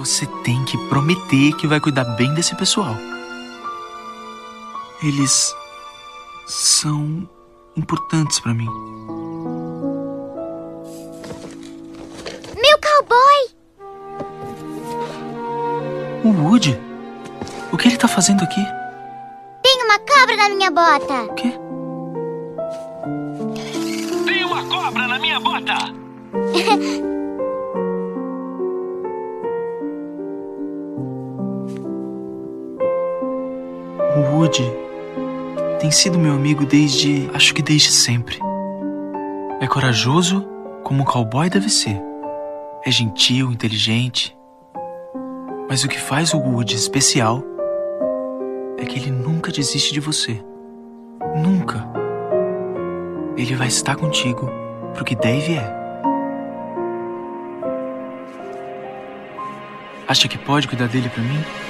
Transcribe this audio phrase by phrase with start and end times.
[0.00, 2.96] Você tem que prometer que vai cuidar bem desse pessoal.
[5.02, 5.54] Eles
[6.46, 7.28] são
[7.76, 8.64] importantes para mim.
[12.56, 13.50] Meu cowboy!
[16.24, 16.80] O Woody?
[17.70, 18.64] O que ele tá fazendo aqui?
[19.62, 21.24] Tem uma cobra na minha bota!
[21.24, 21.52] O quê?
[24.24, 25.74] Tem uma cobra na minha bota!
[34.50, 34.72] Woody
[35.78, 37.30] tem sido meu amigo desde.
[37.32, 38.38] acho que desde sempre.
[39.60, 40.44] É corajoso
[40.82, 42.00] como um cowboy deve ser.
[42.84, 44.36] É gentil, inteligente.
[45.68, 47.44] Mas o que faz o Woody especial
[48.76, 50.42] é que ele nunca desiste de você.
[51.36, 51.86] Nunca.
[53.36, 54.50] Ele vai estar contigo
[54.94, 55.80] pro que deve é.
[60.08, 61.69] Acha que pode cuidar dele pra mim?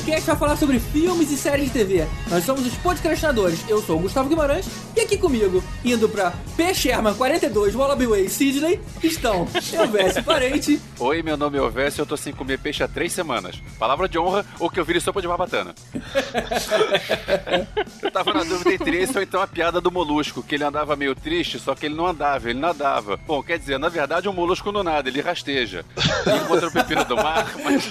[0.11, 2.05] podcast para falar sobre filmes e séries de TV.
[2.29, 3.63] Nós somos os podcastinadores.
[3.69, 6.73] Eu sou o Gustavo Guimarães e aqui comigo, indo pra P.
[6.73, 12.05] Sherman 42, Wallaby Way, Sidney, estão Elvésio Parente, Oi, meu nome é Ovés e eu
[12.05, 13.61] tô sem comer peixe há três semanas.
[13.79, 15.73] Palavra de honra ou que eu vire sopa de barbatana.
[18.03, 20.95] eu tava na dúvida entre esse ou então a piada do molusco, que ele andava
[20.95, 23.17] meio triste, só que ele não andava, ele nadava.
[23.25, 25.85] Bom, quer dizer, na verdade o molusco não nada, ele rasteja.
[26.25, 27.89] Ele encontra o pepino do mar, mas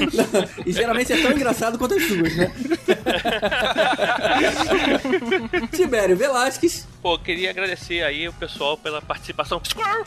[0.66, 2.52] e geralmente é tão engraçado quanto as suas, né?
[5.74, 9.60] Tibério Velasquez, Pô, queria agradecer aí o pessoal pela participação.
[9.64, 10.04] Squirrel!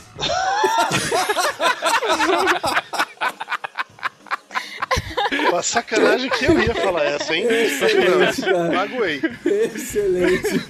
[5.48, 7.46] Uma sacanagem que eu ia falar essa, hein?
[7.48, 8.42] Excelente.
[8.72, 9.20] Magoei.
[9.44, 10.60] excelente.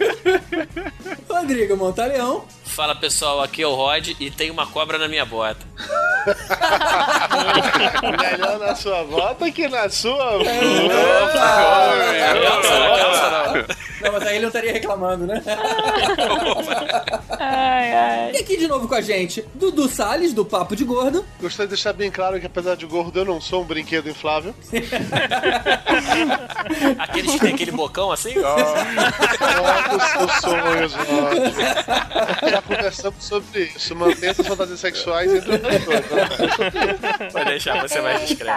[1.29, 5.65] Rodrigo Montaleão, Fala pessoal, aqui é o Rod e tem uma cobra na minha bota.
[8.21, 10.39] Melhor na sua bota que na sua.
[11.33, 13.55] Calça, não, calça não.
[14.01, 15.43] não, mas aí ele não estaria reclamando, né?
[17.39, 18.33] Ai, ai.
[18.33, 21.25] E aqui de novo com a gente, Dudu Salles, do Papo de Gordo.
[21.41, 24.55] Gostaria de deixar bem claro que apesar de gordo, eu não sou um brinquedo inflável.
[26.99, 28.35] Aqueles que tem aquele bocão assim?
[28.39, 30.95] Olha os seus sonhos.
[32.55, 33.95] Já conversamos sobre isso.
[33.97, 35.81] Mantenha essas fantasias sexuais entre os dois.
[36.11, 37.29] né?
[37.33, 38.57] Vai deixar você mais discreto.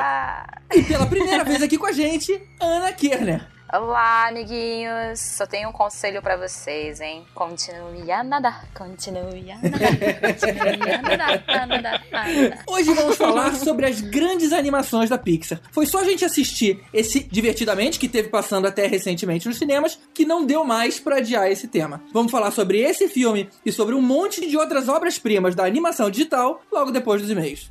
[0.74, 3.57] E pela primeira vez aqui com a gente, Ana Kerner.
[3.72, 5.20] Olá, amiguinhos.
[5.20, 7.26] Só tenho um conselho pra vocês, hein?
[7.36, 12.64] Continue a nadar, continue a nadar, continue a nadar, a nadar, a nadar.
[12.66, 15.60] Hoje vamos falar sobre as grandes animações da Pixar.
[15.70, 20.26] Foi só a gente assistir esse Divertidamente, que teve passando até recentemente nos cinemas, que
[20.26, 22.02] não deu mais pra adiar esse tema.
[22.14, 26.62] Vamos falar sobre esse filme e sobre um monte de outras obras-primas da animação digital
[26.72, 27.68] logo depois dos e-mails.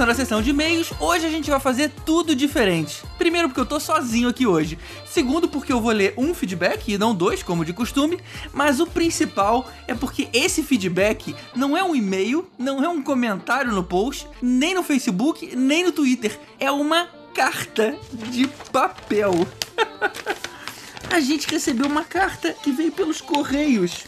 [0.00, 3.02] Começando a sessão de e-mails, hoje a gente vai fazer tudo diferente.
[3.18, 4.78] Primeiro, porque eu tô sozinho aqui hoje.
[5.04, 8.18] Segundo, porque eu vou ler um feedback e não dois, como de costume.
[8.50, 13.72] Mas o principal é porque esse feedback não é um e-mail, não é um comentário
[13.72, 16.40] no post, nem no Facebook, nem no Twitter.
[16.58, 17.94] É uma carta
[18.30, 19.46] de papel.
[21.12, 24.06] a gente recebeu uma carta que veio pelos correios.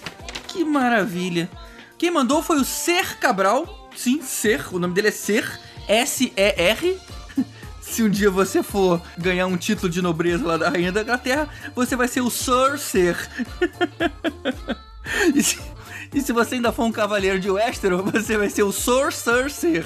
[0.49, 1.51] Que maravilha.
[1.99, 3.91] Quem mandou foi o Ser Cabral.
[3.95, 4.75] Sim, Ser.
[4.75, 5.61] O nome dele é Ser.
[5.89, 6.99] S-E-R.
[7.81, 11.49] Se um dia você for ganhar um título de nobreza lá da Rainha da Inglaterra,
[11.75, 13.17] você vai ser o Sir Ser.
[15.35, 15.59] e, se,
[16.15, 19.85] e se você ainda for um cavaleiro de Westeros, você vai ser o Ser.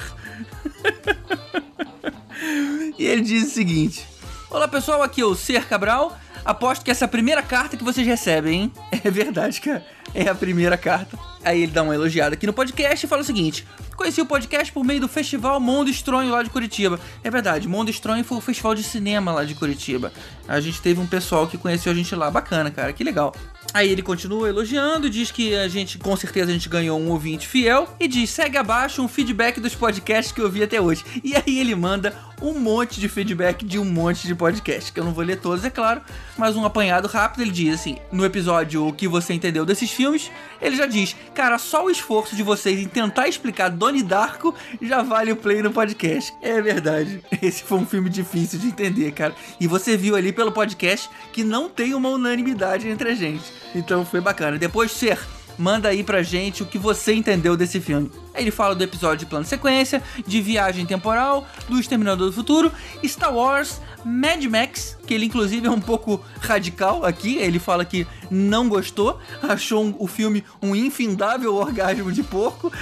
[2.97, 4.07] e ele diz o seguinte:
[4.49, 6.17] Olá pessoal, aqui é o Ser Cabral.
[6.45, 8.73] Aposto que essa é a primeira carta que vocês recebem, hein?
[9.03, 9.85] É verdade, cara.
[10.13, 11.17] É a primeira carta.
[11.43, 13.65] Aí ele dá uma elogiada aqui no podcast e fala o seguinte:
[13.95, 16.99] Conheci o podcast por meio do festival Mundo Estronho lá de Curitiba.
[17.23, 20.13] É verdade, Mundo Estronho foi o festival de cinema lá de Curitiba.
[20.47, 23.33] A gente teve um pessoal que conheceu a gente lá, bacana, cara, que legal.
[23.73, 27.47] Aí ele continua elogiando, diz que a gente, com certeza, a gente ganhou um ouvinte
[27.47, 31.03] fiel e diz: segue abaixo um feedback dos podcasts que eu vi até hoje.
[31.23, 35.03] E aí ele manda um monte de feedback de um monte de podcast, que eu
[35.03, 36.01] não vou ler todos, é claro,
[36.37, 40.31] mas um apanhado rápido, ele diz assim, no episódio O que você entendeu desses filmes,
[40.61, 45.01] ele já diz, cara, só o esforço de vocês em tentar explicar Donnie Darko já
[45.01, 46.31] vale o play no podcast.
[46.39, 49.33] É verdade, esse foi um filme difícil de entender, cara.
[49.59, 53.51] E você viu ali pelo podcast que não tem uma unanimidade entre a gente.
[53.73, 54.57] Então foi bacana.
[54.57, 55.19] Depois, Ser,
[55.57, 58.11] manda aí pra gente o que você entendeu desse filme.
[58.35, 62.71] Ele fala do episódio de plano sequência, de viagem temporal, do Exterminador do Futuro,
[63.05, 68.05] Star Wars, Mad Max, que ele inclusive é um pouco radical aqui, ele fala que
[68.29, 72.71] não gostou, achou um- o filme um infindável orgasmo de porco.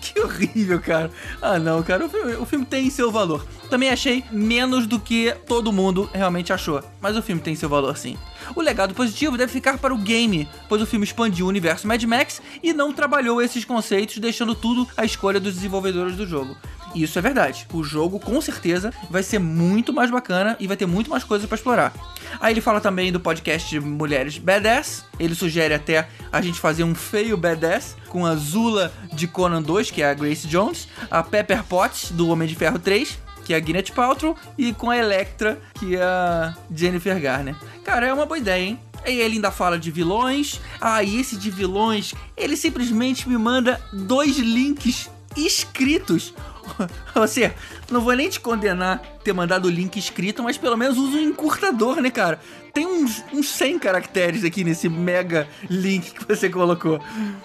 [0.00, 1.10] Que horrível, cara.
[1.40, 2.04] Ah, não, cara.
[2.04, 3.46] O filme, o filme tem seu valor.
[3.70, 6.82] Também achei menos do que todo mundo realmente achou.
[7.00, 8.16] Mas o filme tem seu valor, sim.
[8.54, 12.02] O legado positivo deve ficar para o game, pois o filme expandiu o universo Mad
[12.04, 16.56] Max e não trabalhou esses conceitos, deixando tudo à escolha dos desenvolvedores do jogo.
[16.94, 17.66] E isso é verdade.
[17.72, 21.46] O jogo, com certeza, vai ser muito mais bacana e vai ter muito mais coisa
[21.46, 21.92] pra explorar.
[22.40, 25.04] Aí ele fala também do podcast Mulheres Badass.
[25.18, 29.90] Ele sugere até a gente fazer um feio Badass com a Zula de Conan 2,
[29.90, 33.56] que é a Grace Jones, a Pepper Potts do Homem de Ferro 3, que é
[33.56, 37.54] a Gwyneth Paltrow, e com a Electra, que é a Jennifer Garner.
[37.84, 38.78] Cara, é uma boa ideia, hein?
[39.04, 40.60] Aí ele ainda fala de vilões.
[40.80, 46.34] Ah, e esse de vilões, ele simplesmente me manda dois links escritos.
[47.14, 47.52] Você,
[47.90, 51.20] não vou nem te condenar ter mandado o link escrito, mas pelo menos usa um
[51.20, 52.40] encurtador, né, cara?
[52.72, 57.00] Tem uns, uns 100 caracteres aqui nesse mega link que você colocou.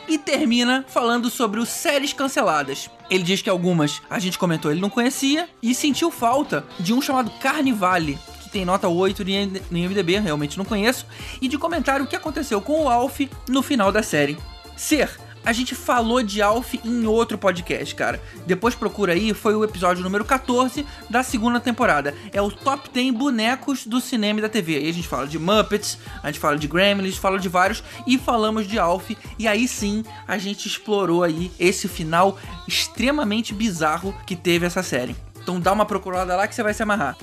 [0.07, 2.89] E termina falando sobre os séries canceladas.
[3.09, 7.01] Ele diz que algumas a gente comentou ele não conhecia e sentiu falta de um
[7.01, 11.05] chamado Carnivale, que tem nota 8 no IM- no IMDB, realmente não conheço,
[11.41, 13.19] e de comentar o que aconteceu com o Alf
[13.49, 14.37] no final da série.
[14.77, 15.09] Ser,
[15.47, 18.21] a gente falou de Alf em outro podcast, cara.
[18.45, 22.13] Depois procura aí, foi o episódio número 14 da segunda temporada.
[22.33, 24.75] É o Top 10 bonecos do cinema e da TV.
[24.75, 28.17] Aí a gente fala de Muppets, a gente fala de Gremlins, fala de vários e
[28.17, 29.11] falamos de Alf.
[29.39, 35.15] E aí sim, a gente explorou aí esse final extremamente bizarro que teve essa série.
[35.41, 37.15] Então dá uma procurada lá que você vai se amarrar.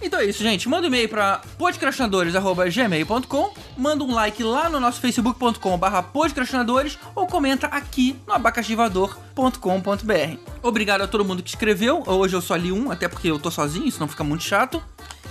[0.00, 0.68] Então é isso, gente.
[0.68, 7.26] Manda um e-mail pra podcrastinadores.gmail.com Manda um like lá no nosso facebook.com barra podcrastinadores ou
[7.26, 12.02] comenta aqui no abacaxivador.com.br Obrigado a todo mundo que escreveu.
[12.06, 14.82] Hoje eu só li um, até porque eu tô sozinho, isso não fica muito chato.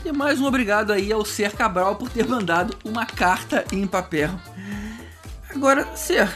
[0.06, 4.30] E mais um obrigado aí ao Ser Cabral por ter mandado uma carta em papel.
[5.50, 6.30] Agora, Ser,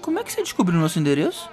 [0.00, 1.48] como é que você descobriu o nosso endereço?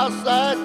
[0.00, 0.58] Ready to my side.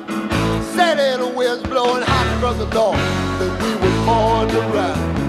[0.76, 2.98] Set in a wind blowing hot from the north.
[3.40, 5.26] Then we were born to.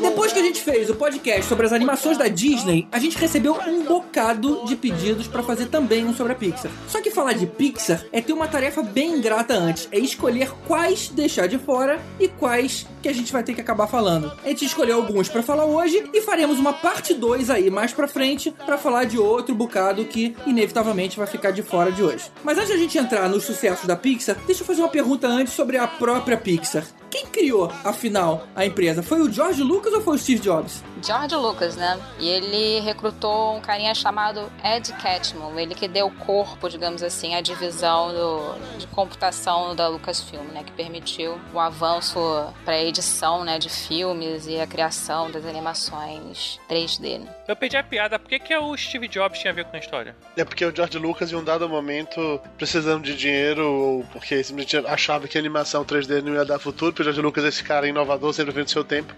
[0.00, 3.56] Depois que a gente fez o podcast sobre as animações da Disney, a gente recebeu
[3.66, 6.70] um bocado de pedidos pra fazer também um sobre a Pixar.
[6.88, 11.08] Só que falar de Pixar é ter uma tarefa bem ingrata antes, é escolher quais
[11.08, 14.32] deixar de fora e quais que a gente vai ter que acabar falando.
[14.44, 18.08] A gente escolheu alguns pra falar hoje e faremos uma parte 2 aí mais pra
[18.08, 22.30] frente pra falar de outro bocado que inevitavelmente vai ficar de fora de hoje.
[22.42, 25.26] Mas antes de a gente entrar nos sucessos da Pixar, deixa eu fazer uma pergunta
[25.28, 26.84] antes sobre a própria Pixar.
[27.10, 29.02] Quem criou, afinal, a empresa?
[29.02, 30.84] Foi o George Lucas ou foi o Steve Jobs?
[31.02, 31.98] George Lucas, né?
[32.18, 37.40] E ele recrutou um carinha chamado Ed Catmull, ele que deu corpo, digamos assim, à
[37.40, 40.62] divisão do- de computação da Lucasfilm, né?
[40.62, 42.18] Que permitiu o avanço
[42.62, 47.20] para edição né, de filmes e a criação das animações 3D.
[47.20, 47.34] Né?
[47.46, 48.18] Eu perdi a piada.
[48.18, 50.16] Por que, que o Steve Jobs tinha a ver com a história?
[50.36, 54.76] É porque o George Lucas, em um dado momento, precisando de dinheiro, ou porque simplesmente
[54.86, 57.62] achava que a animação 3D não ia dar futuro, porque o George Lucas é esse
[57.62, 59.14] cara inovador, sempre à frente do seu tempo,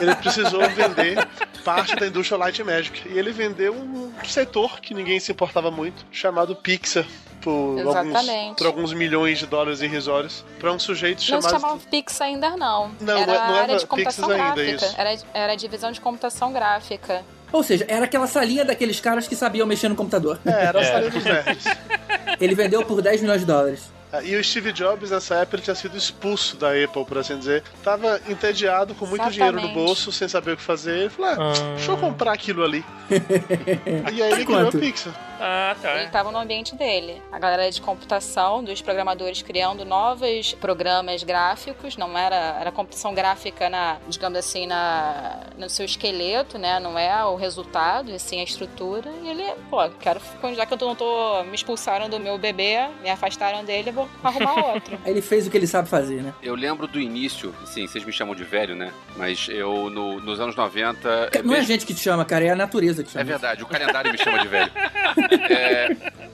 [0.00, 1.16] ele precisou vender
[1.64, 3.08] parte da indústria Light Magic.
[3.08, 7.06] E ele vendeu um setor que ninguém se importava muito, chamado Pixar.
[7.40, 8.56] Por alguns, Exatamente.
[8.58, 11.50] por alguns milhões de dólares irrisórios, para um sujeito Não se chamado.
[11.50, 12.90] chamava Pixar ainda não.
[13.14, 14.86] Não, era não é- é área de computação ainda, gráfica.
[14.86, 14.94] isso.
[14.98, 17.22] Era, era a divisão de computação gráfica.
[17.52, 20.38] Ou seja, era aquela salinha daqueles caras que sabiam mexer no computador.
[20.46, 21.64] É, era a salinha dos nerds.
[22.40, 23.90] Ele vendeu por 10 milhões de dólares.
[24.12, 27.38] Ah, E o Steve Jobs, nessa época, ele tinha sido expulso da Apple, por assim
[27.38, 27.62] dizer.
[27.84, 29.86] Tava entediado, com muito dinheiro no Exatamente.
[29.86, 30.96] bolso, sem saber o que fazer.
[30.98, 32.84] Ele falou: ah, deixa eu comprar aquilo ali.
[34.12, 34.70] e aí ele Quanto?
[34.70, 35.29] criou a Pixar.
[35.40, 35.94] Ah, tá.
[35.96, 37.22] Ele estava no ambiente dele.
[37.32, 43.68] A galera de computação, dos programadores criando novos programas gráficos, não era, era computação gráfica
[43.70, 46.78] na, digamos assim, na, no seu esqueleto, né?
[46.78, 49.10] Não é o resultado, e sim a estrutura.
[49.22, 50.20] E ele, pô, quero,
[50.54, 54.08] já que eu não tô, me expulsaram do meu bebê, me afastaram dele, eu vou
[54.22, 54.98] arrumar outro.
[55.06, 56.34] Ele fez o que ele sabe fazer, né?
[56.42, 58.92] Eu lembro do início, sim, vocês me chamam de velho, né?
[59.16, 61.08] Mas eu, no- nos anos 90.
[61.08, 63.22] Não é a mesmo- gente que te chama, cara, é a natureza que chama.
[63.22, 64.70] É verdade, o calendário me chama de velho.
[65.30, 65.88] É,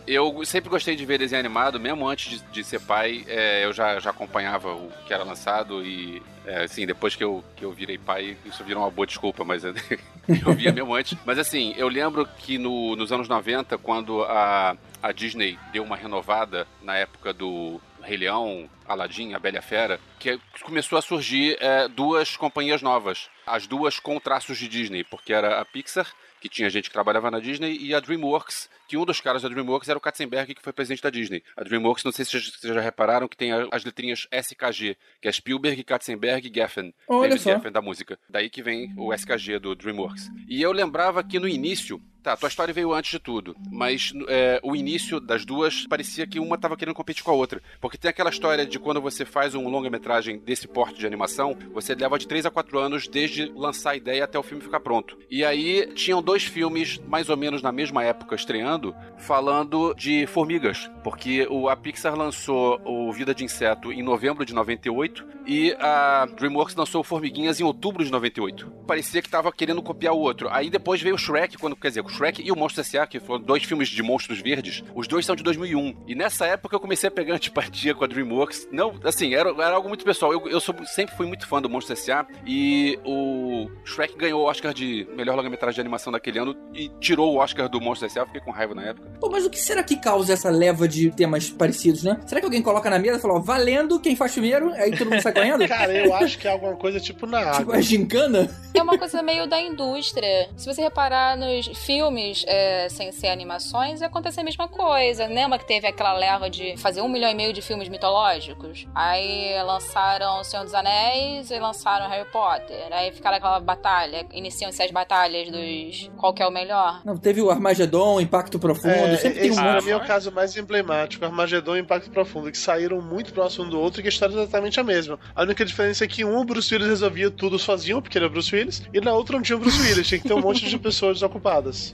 [0.07, 3.73] eu sempre gostei de ver desenho animado, mesmo antes de, de ser pai, é, eu
[3.73, 7.73] já, já acompanhava o que era lançado e, é, assim, depois que eu, que eu
[7.73, 9.75] virei pai, isso virou uma boa desculpa, mas eu,
[10.57, 11.17] via mesmo antes.
[11.25, 15.97] Mas, assim, eu lembro que no- nos anos 90, quando a, a Disney deu uma
[15.97, 21.89] renovada na época do Rei Leão, Aladdin, A Bela Fera, que começou a surgir é,
[21.89, 23.29] duas companhias novas.
[23.45, 26.07] As duas com traços de Disney, porque era a Pixar,
[26.41, 29.49] que tinha gente que trabalhava na Disney, e a DreamWorks, que um dos caras da
[29.49, 31.43] DreamWorks era o Katzenberg, que foi presidente da Disney.
[31.57, 35.33] A DreamWorks, não sei se vocês já repararam, que tem as letrinhas SKG, que é
[35.33, 36.95] Spielberg, Katzenberg e Geffen.
[37.09, 37.55] Olha David só.
[37.55, 38.19] Geffen da música.
[38.29, 40.31] Daí que vem o SKG do DreamWorks.
[40.49, 44.59] E eu lembrava que no início, tá, Toy Story veio antes de tudo, mas é,
[44.65, 47.63] o início das duas parecia que uma tava querendo competir com a outra.
[47.81, 51.95] Porque tem aquela história de quando você faz um longa-metragem desse porte de animação, você
[51.95, 55.17] leva de 3 a 4 anos desde lançar a ideia até o filme ficar pronto.
[55.31, 60.91] E aí tinham dois filmes, mais ou menos na mesma época, estreando, falando de formigas.
[61.05, 66.27] Porque o, a Pixar lançou o Vida de Inseto em novembro de 98 e a
[66.27, 68.69] DreamWorks lançou Formiguinhas em outubro de 98.
[68.85, 70.49] Parecia que tava querendo copiar o outro.
[70.51, 73.43] Aí depois veio o Shrek, quando, quer dizer, Shrek e o Monstro S.A., que foram
[73.43, 76.05] dois filmes de monstros verdes, os dois são de 2001.
[76.07, 78.69] E nessa época eu comecei a pegar antipatia com a DreamWorks.
[78.73, 80.33] Não, assim, era, era algo muito pessoal.
[80.33, 82.27] Eu, eu sou- sempre fui muito fã do Monstro S.A.
[82.47, 87.35] e o Shrek ganhou o Oscar de melhor longa-metragem de animação daquele ano e tirou
[87.35, 88.25] o Oscar do Monstro S.A.
[88.27, 89.09] Fiquei com raiva na época.
[89.21, 92.19] Pô, mas o que será que causa essa leva de temas parecidos, né?
[92.27, 95.11] Será que alguém coloca na mesa e fala, ó, valendo quem faz primeiro, aí todo
[95.11, 95.67] mundo sai ganhando?
[95.69, 97.77] Cara, eu acho que é alguma coisa tipo na tipo, água.
[97.77, 98.51] a gincana?
[98.75, 100.49] É uma coisa meio da indústria.
[100.57, 102.06] Se você reparar nos filmes
[102.47, 105.27] é, sem ser animações, acontece a mesma coisa.
[105.27, 108.87] Lembra que teve aquela leva de fazer um milhão e meio de filmes mitológicos?
[108.95, 112.89] Aí lançaram O Senhor dos Anéis e lançaram Harry Potter.
[112.93, 117.01] Aí ficaram aquela batalha, iniciam-se as batalhas dos qual que é o melhor.
[117.05, 120.31] Não, teve o Armagedon, Impacto Profundo, É, sempre tem um pra mim é o caso
[120.33, 124.09] mais emblemático, Armagedon e Impacto Profundo, que saíram muito próximo um do outro e que
[124.09, 125.19] a história é exatamente a mesma.
[125.35, 128.29] A única diferença é que um, o Bruce Willis resolvia tudo sozinho, porque ele é
[128.29, 130.69] Bruce Willis, e na outra não tinha o Bruce Willis, tinha que ter um monte
[130.69, 131.93] de pessoas desocupadas.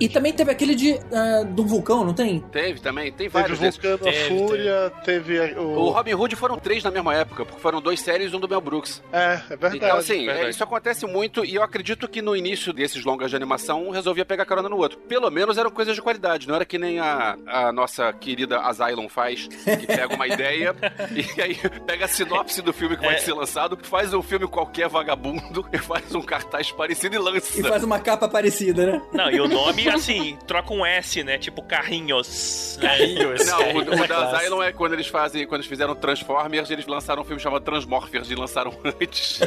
[0.00, 2.40] E também teve aquele de ah, do vulcão, não tem?
[2.52, 3.80] Teve também, tem Teve vários desses.
[3.80, 5.90] Vulcano, a Fúria, teve O o...
[5.90, 8.60] Robin Hood foram três na mesma época, porque foram dois séries e um do Mel
[8.60, 9.02] Brooks.
[9.12, 9.76] É, é verdade.
[9.76, 10.46] Então, assim, verdade.
[10.46, 13.90] é, isso acontece muito e eu acredito que no início desses longas de animação, um
[13.90, 14.98] resolvia pegar carona no outro.
[15.00, 19.08] Pelo menos eram coisas de qualidade, não era que nem a, a nossa querida Asylum
[19.08, 20.74] faz, que pega uma ideia
[21.36, 21.56] e aí
[21.86, 23.18] pega a sinopse do filme que vai É.
[23.18, 27.58] ser lançado, faz um filme qualquer vagabundo e faz um cartaz parecido e lança.
[27.60, 29.02] E faz uma capa parecida, né?
[29.12, 31.38] Não, e o nome, assim, troca um S, né?
[31.38, 32.78] Tipo Carrinhos.
[32.80, 33.46] Carrinhos.
[33.46, 34.36] Não, o, Carrinhos o é da.
[34.36, 38.30] Asylum é quando eles fazem, quando eles fizeram Transformers, eles lançaram um filme chamado Transmorphers
[38.30, 39.40] e lançaram antes.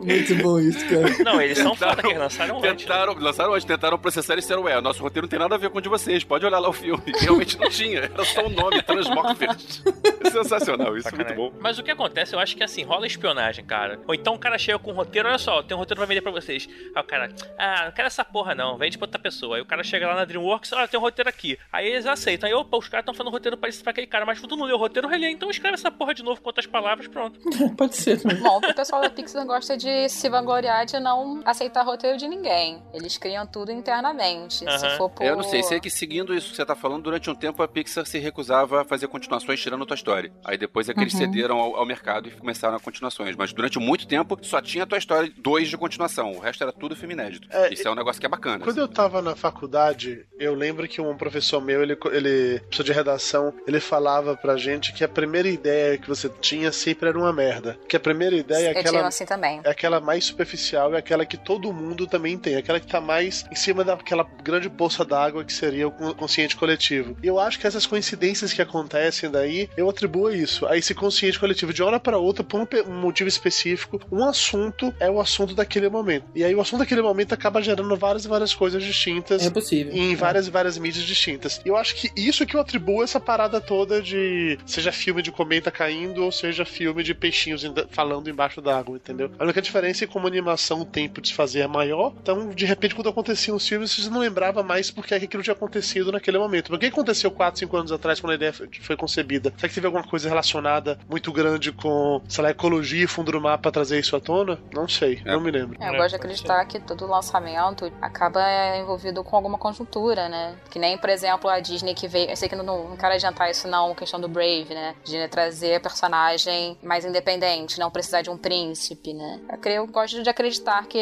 [0.00, 1.24] Muito bom isso, cara.
[1.24, 2.84] Não, eles são foda que eles lançaram antes.
[2.84, 5.70] Tentaram, lançaram antes, tentaram processar e disseram, ué, nosso roteiro não tem nada a ver
[5.70, 7.02] com o de vocês, pode olhar lá o filme.
[7.20, 9.82] Realmente não tinha, era só o nome, Transmorphers.
[10.32, 11.36] Sensacional, isso é muito Sacanagem.
[11.36, 11.52] bom.
[11.60, 14.00] Mas o que acontece, eu acho que assim, rola espionagem, cara.
[14.06, 16.20] Ou então o cara chega com um roteiro, olha só, tem um roteiro pra vender
[16.22, 16.68] pra vocês.
[16.94, 19.56] Aí o cara, ah, não quero essa porra não, vende pra outra pessoa.
[19.56, 21.58] Aí o cara chega lá na Dreamworks, olha, tem um roteiro aqui.
[21.72, 22.48] Aí eles aceitam.
[22.48, 24.66] Aí, opa, os caras estão fazendo um roteiro parecido pra aquele cara, mas tu não
[24.66, 27.38] leu o roteiro, relê, então escreve essa porra de novo com outras palavras, pronto.
[27.76, 28.20] Pode ser.
[28.40, 32.82] Bom, o pessoal da Pixar gosta de se vangloriar de não aceitar roteiro de ninguém.
[32.92, 34.58] Eles criam tudo internamente.
[34.58, 35.24] Se for por...
[35.24, 37.68] Eu não sei, sei que seguindo isso que você tá falando, durante um tempo a
[37.68, 40.30] Pixar se recusava a fazer continuações tirando Toy Story.
[40.44, 41.20] Aí depois é que eles Uhum.
[41.20, 43.34] cederam ao, ao mercado e começaram a continuações.
[43.34, 46.32] Mas durante muito tempo só tinha Toy Story 2 de continuação.
[46.32, 47.48] O resto era tudo filme inédito.
[47.50, 48.62] É, isso é um negócio que é bacana.
[48.62, 52.92] Quando eu tava na faculdade, eu lembro que um professor meu, ele, ele professor de
[52.92, 57.32] redação, ele falava pra gente que a primeira ideia que você tinha sempre era uma
[57.32, 57.78] merda.
[57.88, 59.45] Que a primeira ideia é Eu tinha aquela, assim também.
[59.64, 63.44] É aquela mais superficial, é aquela que todo mundo também tem, aquela que tá mais
[63.50, 67.16] em cima daquela grande bolsa d'água que seria o con- consciente coletivo.
[67.22, 70.94] E eu acho que essas coincidências que acontecem daí, eu atribuo a isso, a esse
[70.94, 71.72] consciente coletivo.
[71.72, 76.24] De hora pra outra, por um motivo específico, um assunto é o assunto daquele momento.
[76.34, 79.44] E aí o assunto daquele momento acaba gerando várias e várias coisas distintas.
[79.46, 79.92] É possível.
[79.92, 81.60] Em várias e várias mídias distintas.
[81.64, 85.30] E eu acho que isso que eu atribuo essa parada toda de seja filme de
[85.32, 89.30] cometa caindo ou seja filme de peixinhos em- falando embaixo d'água, entendeu?
[89.38, 92.48] A única diferença é que como animação o tempo de se fazer é maior, então
[92.50, 95.54] de repente quando aconteciam os filmes você não lembrava mais porque é que aquilo tinha
[95.54, 96.68] acontecido naquele momento.
[96.70, 99.52] Por que aconteceu 4, 5 anos atrás quando a ideia foi- concebida?
[99.56, 103.40] Será que teve alguma coisa relacionada muito grande com, sei lá, ecologia e fundo do
[103.40, 104.58] mar pra trazer isso à tona?
[104.72, 105.76] Não sei, não me lembro.
[105.80, 108.40] É, eu gosto de acreditar que todo lançamento acaba
[108.78, 110.56] envolvido com alguma conjuntura, né?
[110.70, 112.30] Que nem, por exemplo, a Disney que veio.
[112.30, 114.94] Eu sei que não, não quero adiantar isso, não, questão do Brave, né?
[115.04, 119.25] Disney trazer personagem mais independente, não precisar de um príncipe, né?
[119.64, 120.98] Eu, gosto de acreditar que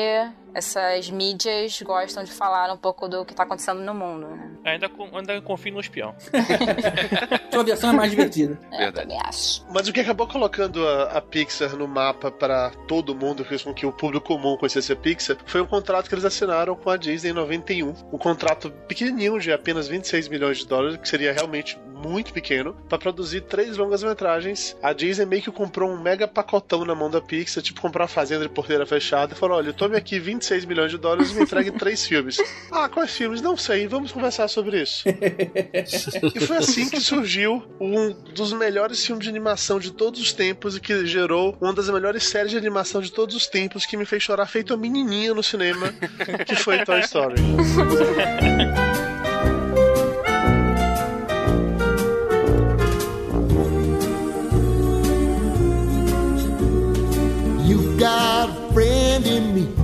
[0.55, 4.51] essas mídias gostam de falar um pouco do que tá acontecendo no mundo, né?
[4.65, 6.15] Ainda, com- ainda confio no espião.
[7.53, 8.59] Sua versão é mais divertida.
[8.73, 9.65] É, eu também acho.
[9.71, 13.87] Mas o que acabou colocando a, a Pixar no mapa para todo mundo, com que
[13.87, 17.31] o público comum conhecesse a Pixar, foi um contrato que eles assinaram com a Disney
[17.31, 17.89] em 91.
[18.13, 22.99] Um contrato pequenininho de apenas 26 milhões de dólares, que seria realmente muito pequeno, para
[22.99, 24.77] produzir três longas-metragens.
[24.83, 28.09] A Disney meio que comprou um mega pacotão na mão da Pixar, tipo comprar uma
[28.09, 31.43] fazenda de porteira fechada, e falou: olha, tome aqui 26 milhões de dólares e me
[31.43, 32.37] entregue três filmes.
[32.71, 33.41] Ah, quais filmes?
[33.41, 35.05] Não sei, vamos conversar sobre isso.
[36.35, 40.77] E foi assim que surgiu um dos melhores filmes de animação de todos os tempos
[40.77, 44.05] e que gerou uma das melhores séries de animação de todos os tempos que me
[44.05, 45.93] fez chorar feito uma menininha no cinema,
[46.47, 47.41] que foi Toy Story.
[57.67, 59.84] You've got a friend in me.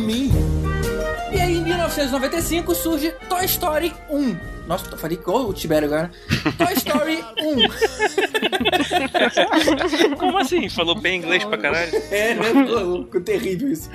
[1.91, 4.37] E aí, em 1995, surge Toy Story 1.
[4.65, 6.09] Nossa, eu falei igual o Tibério agora.
[6.57, 7.21] Toy Story
[10.09, 10.15] 1.
[10.17, 10.69] Como assim?
[10.69, 11.91] Falou bem inglês pra caralho?
[12.09, 12.43] É, né?
[12.45, 13.89] Ficou terrível isso.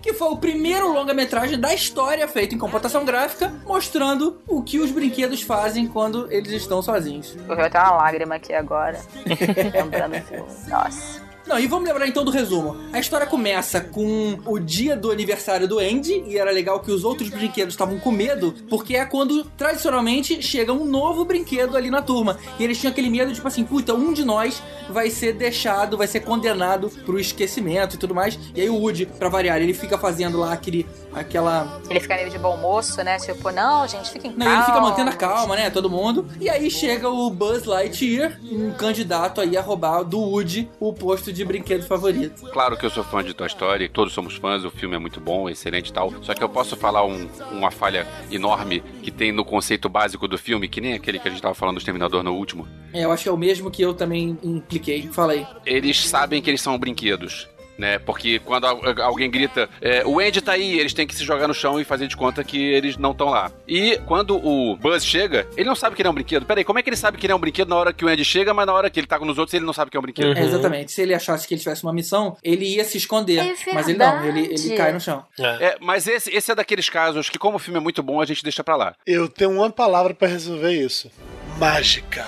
[0.00, 4.92] Que foi o primeiro longa-metragem da história feito em computação gráfica, mostrando o que os
[4.92, 7.36] brinquedos fazem quando eles estão sozinhos.
[7.46, 9.00] Correu até uma lágrima aqui agora.
[9.74, 10.44] Lembrando filme.
[10.68, 11.31] Nossa.
[11.46, 12.76] Não, e vamos lembrar então do resumo.
[12.92, 17.04] A história começa com o dia do aniversário do Andy, e era legal que os
[17.04, 22.02] outros brinquedos estavam com medo, porque é quando, tradicionalmente, chega um novo brinquedo ali na
[22.02, 22.38] turma.
[22.58, 26.06] E eles tinham aquele medo, tipo assim, puta, um de nós vai ser deixado, vai
[26.06, 28.38] ser condenado pro esquecimento e tudo mais.
[28.54, 32.30] E aí o Woody, pra variar, ele fica fazendo lá aquele, aquela Ele fica meio
[32.30, 33.16] de bom moço, né?
[33.18, 35.70] Tipo, não, gente, fiquem não, ele fica mantendo a calma, né?
[35.70, 36.26] Todo mundo.
[36.40, 41.31] E aí chega o Buzz Lightyear, um candidato aí a roubar do Woody o posto
[41.32, 42.42] de brinquedo favorito.
[42.52, 45.20] Claro que eu sou fã de Toy Story, todos somos fãs, o filme é muito
[45.20, 46.12] bom, excelente e tal.
[46.22, 50.38] Só que eu posso falar um- uma falha enorme que tem no conceito básico do
[50.38, 52.66] filme, que nem aquele que a gente tava falando do Exterminador no último.
[52.92, 55.08] É, eu acho que é o mesmo que eu também impliquei.
[55.10, 55.46] Fala aí.
[55.64, 57.48] Eles sabem que eles são brinquedos.
[57.78, 57.98] Né?
[57.98, 61.48] Porque quando al- alguém grita, é, o Andy tá aí, eles têm que se jogar
[61.48, 63.50] no chão e fazer de conta que eles não estão lá.
[63.66, 66.44] E quando o Buzz chega, ele não sabe que ele é um brinquedo.
[66.44, 68.08] Peraí, como é que ele sabe que ele é um brinquedo na hora que o
[68.08, 69.96] Andy chega, mas na hora que ele tá com os outros ele não sabe que
[69.96, 70.36] é um brinquedo?
[70.36, 70.92] É, exatamente.
[70.92, 73.38] Se ele achasse que ele tivesse uma missão, ele ia se esconder.
[73.38, 75.24] É mas ele não, ele, ele cai no chão.
[75.38, 78.26] É, mas esse, esse é daqueles casos que, como o filme é muito bom, a
[78.26, 78.94] gente deixa pra lá.
[79.06, 81.10] Eu tenho uma palavra pra resolver isso:
[81.58, 82.24] mágica.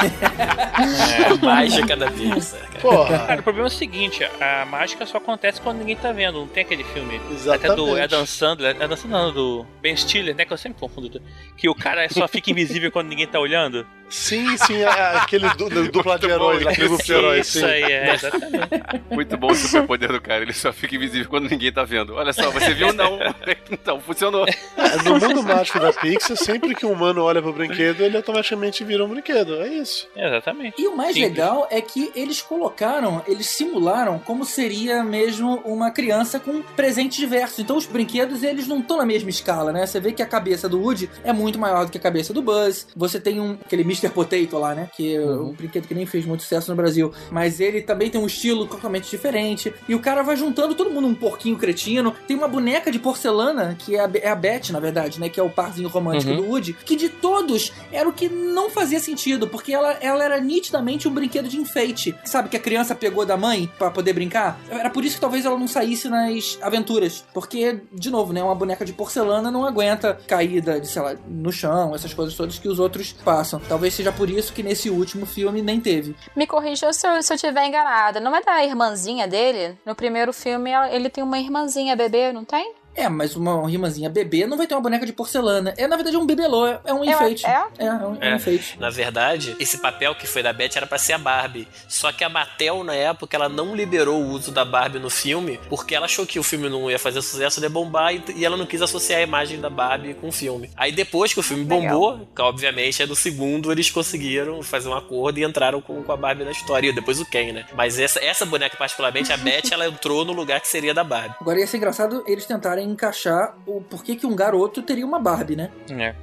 [0.00, 2.60] É, mágica da Pixar.
[2.60, 2.80] cara.
[2.80, 3.18] Porra.
[3.18, 6.40] Cara, o problema é o seguinte, a mágica só acontece quando ninguém tá vendo.
[6.40, 7.66] Não tem aquele filme Exatamente.
[7.66, 11.20] até do Adam Sandler, Adam Sandler não, do Ben Stiller, né, que eu sempre confundo,
[11.56, 13.86] que o cara só fica invisível quando ninguém tá olhando.
[14.10, 17.64] Sim, sim, é aquele du, du- dupla de heróis, aquele grupo de heróis, Isso sim.
[17.64, 18.68] aí, é, exatamente.
[19.10, 22.14] Muito bom o superpoder do cara, ele só fica invisível quando ninguém tá vendo.
[22.14, 22.92] Olha só, você viu?
[22.92, 23.18] Não.
[23.72, 24.46] Então, funcionou.
[24.48, 28.82] É, No mundo mágico da Pixar, sempre que um humano olha pro brinquedo, ele automaticamente
[28.82, 29.54] vira um brinquedo.
[29.62, 30.08] É isso.
[30.16, 30.74] Exatamente.
[30.80, 31.30] E o mais Simples.
[31.30, 37.60] legal é que eles colocaram, eles simularam como seria mesmo uma criança com presente diverso.
[37.60, 39.86] Então os brinquedos, eles não estão na mesma escala, né?
[39.86, 42.42] Você vê que a cabeça do Woody é muito maior do que a cabeça do
[42.42, 42.88] Buzz.
[42.96, 44.10] Você tem um aquele Mr.
[44.14, 44.88] Potato lá, né?
[44.96, 47.12] Que é um brinquedo que nem fez muito sucesso no Brasil.
[47.30, 49.72] Mas ele também tem um estilo totalmente diferente.
[49.88, 52.14] E o cara vai juntando todo mundo um porquinho cretino.
[52.26, 55.28] Tem uma boneca de porcelana, que é a, é a Beth, na verdade, né?
[55.28, 56.36] Que é o parzinho romântico Uhum.
[56.38, 56.72] do Woody.
[56.84, 59.48] Que de todos era o que não fazia sentido.
[59.48, 62.14] Porque ela, ela era nitidamente um brinquedo de enfeite.
[62.24, 64.60] Sabe que a criança pegou da mãe pra poder brincar?
[64.70, 67.24] Era por isso que talvez ela não saísse nas aventuras.
[67.34, 68.42] Porque, de novo, né?
[68.42, 72.58] Uma boneca de porcelana não aguenta caída de, sei lá, no chão, essas coisas todas
[72.58, 73.60] que os outros passam.
[73.68, 76.14] Talvez seja por isso que nesse último filme nem teve.
[76.36, 78.20] Me corrija se eu, se eu tiver enganada.
[78.20, 79.78] Não é da irmãzinha dele?
[79.84, 82.74] No primeiro filme ele tem uma irmãzinha bebê, não tem?
[82.94, 85.72] É, mas uma rimazinha bebê não vai ter uma boneca de porcelana.
[85.76, 87.46] É, na verdade, é um bibelô, é é um É, enfeite.
[87.46, 87.50] é?
[87.78, 88.36] É, é um, é um É.
[88.36, 88.76] enfeite.
[88.80, 91.68] Na verdade, esse papel que foi da Beth era pra ser a Barbie.
[91.88, 95.58] Só que a Mattel, na época, ela não liberou o uso da Barbie no filme
[95.68, 98.56] porque ela achou que o filme não ia fazer sucesso, ia bombar e, e ela
[98.56, 100.70] não quis associar a imagem da Barbie com o filme.
[100.76, 104.94] Aí depois que o filme bombou, que obviamente é do segundo, eles conseguiram fazer um
[104.94, 106.88] acordo e entraram com, com a Barbie na história.
[106.88, 107.64] E depois o Ken, né?
[107.74, 111.36] Mas essa, essa boneca, particularmente, a Beth, ela entrou no lugar que seria da Barbie.
[111.40, 115.56] Agora ia ser engraçado eles tentarem encaixar o porquê que um garoto teria uma Barbie,
[115.56, 115.70] né?
[115.90, 116.14] É.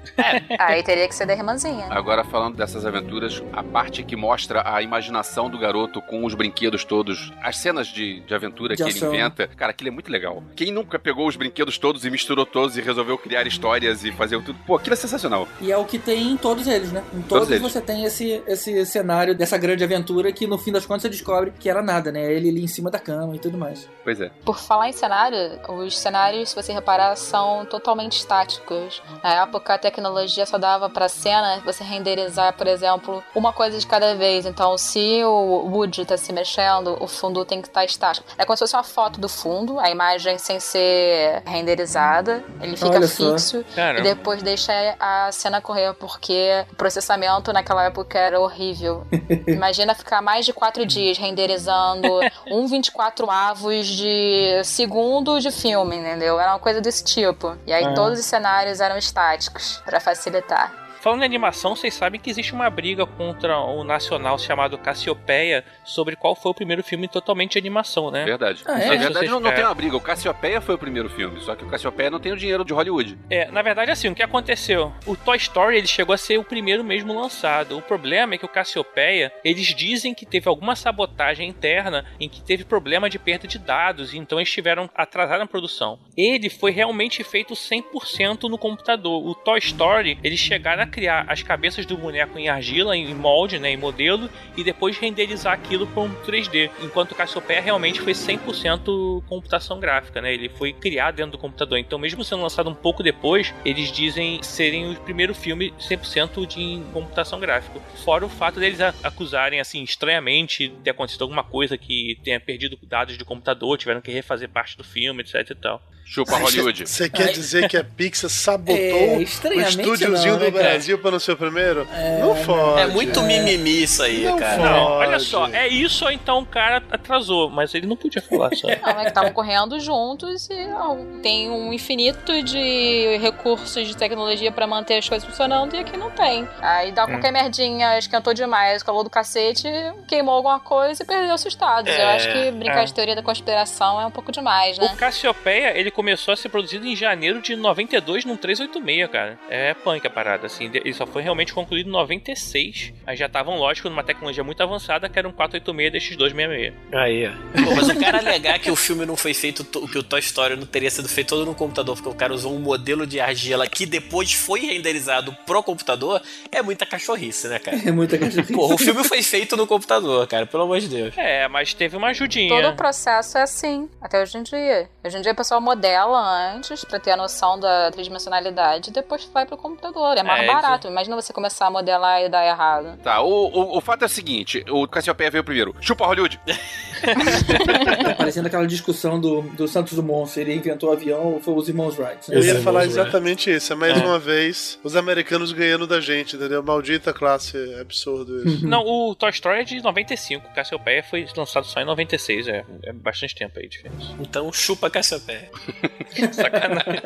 [0.60, 1.88] Aí teria que ser da irmãzinha.
[1.90, 6.84] Agora, falando dessas aventuras, a parte que mostra a imaginação do garoto com os brinquedos
[6.84, 9.10] todos, as cenas de, de aventura De que ação.
[9.10, 10.44] ele inventa, cara, aquilo é muito legal.
[10.56, 14.42] Quem nunca pegou os brinquedos todos e misturou todos e resolveu criar histórias e fazer
[14.44, 14.58] tudo?
[14.66, 15.48] Pô, aquilo é sensacional.
[15.62, 17.04] E é o que tem em todos eles, né?
[17.14, 17.62] Em Todos todos, eles.
[17.62, 21.52] você tem esse, esse cenário dessa grande aventura que no fim das contas você descobre
[21.60, 22.32] que era nada, né?
[22.32, 23.88] Ele ali em cima da cama e tudo mais.
[24.04, 24.30] Pois é.
[24.46, 25.38] Por falar em cenário,
[25.70, 29.02] os cenários, se você reparar, são totalmente estáticos.
[29.24, 33.86] Na época, a tecnologia só dava pra cena você renderizar, por exemplo, uma coisa de
[33.86, 34.46] cada vez.
[34.46, 38.28] Então, se o Woody tá se mexendo, o fundo tem que estar estático.
[38.38, 42.44] É como se fosse uma foto do fundo, a imagem sem ser renderizada.
[42.62, 43.66] Ele fica Olha fixo.
[44.00, 49.06] E depois deixa a cena correr, porque o processamento naquela época era horrível.
[49.48, 52.08] Imagina ficar mais de quatro dias renderizando
[52.52, 56.37] um 24 avos de segundo de filme, entendeu?
[56.40, 57.56] Era uma coisa desse tipo.
[57.66, 57.94] E aí É.
[57.94, 60.72] todos os cenários eram estáticos, pra facilitar.
[61.00, 66.16] Falando em animação, vocês sabem que existe uma briga contra o nacional chamado Cassiopeia sobre
[66.16, 68.26] qual foi o primeiro filme totalmente de animação, né?
[68.26, 68.64] Verdade.
[68.66, 68.88] Ah, é?
[68.90, 69.56] Na verdade, não, não querem.
[69.56, 69.96] tem uma briga.
[69.96, 72.74] O Cassiopeia foi o primeiro filme, só que o Cassiopeia não tem o dinheiro de
[72.74, 73.18] Hollywood.
[73.30, 74.92] É, na verdade, assim, o que aconteceu?
[75.06, 77.78] O Toy Story ele chegou a ser o primeiro mesmo lançado.
[77.78, 82.42] O problema é que o Cassiopeia, eles dizem que teve alguma sabotagem interna em que
[82.42, 86.00] teve problema de perda de dados, e então eles tiveram atrasar na produção.
[86.16, 89.26] Ele foi realmente feito 100% no computador.
[89.26, 93.60] O Toy Story, eles chegaram a criar as cabeças do boneco em argila, em molde,
[93.60, 96.70] né, em modelo, e depois renderizar aquilo para um 3D.
[96.82, 100.34] Enquanto o Cassiopeia realmente foi 100% computação gráfica, né?
[100.34, 101.78] Ele foi criado dentro do computador.
[101.78, 106.82] Então, mesmo sendo lançado um pouco depois, eles dizem serem o primeiro filme 100% de
[106.92, 107.80] computação gráfica.
[108.04, 112.78] Fora o fato deles acusarem, assim, estranhamente, de ter acontecido alguma coisa que tenha perdido
[112.84, 115.82] dados de computador, tiveram que refazer parte do filme, etc e tal.
[116.06, 116.88] Chupa Hollywood.
[116.88, 117.34] Você quer Ai.
[117.34, 120.77] dizer que a Pixar sabotou É, o estúdiozinho não, né, do cara?
[120.78, 121.88] Brasil pra não ser o primeiro?
[122.20, 122.82] não fode.
[122.82, 124.58] É muito mimimi isso aí, Não cara.
[124.58, 124.70] fode.
[124.70, 128.56] Não, olha só, é isso ou então o cara atrasou, mas ele não podia falar
[128.56, 128.68] só.
[128.82, 134.52] Não, é que estavam correndo juntos e ó, tem um infinito de recursos de tecnologia
[134.52, 136.48] pra manter as coisas funcionando e aqui não tem.
[136.62, 139.68] Aí dá qualquer merdinha, esquentou demais, calor do cacete,
[140.08, 141.92] queimou alguma coisa e perdeu os estados.
[141.92, 142.86] Eu É, acho que brincar é.
[142.86, 144.96] de teoria da conspiração é um pouco demais, O né?
[144.98, 149.38] Cassiopeia, ele começou a ser produzido em janeiro de 92 num 386, cara.
[149.50, 150.67] É punk a parada, assim.
[150.74, 152.94] Ele só foi realmente concluído em 96.
[153.06, 156.74] Aí já estavam, lógico, numa tecnologia muito avançada, que era um 486 DX266.
[156.94, 157.32] Aí, ó.
[157.64, 160.20] Pô, mas o cara alegar que o filme não foi feito, to- que o Toy
[160.20, 163.20] Story não teria sido feito todo no computador, porque o cara usou um modelo de
[163.20, 167.78] argila que depois foi renderizado pro computador, é muita cachorrice, né, cara?
[167.86, 168.54] É muita cachorrice.
[168.54, 171.18] Pô, o filme foi feito no computador, cara, pelo amor de Deus.
[171.18, 172.50] É, mas teve uma ajudinha.
[172.62, 174.90] Todo o processo é assim, até hoje em dia.
[175.04, 176.20] Hoje em dia o pessoal modela
[176.56, 180.18] antes pra ter a noção da tridimensionalidade e depois vai pro computador.
[180.18, 180.88] É mais É, barato.
[180.88, 182.98] Imagina você começar a modelar e dar errado.
[183.04, 185.76] Tá, o, o, o fato é o seguinte: o Cassiopeia veio primeiro.
[185.82, 186.40] Chupa Hollywood.
[186.98, 191.54] Tá parecendo aquela discussão do, do Santos Dumont, se ele inventou o avião ou foi
[191.54, 192.30] os irmãos Wright.
[192.30, 192.38] né?
[192.38, 193.72] Eu ia falar exatamente isso.
[193.72, 196.64] É mais uma vez os americanos ganhando da gente, entendeu?
[196.64, 198.68] Maldita classe, é absurdo isso.
[198.68, 200.48] Não, o Toy Story é de 95.
[200.48, 202.48] O Cassiopeia foi lançado só em 96.
[202.48, 204.16] É, é bastante tempo aí, diferença.
[204.20, 205.52] Então chupa Cassiopeia.
[206.34, 207.02] Sacanagem.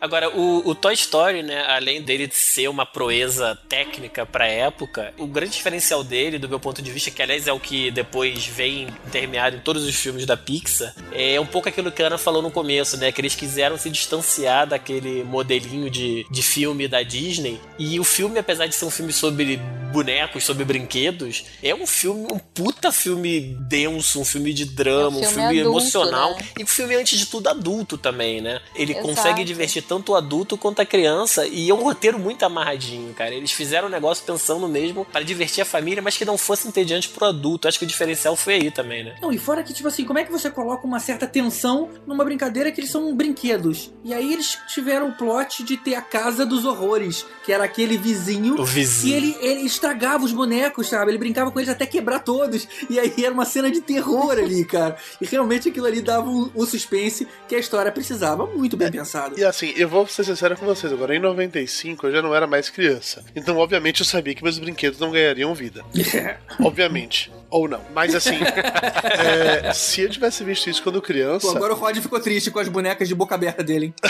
[0.00, 5.26] Agora, o, o Toy Story, né, além dele ser uma proeza técnica pra época, o
[5.26, 8.88] grande diferencial dele, do meu ponto de vista, que aliás é o que depois vem
[9.06, 12.40] intermeado em todos os filmes da Pixar, é um pouco aquilo que a Ana falou
[12.42, 17.60] no começo, né, que eles quiseram se distanciar daquele modelinho de, de filme da Disney,
[17.78, 19.56] e o filme, apesar de ser um filme sobre
[19.92, 25.20] bonecos, sobre brinquedos, é um filme, um puta filme denso, um filme de drama, É
[25.20, 26.46] um um filme filme adulto, emocional, né?
[26.58, 28.60] e um filme, antes de tudo, adulto também, né?
[28.74, 29.06] Ele Exato.
[29.06, 32.75] consegue divertir tanto o adulto quanto a criança e é um roteiro muito amarradinho,
[33.16, 33.34] cara.
[33.34, 37.08] Eles fizeram um negócio pensando mesmo para divertir a família, mas que não fosse entediante
[37.08, 37.68] pro adulto.
[37.68, 39.16] Acho que o diferencial foi aí também, né?
[39.20, 42.24] Não, e fora que, tipo assim, como é que você coloca uma certa tensão numa
[42.24, 43.92] brincadeira que eles são brinquedos?
[44.04, 47.96] E aí eles tiveram o plot de ter a casa dos horrores, que era aquele
[47.96, 48.60] vizinho.
[48.60, 49.14] O vizinho.
[49.14, 51.10] E ele, ele estragava os bonecos, sabe?
[51.10, 52.68] Ele brincava com eles até quebrar todos.
[52.88, 54.96] E aí era uma cena de terror ali, cara.
[55.20, 58.46] E realmente aquilo ali dava um, um suspense que a história precisava.
[58.46, 59.38] Muito bem pensado.
[59.38, 61.14] E assim, eu vou ser sincero com vocês agora.
[61.14, 63.24] Em 95 eu já não era mais criança.
[63.34, 65.84] Então, obviamente, eu sabia que meus brinquedos não ganhariam vida.
[66.62, 67.32] obviamente.
[67.48, 67.80] Ou não.
[67.94, 71.46] Mas assim, é, se eu tivesse visto isso quando criança.
[71.46, 73.94] Pô, agora o Rod ficou triste com as bonecas de boca aberta dele, hein?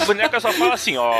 [0.00, 1.10] A boneca só fala assim, ó.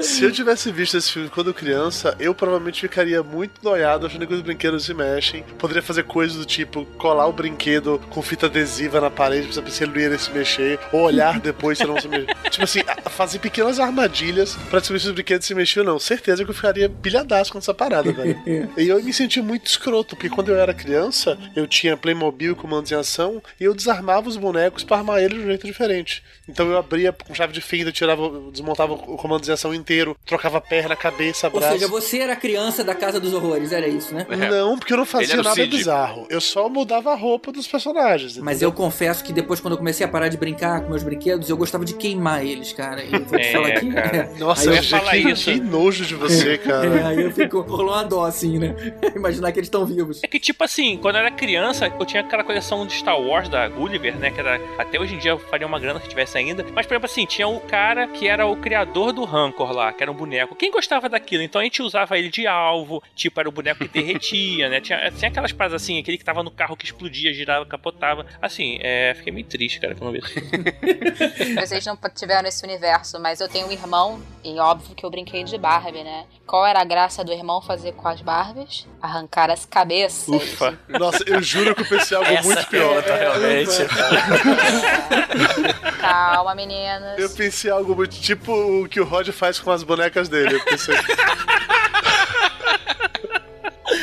[0.00, 4.32] Se eu tivesse visto esse filme quando criança, eu provavelmente ficaria muito noiado achando que
[4.32, 5.42] os brinquedos se mexem.
[5.58, 9.70] Poderia fazer coisas do tipo colar o brinquedo com fita adesiva na parede pra saber
[9.70, 12.34] se ele não ia se mexer, ou olhar depois se não se mexer.
[12.50, 15.98] tipo assim, fazer pequenas armadilhas pra descobrir se os brinquedos se mexiam ou não.
[15.98, 18.40] Certeza que eu ficaria pilhadaço com essa parada, velho.
[18.76, 22.70] E eu me senti muito escroto, porque quando eu era criança, eu tinha Playmobil com
[22.70, 26.22] comandos em ação e eu desarmava os bonecos pra armar eles de um jeito diferente.
[26.48, 29.89] Então eu abria com chave de fenda, tirava, desmontava o comando de ação inteiro,
[30.24, 31.72] trocava perna, cabeça, Ou braço.
[31.74, 34.26] seja, você era a criança da Casa dos Horrores, era isso, né?
[34.50, 35.76] Não, porque eu não fazia nada Cid.
[35.76, 36.26] bizarro.
[36.30, 38.36] Eu só mudava a roupa dos personagens.
[38.38, 41.48] Mas eu confesso que depois, quando eu comecei a parar de brincar com meus brinquedos,
[41.48, 43.02] eu gostava de queimar eles, cara.
[43.02, 43.92] E eu vou te É, falar aqui.
[43.92, 44.30] cara.
[44.38, 45.44] Nossa, aí eu eu, ia falar que, isso.
[45.52, 46.86] que nojo de você, cara.
[46.86, 48.74] é, aí eu fico rolou uma dó, assim, né?
[49.14, 50.20] Imaginar que eles estão vivos.
[50.22, 53.48] É que, tipo assim, quando eu era criança, eu tinha aquela coleção de Star Wars
[53.48, 54.30] da Gulliver, né?
[54.30, 54.60] Que era.
[54.78, 56.64] Até hoje em dia eu faria uma grana se tivesse ainda.
[56.74, 60.02] Mas, por exemplo, assim, tinha o cara que era o criador do Rancor lá, que
[60.02, 60.54] era um boneco.
[60.54, 61.42] Quem gostava daquilo?
[61.42, 64.80] Então a gente usava ele de alvo, tipo, era o boneco que derretia, né?
[64.80, 68.26] Tinha, tinha aquelas paradas assim, aquele que tava no carro que explodia, girava, capotava.
[68.40, 69.14] Assim, é.
[69.14, 71.54] Fiquei meio triste, cara, quando eu vi isso.
[71.60, 75.44] Vocês não tiveram esse universo, mas eu tenho um irmão, e óbvio que eu brinquei
[75.44, 76.26] de Barbie, né?
[76.46, 78.86] Qual era a graça do irmão fazer com as Barbies?
[79.00, 80.28] Arrancar as cabeças.
[80.28, 80.78] Ufa.
[80.88, 83.02] Nossa, eu juro que eu pensei algo Essa muito pior.
[83.06, 83.70] é, realmente.
[86.00, 87.18] Calma, meninas.
[87.18, 90.58] Eu pensei algo muito tipo o que o Rod faz com as bonecas dele.
[90.60, 90.96] Pensei,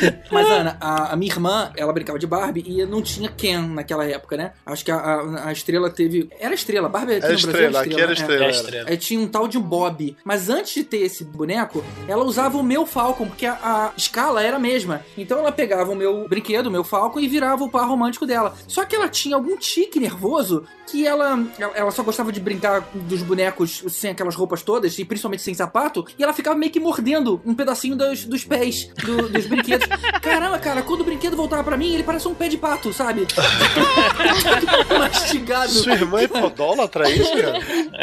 [0.30, 4.04] Mas, Ana, a, a minha irmã, ela brincava de Barbie e não tinha Ken naquela
[4.04, 4.52] época, né?
[4.64, 6.28] Acho que a, a, a estrela teve.
[6.38, 8.40] Era estrela, Barbie aqui era no Brasil estrela, aqui era estrela.
[8.42, 8.50] É era.
[8.52, 8.90] estrela.
[8.90, 10.16] Aí tinha um tal de um Bob.
[10.24, 14.42] Mas antes de ter esse boneco, ela usava o meu Falcon, porque a, a escala
[14.42, 15.02] era a mesma.
[15.16, 18.54] Então ela pegava o meu brinquedo, o meu Falcon, e virava o par romântico dela.
[18.66, 22.80] Só que ela tinha algum tique nervoso que ela, ela- ela só gostava de brincar
[22.94, 26.80] dos bonecos sem aquelas roupas todas, e principalmente sem sapato, e ela ficava meio que
[26.80, 29.87] mordendo um pedacinho dos, dos pés do- dos brinquedos.
[30.22, 33.26] Caramba, cara, quando o brinquedo voltava pra mim, ele parece um pé de pato, sabe?
[34.98, 35.68] Mastigado.
[35.70, 37.60] Sua irmã é podólatra, é isso, cara?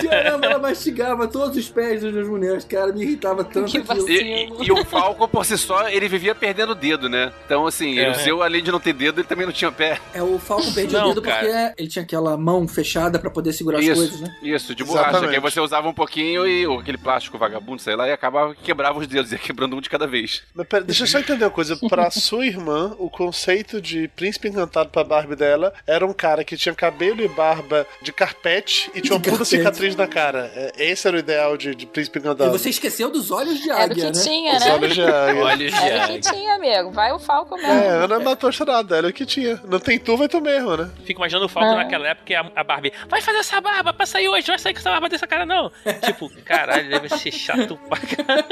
[0.09, 4.09] Caramba, ela mastigava todos os pés dos meus bonecos, cara, me irritava tanto Que aquilo.
[4.09, 7.31] E, e- e o Falcon, por si só, ele vivia perdendo o dedo, né?
[7.45, 8.11] Então, assim, É.
[8.11, 9.99] o seu, além de não ter dedo, ele também não tinha pé.
[10.13, 11.45] É, o Falcon perdia Não, o dedo porque
[11.77, 14.35] ele tinha aquela mão fechada pra poder segurar as coisas, Isso, né?
[14.43, 15.09] isso, de borracha.
[15.09, 15.29] Exatamente.
[15.29, 18.53] Que aí você usava um pouquinho e ou aquele plástico vagabundo, sei lá, e acabava
[18.55, 20.43] que quebrava os dedos, ia quebrando um de cada vez.
[20.53, 21.74] Mas pera, deixa eu só entender uma coisa.
[21.89, 26.55] Pra sua irmã, o conceito de príncipe encantado pra Barbie dela era um cara que
[26.57, 30.51] tinha cabelo e barba de carpete e tinha uma De puta cicatriz na cara.
[30.55, 32.51] É, Esse era o ideal de, de príncipe E encantado.
[32.51, 34.23] você esqueceu dos olhos de Era o águia, que né?
[34.23, 34.73] tinha, Os né?
[34.73, 35.43] olhos de águia.
[35.43, 36.91] Olha o Era o que tinha, amigo.
[36.91, 37.71] Vai o Falcon mesmo.
[37.71, 39.59] É, Ana matou a charada, era o que tinha.
[39.67, 40.89] Não tem tu, vai tu mesmo, né?
[41.05, 41.75] Fico imaginando o Falcon Ah.
[41.77, 42.93] naquela época e a, a Barbie.
[43.09, 45.71] Vai fazer essa barba pra sair hoje, vai sair com essa barba dessa cara, não.
[46.05, 48.45] tipo, caralho, deve ser chato pra caralho.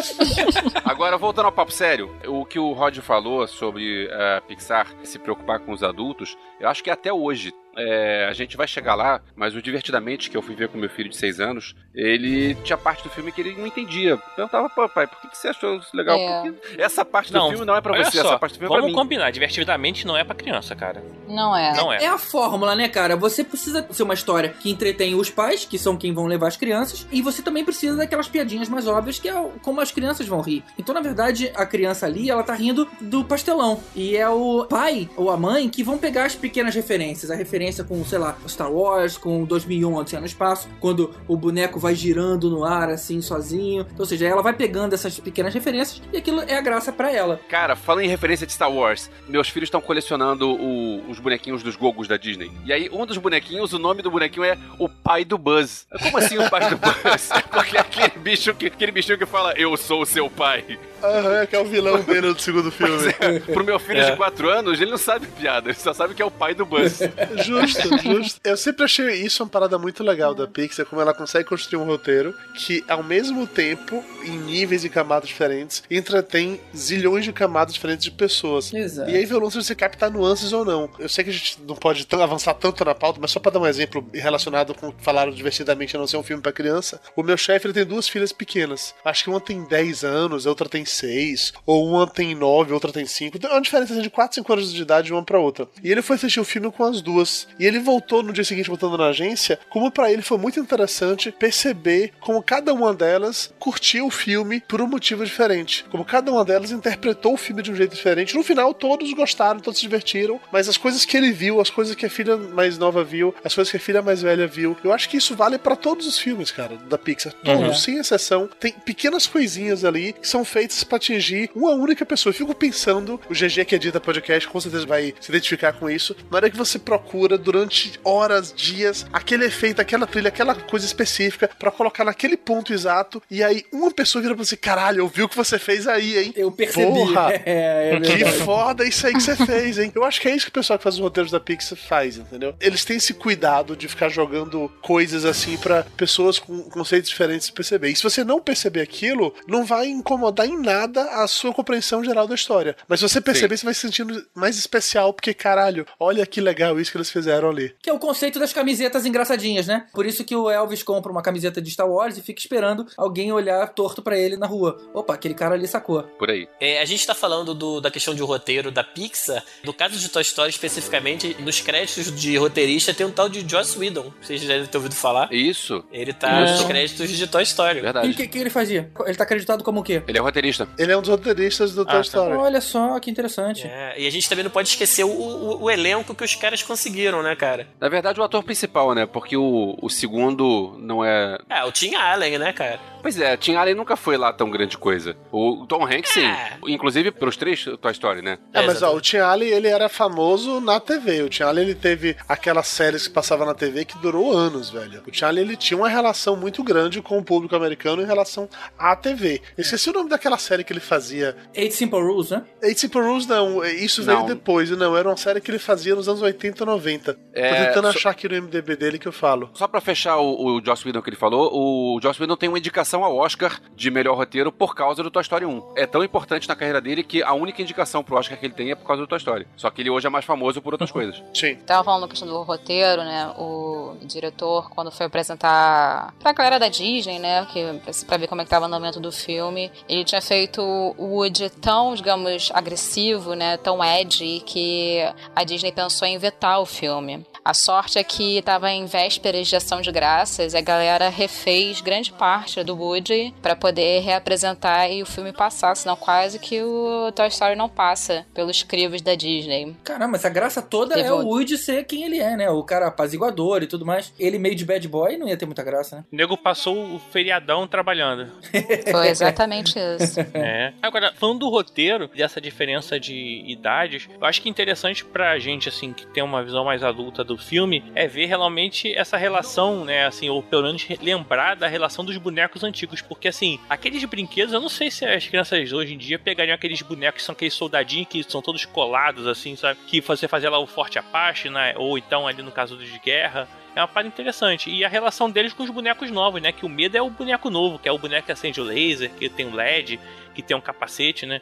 [0.84, 5.60] Agora, voltando ao papo sério, o que o Rod falou sobre a Pixar se preocupar
[5.60, 7.52] com os adultos, eu acho que até hoje.
[7.80, 10.90] É, a gente vai chegar lá, mas o Divertidamente, que eu fui ver com meu
[10.90, 14.18] filho de 6 anos, ele tinha parte do filme que ele não entendia.
[14.36, 16.18] Eu tava, pô, pai, por que que você achou isso legal?
[16.18, 16.50] É.
[16.50, 18.74] Porque essa parte do Não, filme não é pra você, só, essa parte do filme
[18.74, 18.98] é Vamos mim.
[18.98, 21.02] combinar, divertidamente não é pra criança, cara.
[21.28, 21.72] Não é.
[21.74, 22.02] Não é.
[22.04, 23.16] É a fórmula, né, cara?
[23.16, 26.56] Você precisa ser uma história que entretém os pais, que são quem vão levar as
[26.56, 30.40] crianças, e você também precisa daquelas piadinhas mais óbvias, que é como as crianças vão
[30.40, 30.64] rir.
[30.78, 33.80] Então, na verdade, a criança ali, ela tá rindo do pastelão.
[33.94, 37.30] E é o pai ou a mãe que vão pegar as pequenas referências.
[37.30, 41.78] A referência com, sei lá, Star Wars, com 2001, Odisseia no Espaço, quando o boneco
[41.78, 43.86] vai girando no ar, assim, sozinho.
[43.98, 47.40] Ou seja, ela vai pegando essas pequenas referências e aquilo é a graça pra ela.
[47.48, 51.76] Cara, falando em referência de Star Wars, meus filhos estão colecionando o- os bonequinhos dos
[51.76, 52.50] Gogos da Disney.
[52.64, 55.86] E aí, um dos bonequinhos, o nome do bonequinho é o pai do Buzz.
[56.02, 57.30] Como assim o pai do Buzz?
[57.30, 60.78] É porque é aquele bicho que, aquele bichinho que fala, eu sou o seu pai.
[61.02, 63.12] Aham, que é o vilão dele do segundo filme.
[63.52, 64.10] Pro meu filho É.
[64.10, 66.66] de 4 anos, ele não sabe piada, ele só sabe que é o pai do
[66.66, 67.00] Buzz.
[67.50, 68.40] Justo, justo.
[68.44, 71.84] Eu sempre achei isso uma parada muito legal da Pixar, como ela consegue construir um
[71.84, 78.04] roteiro que, ao mesmo tempo, em níveis e camadas diferentes, entretém zilhões de camadas diferentes
[78.04, 78.72] de pessoas.
[78.72, 79.10] Exato.
[79.10, 80.88] E aí de você captar nuances ou não.
[80.98, 83.50] Eu sei que a gente não pode tão- avançar tanto na pauta, mas só pra
[83.52, 86.52] dar um exemplo relacionado com o que falaram divertidamente a não ser um filme pra
[86.52, 88.94] criança, o meu chefe ele tem duas filhas pequenas.
[89.04, 92.74] Acho que uma tem 10 anos, a outra tem 6, ou uma tem 9, a
[92.74, 93.38] outra tem 5.
[93.38, 95.68] Tem uma diferença de 4, 5 anos de idade de uma pra outra.
[95.82, 97.39] E ele foi assistir o filme com as duas.
[97.58, 101.32] E ele voltou no dia seguinte, voltando na agência, como pra ele foi muito interessante
[101.32, 105.84] perceber como cada uma delas curtiu o filme por um motivo diferente.
[105.90, 108.34] Como cada uma delas interpretou o filme de um jeito diferente.
[108.34, 111.94] No final, todos gostaram, todos se divertiram, mas as coisas que ele viu, as coisas
[111.94, 114.92] que a filha mais nova viu, as coisas que a filha mais velha viu, eu
[114.92, 117.32] acho que isso vale pra todos os filmes, cara, da Pixar.
[117.44, 117.74] Todos, Uhum.
[117.74, 118.48] sem exceção.
[118.58, 122.30] Tem pequenas coisinhas ali que são feitas pra atingir uma única pessoa.
[122.30, 126.16] Eu fico pensando, o GG que edita podcast com certeza vai se identificar com isso.
[126.30, 131.50] Na hora que você procura durante horas, dias, aquele efeito, aquela trilha, aquela coisa específica
[131.58, 135.22] pra colocar naquele ponto exato, e aí uma pessoa vira pra você, caralho, eu vi
[135.22, 136.32] o que você fez aí, hein?
[136.36, 136.86] Eu percebi.
[136.86, 137.30] Porra!
[137.50, 139.90] É, é Que foda isso aí que você fez, hein?
[139.94, 142.16] Eu acho que é isso que o pessoal que faz os roteiros da Pixar faz,
[142.16, 142.54] entendeu?
[142.60, 147.90] Eles têm esse cuidado de ficar jogando coisas assim pra pessoas com conceitos diferentes perceber.
[147.90, 152.26] E se você não perceber aquilo, não vai incomodar em nada a sua compreensão geral
[152.26, 152.76] da história.
[152.88, 156.78] Mas se você perceber, você vai se sentindo mais especial, porque caralho, olha que legal
[156.80, 157.74] isso que eles fizeram ali.
[157.82, 159.86] Que é o conceito das camisetas engraçadinhas, né?
[159.92, 163.32] Por isso que o Elvis compra uma camiseta de Star Wars e fica esperando alguém
[163.32, 164.78] olhar torto pra ele na rua.
[164.94, 166.02] Opa, aquele cara ali sacou.
[166.18, 166.48] Por aí.
[166.60, 169.42] É, a gente tá falando do- da questão de roteiro da Pixar.
[169.64, 173.78] No caso de Toy Story, especificamente, nos créditos de roteirista tem um tal de Joss
[173.78, 174.12] Whedon.
[174.20, 175.32] Vocês já devem ter ouvido falar.
[175.32, 175.84] Isso.
[175.92, 176.54] Ele tá Isso.
[176.54, 177.76] nos créditos de Toy Story.
[177.78, 178.14] E o Verdade.
[178.14, 178.90] que, que ele fazia?
[179.06, 180.02] Ele tá acreditado como o quê?
[180.06, 180.68] Ele é roteirista.
[180.78, 182.00] Ele é um dos roteiristas do Ah, Toy tá.
[182.02, 182.36] Story.
[182.36, 183.66] Olha só, que interessante.
[183.66, 186.62] É, e a gente também não pode esquecer o, o- o elenco que os caras
[186.62, 187.66] conseguiram, né, cara?
[187.80, 189.06] Na verdade, o ator principal, né?
[189.06, 191.38] Porque o, o segundo não é.
[191.48, 192.78] É, o Tim Allen, né, cara?
[193.02, 195.16] Pois é, Tim Allen nunca foi lá tão grande coisa.
[195.32, 196.24] O Tom Hanks, sim.
[196.24, 196.58] É.
[196.68, 198.38] Inclusive pelos três Toy Story, né?
[198.52, 201.22] É, É, mas ó, o Tim Allen, ele era famoso na TV.
[201.22, 205.02] O Tim Allen, ele teve aquelas séries que passava na TV que durou anos, velho.
[205.06, 208.48] O Tim Allen, ele tinha uma relação muito grande com o público americano em relação
[208.78, 209.40] à TV.
[209.56, 211.36] Eu esqueci o nome daquela série que ele fazia.
[211.54, 212.44] Eight Simple Rules, né?
[212.62, 213.64] Eight Simple Rules, não.
[213.64, 214.26] Isso veio Não.
[214.26, 214.70] depois.
[214.70, 217.16] Não, era uma série que ele fazia nos anos 80 e 90.
[217.32, 219.50] É, Tô tentando só- achar aqui no MDB dele que eu falo.
[219.54, 222.58] Só pra fechar o, o Joss Whedon que ele falou, o Joss Whedon tem uma
[222.58, 225.72] indicação ao Oscar de melhor roteiro por causa do Toy Story 1.
[225.76, 228.70] É tão importante na carreira dele que a única indicação pro Oscar que ele tem
[228.70, 229.46] é por causa do Toy Story.
[229.56, 231.22] Só que ele hoje é mais famoso por outras coisas.
[231.34, 231.56] Sim.
[231.56, 233.32] Tava falando da questão do roteiro, né?
[233.38, 237.46] O diretor, quando foi apresentar pra galera da Disney, né?
[237.52, 241.04] Que, pra ver como é que tava o andamento do filme, ele tinha feito o
[241.04, 243.56] Woody tão, digamos, agressivo, né?
[243.56, 245.00] Tão edgy, que
[245.34, 247.24] a Disney pensou em vetar o filme.
[247.44, 251.80] A sorte é que tava em vésperas de ação de graças e a galera refez
[251.80, 257.12] grande parte do Woody pra poder reapresentar e o filme passar, senão quase que o
[257.12, 259.76] Toy Story não passa pelos crivos da Disney.
[259.84, 261.26] Caramba, mas a graça toda Teve é o.
[261.26, 262.50] Woody ser quem ele é, né?
[262.50, 264.12] O cara apaziguador e tudo mais.
[264.18, 266.04] Ele meio de bad boy não ia ter muita graça, né?
[266.12, 268.30] O nego passou o feriadão trabalhando.
[268.90, 270.20] Foi exatamente isso.
[270.34, 270.72] É.
[270.82, 275.68] Agora, falando do roteiro, dessa diferença de idades, eu acho que é interessante pra gente,
[275.68, 280.06] assim, que tem uma visão mais adulta do filme, é ver realmente essa relação, né,
[280.06, 282.69] assim, ou pelo menos lembrar da relação dos bonecos antigos.
[283.08, 286.82] Porque, assim, aqueles brinquedos, eu não sei se as crianças hoje em dia pegariam aqueles
[286.82, 289.78] bonecos que são aqueles soldadinhos que são todos colados, assim, sabe?
[289.86, 291.74] Que você fazia lá o Forte Apache, né?
[291.76, 293.48] Ou então ali no caso de guerra.
[293.74, 294.68] É uma parada interessante.
[294.68, 296.50] E a relação deles com os bonecos novos, né?
[296.52, 299.10] Que o medo é o boneco novo, que é o boneco que acende o laser,
[299.10, 300.00] que tem o LED,
[300.34, 301.40] que tem um capacete, né?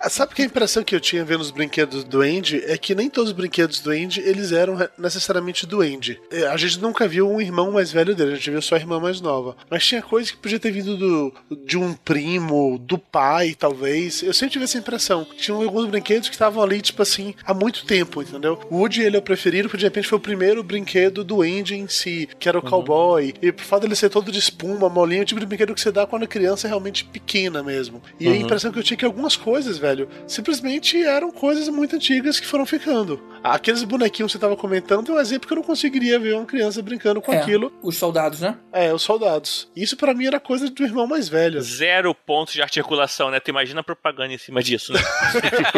[0.00, 2.94] Ah, Sabe que a impressão que eu tinha vendo os brinquedos do Andy é que
[2.94, 6.20] nem todos os brinquedos do Andy eles eram necessariamente do Andy.
[6.30, 8.78] É, A gente nunca viu um irmão mais velho dele, a gente viu só a
[8.78, 9.56] irmã mais nova.
[9.70, 14.22] Mas tinha coisa que podia ter vindo do, de um primo, do pai, talvez.
[14.22, 15.26] Eu sempre tive essa impressão.
[15.36, 18.60] Tinha alguns brinquedos que estavam ali, tipo assim, há muito tempo, entendeu?
[18.70, 21.74] O Woody, ele é o preferido, porque de repente foi o primeiro brinquedo do Andy
[21.76, 23.34] em si, que era o cowboy.
[23.40, 25.92] E por fato dele ser todo de espuma, molinho, o tipo de brinquedo que você
[25.92, 28.01] dá quando a criança é realmente pequena mesmo.
[28.20, 28.36] E a Uhum.
[28.36, 32.46] impressão que eu tinha é que algumas coisas, velho, simplesmente eram coisas muito antigas que
[32.46, 33.20] foram ficando.
[33.42, 36.44] Aqueles bonequinhos que você tava comentando é um exemplo que eu não conseguiria ver uma
[36.46, 37.72] criança brincando com É, aquilo.
[37.82, 38.56] Os soldados, né?
[38.72, 39.68] É, os soldados.
[39.74, 41.60] Isso pra mim era coisa do irmão mais velho.
[41.60, 43.40] Zero pontos de articulação, né?
[43.40, 45.00] Tu imagina a propaganda em cima disso, né?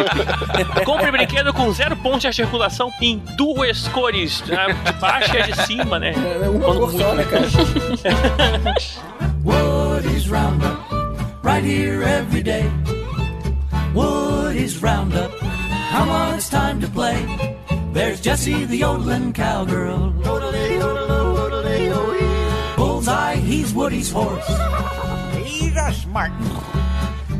[0.85, 4.67] Compre brinquedo com zero pontos de articulação em duas cores, né?
[4.85, 6.13] de baixo e a de cima, né?
[6.43, 7.45] É uma Quando cor só, né, cara?
[11.55, 12.69] Right here every day.
[13.93, 17.25] Woody's Roundup, come on, it's time to play.
[17.93, 20.09] There's Jesse the yodeling cowgirl.
[22.75, 24.45] Bullseye, he's Woody's horse.
[25.45, 26.33] He's a smart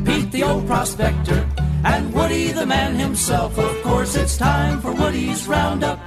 [0.06, 1.46] Pete the old prospector.
[1.84, 3.58] And Woody the man himself.
[3.58, 6.00] Of course, it's time for Woody's Roundup.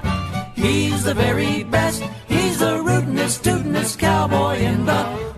[0.56, 2.02] He's the very best.
[2.26, 5.29] He's the rootinest, tootinest cowboy in the Wild, Wild West.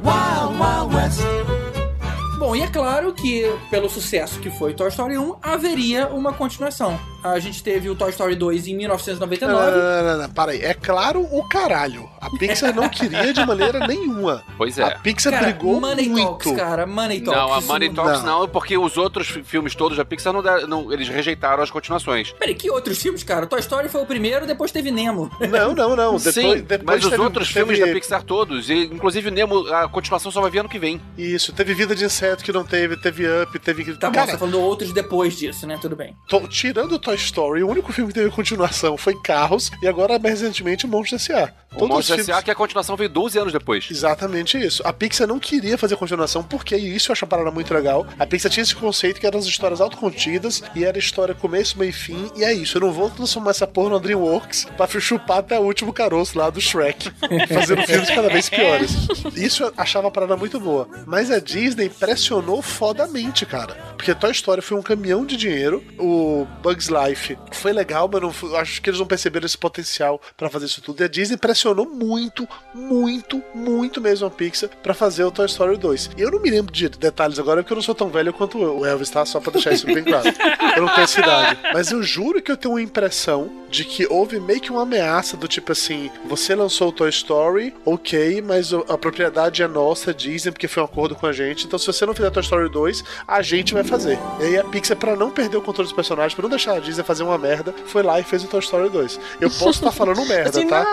[2.53, 7.01] Bom, e é claro que, pelo sucesso que foi Toy Story 1, haveria uma continuação.
[7.25, 9.71] A gente teve o Toy Story 2 em 1999.
[9.71, 10.61] Não, não, não, não, para aí.
[10.61, 12.07] É claro o caralho.
[12.21, 14.43] A Pixar não queria de maneira nenhuma.
[14.59, 14.83] Pois é.
[14.83, 16.27] A Pixar Cara, brigou Money muito.
[16.27, 17.41] Talks, cara, Money Talks.
[17.41, 18.49] Não, a Money não- Talks não.
[18.49, 22.33] porque os outros fi- filmes todos da Pixar não, não- eles rejeitaram as continuações.
[22.39, 23.47] Peraí, que outros filmes, cara?
[23.47, 25.31] Toy Story foi o primeiro, depois teve Nemo.
[25.41, 26.17] Não, não, não.
[26.17, 29.67] Depois, Sim, depois mas os teve- outros teve- filmes da Pixar todos, e inclusive Nemo,
[29.73, 31.01] a continuação só vai vir ano que vem.
[31.17, 33.85] Isso, teve Vida de Inseto que não teve, teve Up, teve...
[33.97, 35.79] Tá bom, Cara, você tá falando outros depois disso, né?
[35.81, 36.15] Tudo bem.
[36.29, 40.19] tô- tirando o Toy Story, o único filme que teve continuação foi Carros, e agora,
[40.19, 41.53] mais recentemente, o Monstro S.A.
[41.77, 43.87] O Monstro S.A., que a continuação veio 12 anos depois.
[43.91, 44.83] Exatamente isso.
[44.87, 48.07] A Pixar não queria fazer continuação, porque isso eu acho a parada muito legal.
[48.19, 51.91] A Pixar tinha esse conceito que eram as histórias autocontidas, e era história começo, meio
[51.91, 52.77] e fim, e é isso.
[52.77, 56.51] Eu não vou transformar essa porra no DreamWorks pra chupar até o último caroço lá
[56.51, 57.11] do Shrek,
[57.53, 58.93] fazendo filmes cada vez piores.
[59.35, 60.87] Isso eu achava a parada muito boa.
[61.07, 62.32] Mas a Disney pressionou
[62.63, 63.75] fodamente, cara.
[63.97, 68.57] Porque Toy Story foi um caminhão de dinheiro, o Bugs Life foi legal, mas não
[68.57, 71.03] acho que eles não perceberam esse potencial pra fazer isso tudo.
[71.03, 75.77] E a Disney pressionou muito, muito, muito mesmo a Pixar pra fazer o Toy Story
[75.77, 76.11] 2.
[76.17, 78.59] E eu não me lembro de detalhes agora, porque eu não sou tão velho quanto
[78.59, 79.25] o Elvis, tá?
[79.25, 80.29] Só pra deixar isso bem claro.
[80.77, 81.61] Eu não tenho essa idade.
[81.73, 85.37] Mas eu juro que eu tenho uma impressão de que houve meio que uma ameaça
[85.37, 90.53] do tipo assim: você lançou o Toy Story, ok, mas a propriedade é nossa, Disney,
[90.53, 91.67] porque foi um acordo com a gente.
[91.67, 94.19] Então, se você não fizer Toy Story 2, a gente vai fazer.
[94.41, 96.81] E aí a Pixar, pra não perder o controle dos personagens, pra não deixar a
[96.81, 99.21] Disney fazer uma merda, foi lá e fez o Toy Story 2.
[99.41, 100.87] Eu posso estar falando merda, tá?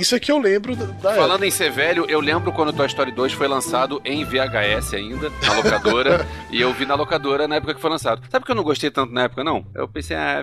[0.00, 1.14] Isso é que eu lembro da- época.
[1.14, 4.94] Falando em ser velho, eu lembro quando o Toy Story 2 foi lançado em VHS
[4.94, 8.20] ainda, na locadora, e eu vi na locadora na época que foi lançado.
[8.30, 9.64] Sabe que eu não gostei tanto na época, não?
[9.74, 10.42] Eu pensei, ah,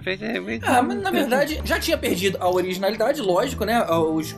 [0.66, 3.86] Ah, mas na verdade já tinha perdido a originalidade, lógico, né?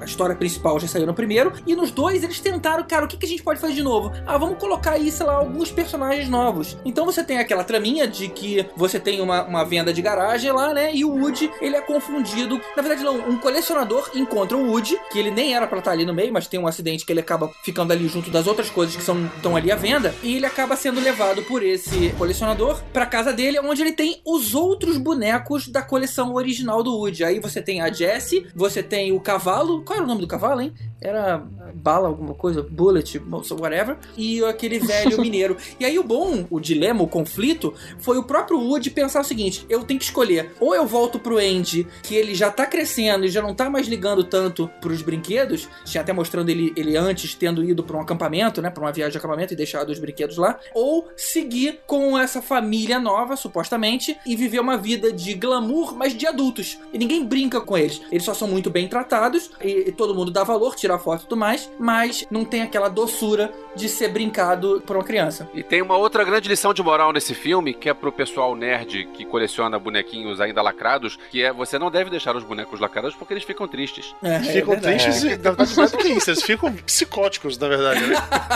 [0.02, 1.54] A história principal já saiu no primeiro.
[1.68, 4.12] E nos dois eles tentaram, cara, o que, que a gente pode fazer de novo?
[4.26, 6.78] Ah, vamos colocar aí, sei lá, alguns personagens novos.
[6.86, 10.73] Então você tem aquela traminha de que você tem uma, uma venda de garagem lá,
[10.73, 10.95] né?
[10.95, 12.59] E o Woody, ele é confundido.
[12.76, 16.05] Na verdade, não, um colecionador encontra o Woody, que ele nem era pra estar ali
[16.05, 18.95] no meio, mas tem um acidente que ele acaba ficando ali junto das outras coisas
[18.95, 20.15] que são, estão ali à venda.
[20.23, 24.55] E ele acaba sendo levado por esse colecionador pra casa dele, onde ele tem os
[24.55, 27.23] outros bonecos da coleção original do Woody.
[27.23, 29.84] Aí você tem a Jessie, você tem o cavalo.
[29.84, 30.73] Qual era o nome do cavalo, hein?
[31.06, 31.45] Era
[31.76, 33.97] bala, alguma coisa, bullet, whatever.
[34.18, 35.56] E aquele velho mineiro.
[35.80, 39.66] E aí o bom, o dilema, o conflito, foi o próprio Woody pensar o seguinte:
[39.70, 40.51] eu tenho que escolher.
[40.60, 43.88] Ou eu volto pro Andy, que ele já tá crescendo e já não tá mais
[43.88, 45.70] ligando tanto pros brinquedos.
[45.84, 48.70] Tinha até mostrando ele, ele antes tendo ido pra um acampamento, né?
[48.70, 50.58] Pra uma viagem de acampamento e deixado os brinquedos lá.
[50.74, 56.26] Ou seguir com essa família nova, supostamente, e viver uma vida de glamour, mas de
[56.26, 56.80] adultos.
[56.91, 58.01] E ninguém brinca com eles.
[58.12, 61.24] Eles só são muito bem tratados e, e todo mundo dá valor, tira foto e
[61.24, 65.50] tudo mais, mas não tem aquela doçura de ser brincado por uma criança.
[65.54, 69.06] E tem uma outra grande lição de moral nesse filme, que é pro pessoal nerd
[69.14, 73.34] que coleciona bonequinhos ainda lacrados, que é você não deve deixar os bonecos lacrados porque
[73.34, 74.16] eles ficam tristes.
[74.24, 78.02] É, ficam tristes e, na verdade, mais do que isso, eles ficam psicóticos, na verdade,
[78.06, 78.16] né?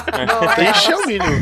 [0.55, 1.35] Triste é o mínimo.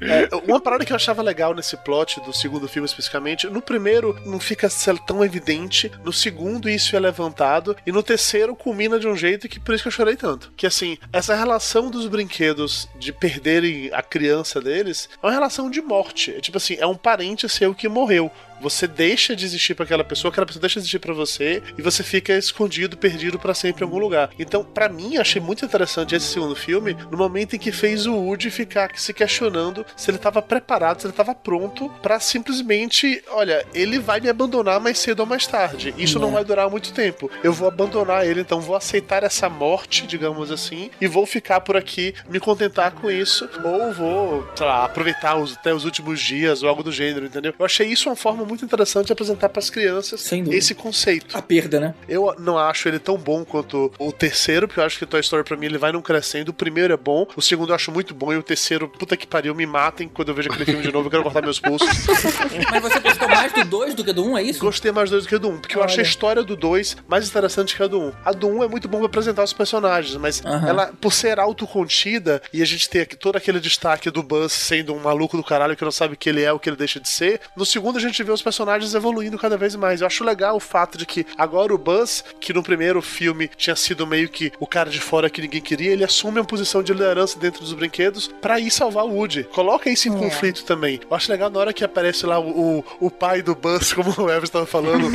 [0.00, 4.16] É, uma parada que eu achava legal nesse plot do segundo filme especificamente, no primeiro
[4.24, 4.68] não fica
[5.06, 9.60] tão evidente, no segundo isso é levantado, e no terceiro culmina de um jeito que
[9.60, 10.29] por isso que eu chorei tanto.
[10.56, 15.80] Que assim, essa relação dos brinquedos de perderem a criança deles é uma relação de
[15.80, 16.32] morte.
[16.32, 18.30] É tipo assim, é um parente seu que morreu.
[18.60, 21.82] Você deixa de existir pra aquela pessoa, aquela pessoa deixa de existir pra você e
[21.82, 24.30] você fica escondido, perdido pra sempre em algum lugar.
[24.38, 28.06] Então, pra mim, eu achei muito interessante esse segundo filme no momento em que fez
[28.06, 33.22] o Woody ficar se questionando se ele tava preparado, se ele tava pronto pra simplesmente,
[33.30, 35.94] olha, ele vai me abandonar mais cedo ou mais tarde.
[35.96, 36.32] Isso não É.
[36.32, 37.30] vai durar muito tempo.
[37.42, 41.76] Eu vou abandonar ele, então vou aceitar essa morte, digamos assim, e vou ficar por
[41.76, 46.62] aqui, me contentar com isso, ou vou, sei lá, aproveitar os, até os últimos dias
[46.62, 47.54] ou algo do gênero, entendeu?
[47.58, 51.36] Eu achei isso uma forma muito interessante de apresentar pras crianças esse conceito.
[51.36, 51.94] A perda, né?
[52.08, 55.44] Eu não acho ele tão bom quanto o terceiro, porque eu acho que Toy Story
[55.44, 56.50] pra mim ele vai não crescendo.
[56.50, 59.26] O primeiro é bom, o segundo eu acho muito bom, e o terceiro, puta que
[59.26, 61.88] pariu, me matem quando eu vejo aquele filme de novo, eu quero cortar meus pulsos.
[62.70, 64.60] Mas você gostou mais do 2 do que do 1, um, é isso?
[64.60, 66.08] Gostei mais do 2 do que do 1, um, porque eu achei a Olha.
[66.08, 68.06] história do 2 mais interessante que a do 1.
[68.06, 68.12] Um.
[68.24, 70.68] A do 1 um é muito bom pra apresentar os personagens, mas Aham.
[70.68, 75.00] ela, por ser autocontida, e a gente ter todo aquele destaque do Buzz sendo um
[75.00, 77.08] maluco do caralho que não sabe o que ele é, o que ele deixa de
[77.08, 80.00] ser, no segundo a gente vê os os personagens evoluindo cada vez mais.
[80.00, 83.76] Eu acho legal o fato de que agora o Buzz, que no primeiro filme tinha
[83.76, 86.92] sido meio que o cara de fora que ninguém queria, ele assume uma posição de
[86.92, 89.44] liderança dentro dos brinquedos pra ir salvar o Woody.
[89.44, 90.18] Coloca isso em É.
[90.18, 91.00] conflito também.
[91.08, 94.10] Eu acho legal na hora que aparece lá o, o, o pai do Buzz, como
[94.10, 95.06] o Evans estava falando,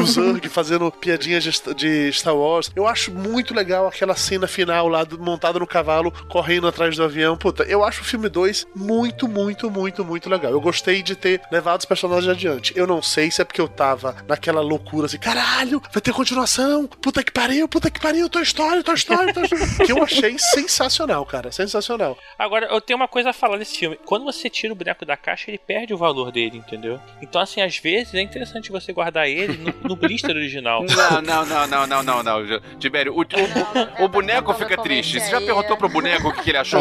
[0.00, 2.70] o Zurg fazendo piadinhas de, de Star Wars.
[2.74, 7.02] Eu acho muito legal aquela cena final lá, do- montado no cavalo, correndo atrás do
[7.04, 7.36] avião.
[7.36, 10.50] Puta, eu acho o filme 2 muito, muito, muito, muito legal.
[10.52, 12.69] Eu gostei de ter levado os personagens adiante.
[12.74, 16.86] Eu não sei se é porque eu tava naquela loucura assim, caralho, vai ter continuação,
[16.86, 19.86] puta que pariu, puta que pariu, Toy Story, Toy Story, Toy Story.
[19.86, 22.16] que eu achei sensacional, cara, sensacional.
[22.38, 23.98] Agora, eu tenho uma coisa a falar desse filme.
[24.04, 27.00] Quando você tira o boneco da caixa, ele perde o valor dele, entendeu?
[27.20, 30.84] Então, assim, às vezes é interessante você guardar ele no, no blister original.
[31.00, 32.60] Não, não, não, não, não, não, não.
[32.78, 35.18] Tibério, o, o, o boneco fica triste.
[35.20, 36.80] Você já perguntou pro boneco o que, ele achou?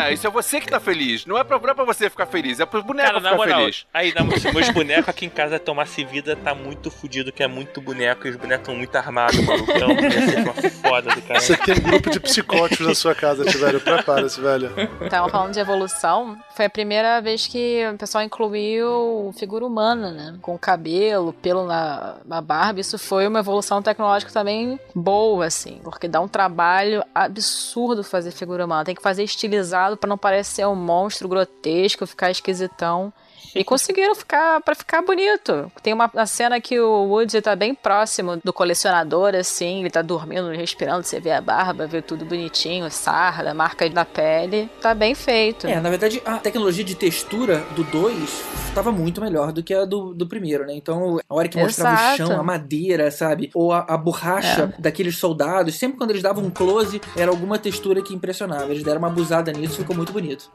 [0.00, 1.24] É, isso é você que tá feliz.
[1.26, 3.36] Não é pra, não é pra você ficar feliz, é pro boneco Cara, na ficar
[3.36, 3.86] moral, feliz.
[3.92, 7.80] aí, na, meus bonecos aqui em casa tomasse vida, tá muito fudido, que é muito
[7.80, 9.70] boneco e os bonecos estão muito armados, maluco.
[9.72, 11.40] Então, ia ser uma foda do cara.
[11.40, 13.80] Você tem um grupo de psicóticos na sua casa, Tiverio.
[13.80, 14.70] Prepara-se, velho.
[15.00, 20.38] Então, falando de evolução, foi a primeira vez que o pessoal incluiu figura humana, né?
[20.42, 22.80] Com cabelo, pelo na, na barba.
[22.80, 28.64] Isso foi uma evolução tecnológica também boa, assim, porque dá um trabalho absurdo fazer figura
[28.64, 28.84] humana.
[28.84, 33.12] Tem que fazer estilizado pra não parecer um monstro grotesco, ficar esquisitão.
[33.54, 35.70] E conseguiram ficar para ficar bonito.
[35.82, 40.02] Tem uma, uma cena que o Woody tá bem próximo do colecionador, assim, ele tá
[40.02, 44.68] dormindo, respirando, você vê a barba, vê tudo bonitinho, sarda, marca na pele.
[44.80, 45.66] Tá bem feito.
[45.66, 49.84] É, na verdade, a tecnologia de textura do 2 estava muito melhor do que a
[49.84, 50.74] do, do primeiro, né?
[50.74, 52.16] Então, a hora que mostrava o Exato.
[52.16, 53.50] chão, a madeira, sabe?
[53.54, 58.02] Ou a, a borracha daqueles soldados, sempre quando eles davam um close, era alguma textura
[58.02, 58.70] que impressionava.
[58.70, 60.50] Eles deram uma abusada nisso, ficou muito bonito.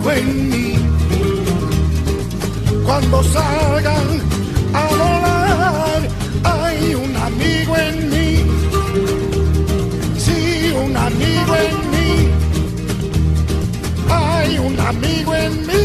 [0.00, 0.74] Amigo en mí.
[2.84, 4.20] Cuando salgan
[4.72, 6.08] a volar,
[6.44, 8.44] hay un amigo en mí.
[10.16, 12.28] Sí, un amigo en mí.
[14.08, 15.76] Hay un amigo en mí.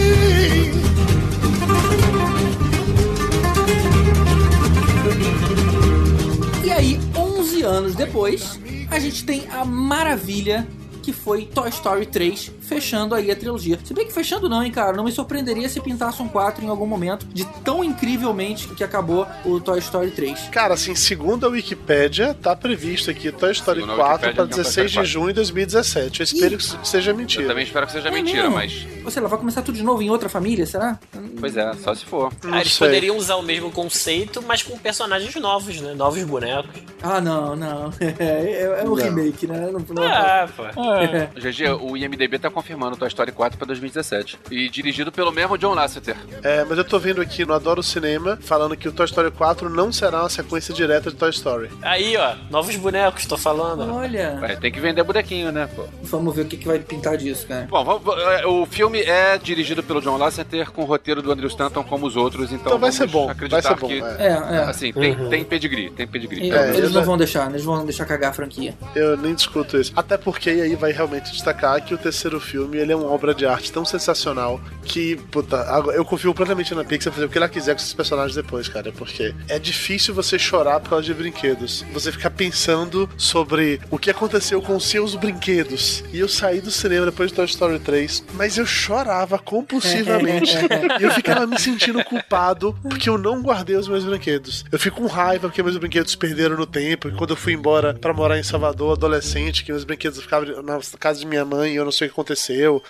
[6.63, 8.59] E aí, 11 anos depois,
[8.89, 10.67] a gente tem a maravilha
[11.03, 13.79] que foi Toy Story 3, fechando aí a trilogia.
[13.83, 16.67] Se bem que fechando não, hein, cara, não me surpreenderia se pintasse um 4 em
[16.69, 20.49] algum momento, de tão incrivelmente que acabou o Toy Story 3.
[20.51, 24.43] Cara, assim, segundo a Wikipédia, tá previsto aqui Toy Story Segundo a 4 Wikipédia, para
[24.43, 26.19] não, Toy 16 Story de junho de 2017.
[26.19, 27.47] Eu espero que isso seja Eu mentira.
[27.47, 28.55] também espero que seja É mentira, mesmo?
[28.55, 28.87] mas.
[29.03, 30.99] Ou sei lá, vai começar tudo de novo em outra família, será?
[31.39, 32.31] Pois é, só se for.
[32.51, 35.93] Ah, eles poderiam usar o mesmo conceito, mas com personagens novos, né?
[35.93, 36.81] Novos bonecos.
[37.03, 37.91] Ah, não, não.
[38.17, 38.93] É, é um Não.
[38.95, 39.69] remake, né?
[39.71, 40.63] Não, não- Ah, pô.
[40.65, 41.29] É.
[41.39, 44.39] GG, o IMDB tá confirmando Toy Story 4 pra 2017.
[44.49, 46.15] E dirigido pelo mesmo John Lasseter.
[46.41, 49.69] É, mas eu tô vendo aqui no Adoro Cinema falando que o Toy Story 4
[49.69, 51.69] não será uma sequência direta de Toy Story.
[51.81, 53.93] Aí, ó, novos bonecos, tô falando.
[53.93, 54.39] Olha.
[54.41, 55.83] É, tem que vender bonequinho, né, pô?
[56.03, 57.67] Vamos ver o que, que vai pintar disso, cara.
[57.69, 61.47] Bom, vamos- é, o filme é dirigido pelo John Lasseter com o roteiro do Andrew
[61.49, 64.01] Stanton como os outros, então, Então vai vamos ser bom, acreditar vai ser bom, que,
[64.01, 64.27] é.
[64.27, 64.57] É, é.
[64.63, 65.29] assim, tem, Uhum.
[65.29, 66.47] tem pedigree, tem pedigree.
[66.47, 68.73] Então, eles não vão deixar, eles vão deixar cagar a franquia.
[68.95, 69.91] Eu nem discuto isso.
[69.95, 73.45] Até porque aí vai realmente destacar que o terceiro filme ele é uma obra de
[73.45, 75.57] arte tão sensacional que, puta,
[75.93, 78.91] eu confio plenamente na Pixar fazer o que ela quiser com esses personagens depois, cara.
[78.91, 81.83] Porque é difícil você chorar por causa de brinquedos.
[81.91, 86.03] Você ficar pensando sobre o que aconteceu com os seus brinquedos.
[86.13, 90.55] E eu saí do cinema depois de Toy Story 3, mas eu chorava compulsivamente.
[90.99, 94.63] e eu ficava me sentindo culpado porque eu não guardei os meus brinquedos.
[94.71, 97.09] Eu fico com raiva porque meus brinquedos perderam no tempo.
[97.09, 100.79] E quando eu fui embora pra morar em Salvador, adolescente, que meus brinquedos ficavam na
[100.99, 102.34] casa de minha mãe e eu não sei o que aconteceu.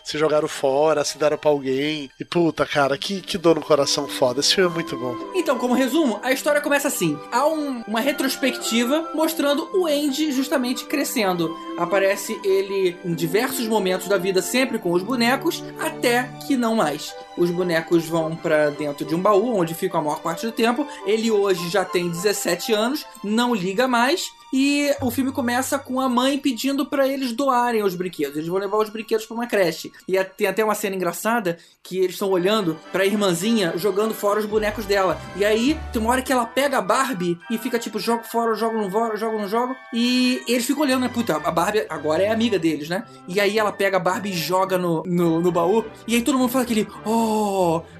[0.04, 2.10] Se jogaram fora, se deram pra alguém.
[2.20, 4.40] E puta, cara, que, que dor no coração foda.
[4.40, 5.16] Esse filme é muito bom.
[5.36, 10.86] Então, como resumo, a história começa assim: há um- uma retrospectiva mostrando o Andy justamente
[10.86, 11.56] crescendo.
[11.78, 17.14] Aparece ele em diversos momentos da vida, sempre com os bonecos, até que não mais.
[17.38, 20.88] Os bonecos vão pra dentro de um baú, onde ficam a maior parte do tempo.
[21.06, 24.24] Ele hoje já tem 17 anos, não liga mais.
[24.54, 28.38] E o filme começa com a mãe pedindo pra eles doarem os brinquedos.
[28.38, 29.92] Eles vão levar os brinquedos pra uma creche.
[30.08, 34.40] E a- tem até uma cena engraçada que eles estão olhando pra irmãzinha jogando fora
[34.40, 35.20] os bonecos dela.
[35.36, 38.56] E aí tem uma hora que ela pega a Barbie e fica tipo, jogo fora,
[38.56, 39.76] jogo não fora, jogo não jogo.
[39.94, 41.10] E eles ficam olhando, né?
[41.14, 43.04] Puta, a Barbie agora é amiga deles, né?
[43.28, 45.84] E aí ela pega a Barbie e joga no, no, no baú.
[46.08, 47.25] E aí todo mundo fala aquele, oh.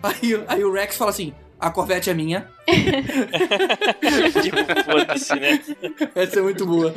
[0.04, 1.34] Aí, aí o Rex fala assim.
[1.60, 2.48] A Corvette é minha.
[4.42, 5.62] tipo, foda-se, né?
[6.16, 6.94] Essa é muito boa.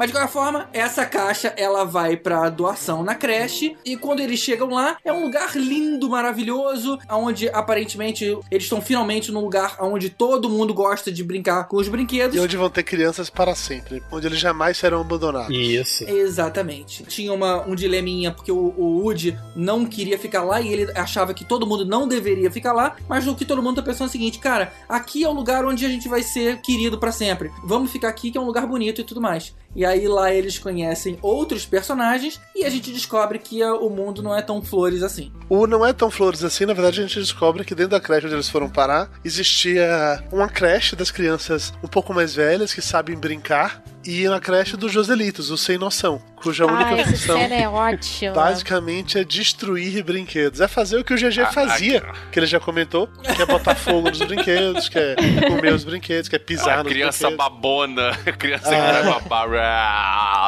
[0.00, 4.40] Mas de qualquer forma, essa caixa ela vai pra doação na creche e quando eles
[4.40, 10.08] chegam lá, é um lugar lindo, maravilhoso, onde aparentemente eles estão finalmente num lugar onde
[10.08, 12.34] todo mundo gosta de brincar com os brinquedos.
[12.34, 14.02] E onde vão ter crianças para sempre.
[14.10, 15.54] Onde eles jamais serão abandonados.
[15.54, 16.08] Isso.
[16.08, 17.04] Exatamente.
[17.04, 21.34] Tinha uma, um dileminha, porque o, o Woody não queria ficar lá e ele achava
[21.34, 24.06] que todo mundo não deveria ficar lá, mas o que todo mundo tá pensando é
[24.06, 27.50] o seguinte, cara, aqui é o lugar onde a gente vai ser querido pra sempre.
[27.64, 29.54] Vamos ficar aqui que é um lugar bonito e tudo mais.
[29.74, 34.22] E aí lá eles conhecem outros personagens e a gente descobre que ah, o mundo
[34.22, 35.32] não é tão flores assim.
[35.48, 38.26] O não é tão flores assim, na verdade a gente descobre que dentro da creche
[38.26, 43.16] onde eles foram parar, existia uma creche das crianças um pouco mais velhas que sabem
[43.16, 47.68] brincar e uma creche dos Joselitos, os sem noção, cuja única Ah, essa função é
[47.68, 48.32] ótima.
[48.32, 50.60] basicamente é destruir brinquedos.
[50.62, 52.02] É fazer o que o GG Ah, fazia,
[52.32, 55.16] que ele já comentou, que é botar fogo nos brinquedos, que é
[55.48, 57.36] comer os brinquedos, que é pisar A nos criança brinquedos.
[57.52, 58.70] babona, a criança Ah.
[58.72, 59.50] que vai babar.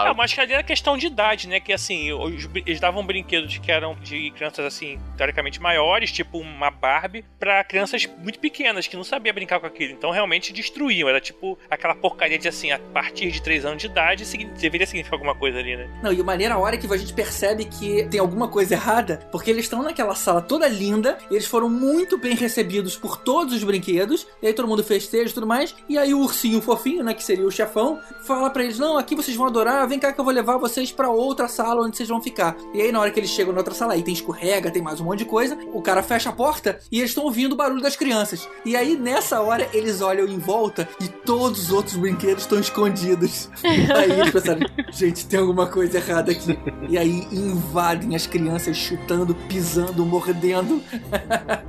[0.04, 1.60] Não, mas que ali era questão de idade, né?
[1.60, 2.08] Que assim,
[2.66, 8.06] eles davam brinquedos que eram de crianças assim, teoricamente maiores, tipo uma Barbie, pra crianças
[8.18, 9.92] muito pequenas que não sabiam brincar com aquilo.
[9.92, 11.08] Então realmente destruíam.
[11.08, 14.24] Era tipo aquela porcaria de assim, a partir de 3 anos de idade,
[14.58, 15.88] deveria significar alguma coisa ali, né?
[16.02, 18.74] Não, e o maneiro é a hora que a gente percebe que tem alguma coisa
[18.74, 23.54] errada, porque eles estão naquela sala toda linda, eles foram muito bem recebidos por todos
[23.54, 27.02] os brinquedos, e aí todo mundo festeja e tudo mais, e aí o ursinho fofinho,
[27.02, 30.12] né, que seria o chefão, fala pra eles, não, aqui vocês vão adorar, vem cá
[30.12, 32.56] que eu vou levar vocês pra outra sala onde vocês vão ficar.
[32.72, 35.00] E aí na hora que eles chegam na outra sala, aí tem escorrega, tem mais
[35.00, 37.82] um monte de coisa, o cara fecha a porta e eles estão ouvindo o barulho
[37.82, 38.48] das crianças.
[38.64, 43.50] E aí nessa hora eles olham em volta e todos os outros brinquedos estão escondidos.
[43.62, 46.58] Aí eles pensaram, gente, tem alguma coisa errada aqui.
[46.88, 50.82] E aí invadem as crianças chutando, pisando, mordendo.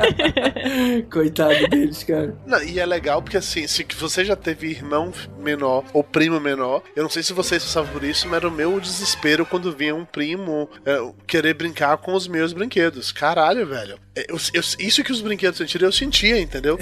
[1.12, 2.38] Coitado deles, cara.
[2.46, 6.82] Não, e é legal porque assim, se você já teve irmão menor ou primo menor,
[6.96, 9.96] eu não sei se vocês passavam por isso, mas era o meu desespero quando vinha
[9.96, 13.12] um primo é, querer brincar com os meus brinquedos.
[13.12, 13.98] Caralho, velho.
[14.16, 16.78] É, eu- eu- isso que os brinquedos sentiram, eu sentia, entendeu?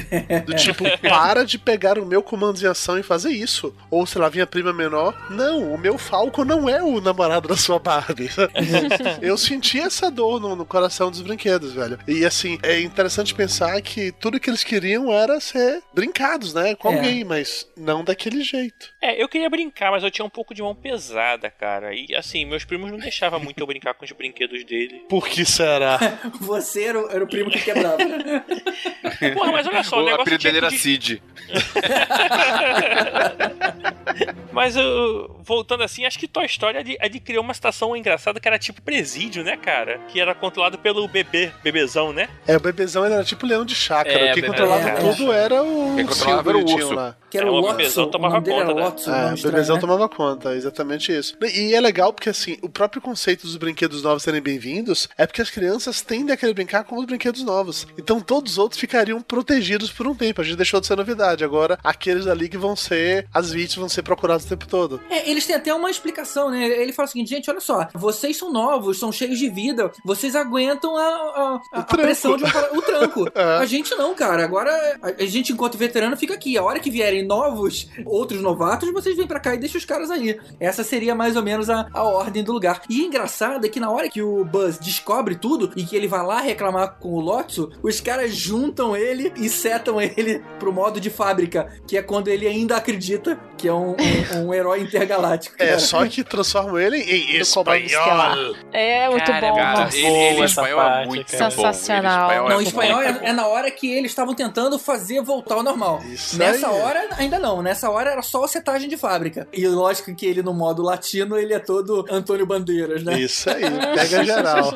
[0.46, 3.74] Do tipo, para de pegar o meu comando de ação e fazer isso.
[3.90, 5.16] Ou, sei lá, vinha prima menor.
[5.30, 8.30] Não, o meu Falco não é o namorado da sua Barbie.
[9.22, 11.98] eu senti essa dor no, no coração dos brinquedos, velho.
[12.08, 16.76] E assim, é interessante pensar que tudo que eles queriam era ser brincados, né?
[16.76, 16.96] Com É.
[16.98, 18.90] alguém, mas não daquele jeito.
[19.02, 21.94] É, eu queria brincar, mas eu tinha um pouco de mão pesada, cara.
[21.94, 25.04] E assim, meus primos não deixavam muito eu brincar com os brinquedos dele.
[25.10, 25.98] Por que será?
[26.42, 27.98] Você era era o primo que quebrava.
[29.34, 31.22] Porra, mas olha só, o o negócio dele era que- Cid.
[34.52, 38.60] Mas eu, voltando assim, acho que Toy Story adqui- adquiriu uma situação engraçada que era
[38.60, 40.00] tipo presídio, né, cara?
[40.10, 42.28] Que era controlado pelo bebê, bebezão, né?
[42.46, 44.14] É, o bebezão era tipo leão de chácara.
[44.20, 44.94] É, Quem bebê- controlava é.
[44.96, 46.94] tudo era o Quem controlava era o urso.
[46.94, 47.16] lá.
[47.32, 47.78] Que era É, o o Lotso.
[47.78, 48.84] bebezão tomava conta, né?
[48.84, 49.10] Lotso.
[49.10, 49.82] É, o estranho, bebezão né?
[49.82, 51.36] tomava conta, exatamente isso.
[51.42, 55.42] E é legal porque, assim, o próprio conceito dos brinquedos novos serem bem-vindos é porque
[55.42, 57.88] as crianças tendem a querer brincar com os brinquedos novos.
[57.98, 60.42] Então todos os outros ficariam protegidos por um tempo.
[60.42, 61.44] A gente deixou de ser novidade.
[61.44, 65.00] Agora, aqueles ali que vão ser, as vítimas vão ser procurados o tempo todo.
[65.10, 66.66] É, eles têm até uma explicação, né?
[66.68, 70.36] Ele fala o seguinte, gente, olha só, vocês são novos, são cheios de vida, vocês
[70.36, 73.22] aguentam a, a, a- a pressão de um, o tranco.
[73.34, 73.58] É.
[73.58, 74.44] A gente não, cara.
[74.44, 74.72] Agora
[75.02, 76.58] a, a gente, enquanto veterano, fica aqui.
[76.58, 80.10] A hora que vierem novos, outros novatos, vocês vêm pra cá e deixam os caras
[80.12, 80.40] aí.
[80.60, 82.82] Essa seria mais ou menos a, a ordem do lugar.
[82.90, 86.24] E engraçado é que na hora que o Buzz descobre tudo e que ele vai
[86.26, 91.10] lá reclamar com o Lotso, os caras juntam ele e setam ele pro modo de
[91.10, 93.96] fábrica, que é quando ele ainda acredita que é um,
[94.36, 95.56] um- um herói intergaláctico.
[95.60, 95.80] É, cara.
[95.80, 98.56] só que transformam ele em espanhol.
[98.72, 99.56] É, muito Cara, bom.
[99.56, 99.98] Cara, nossa.
[99.98, 101.38] ele, ele espanhol é parte, muito cara.
[101.44, 101.46] bom.
[101.46, 102.22] Ele Sensacional.
[102.32, 105.56] espanhol Não, é em espanhol é, é na hora que eles estavam tentando fazer voltar
[105.56, 106.02] ao normal.
[106.06, 106.82] Isso Nessa aí.
[106.82, 107.62] hora, ainda não.
[107.62, 109.48] Nessa hora era só a setagem de fábrica.
[109.54, 113.20] E lógico que ele, no modo latino, ele é todo Antônio Bandeiras, né?
[113.20, 113.62] Isso aí,
[113.96, 114.74] pega geral.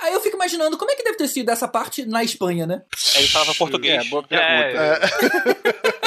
[0.00, 2.82] Aí eu fico imaginando como é que deve ter sido essa parte na Espanha, né?
[3.16, 4.06] Ele falava português.
[4.06, 4.48] É, boa pergunta.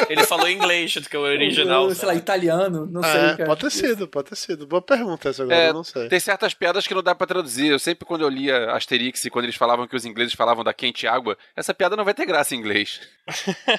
[0.07, 1.89] É, ele falou inglês do que o original.
[1.93, 3.45] Sei lá, italiano, não sei, É, cara.
[3.45, 4.65] pode ter sido, pode ter sido.
[4.67, 6.07] Boa pergunta essa agora, É, eu não sei.
[6.07, 7.67] Tem certas piadas que não dá pra traduzir.
[7.67, 10.73] Eu sempre, quando eu lia Asterix e quando eles falavam que os ingleses falavam da
[10.73, 13.01] quente água, essa piada não vai ter graça em inglês.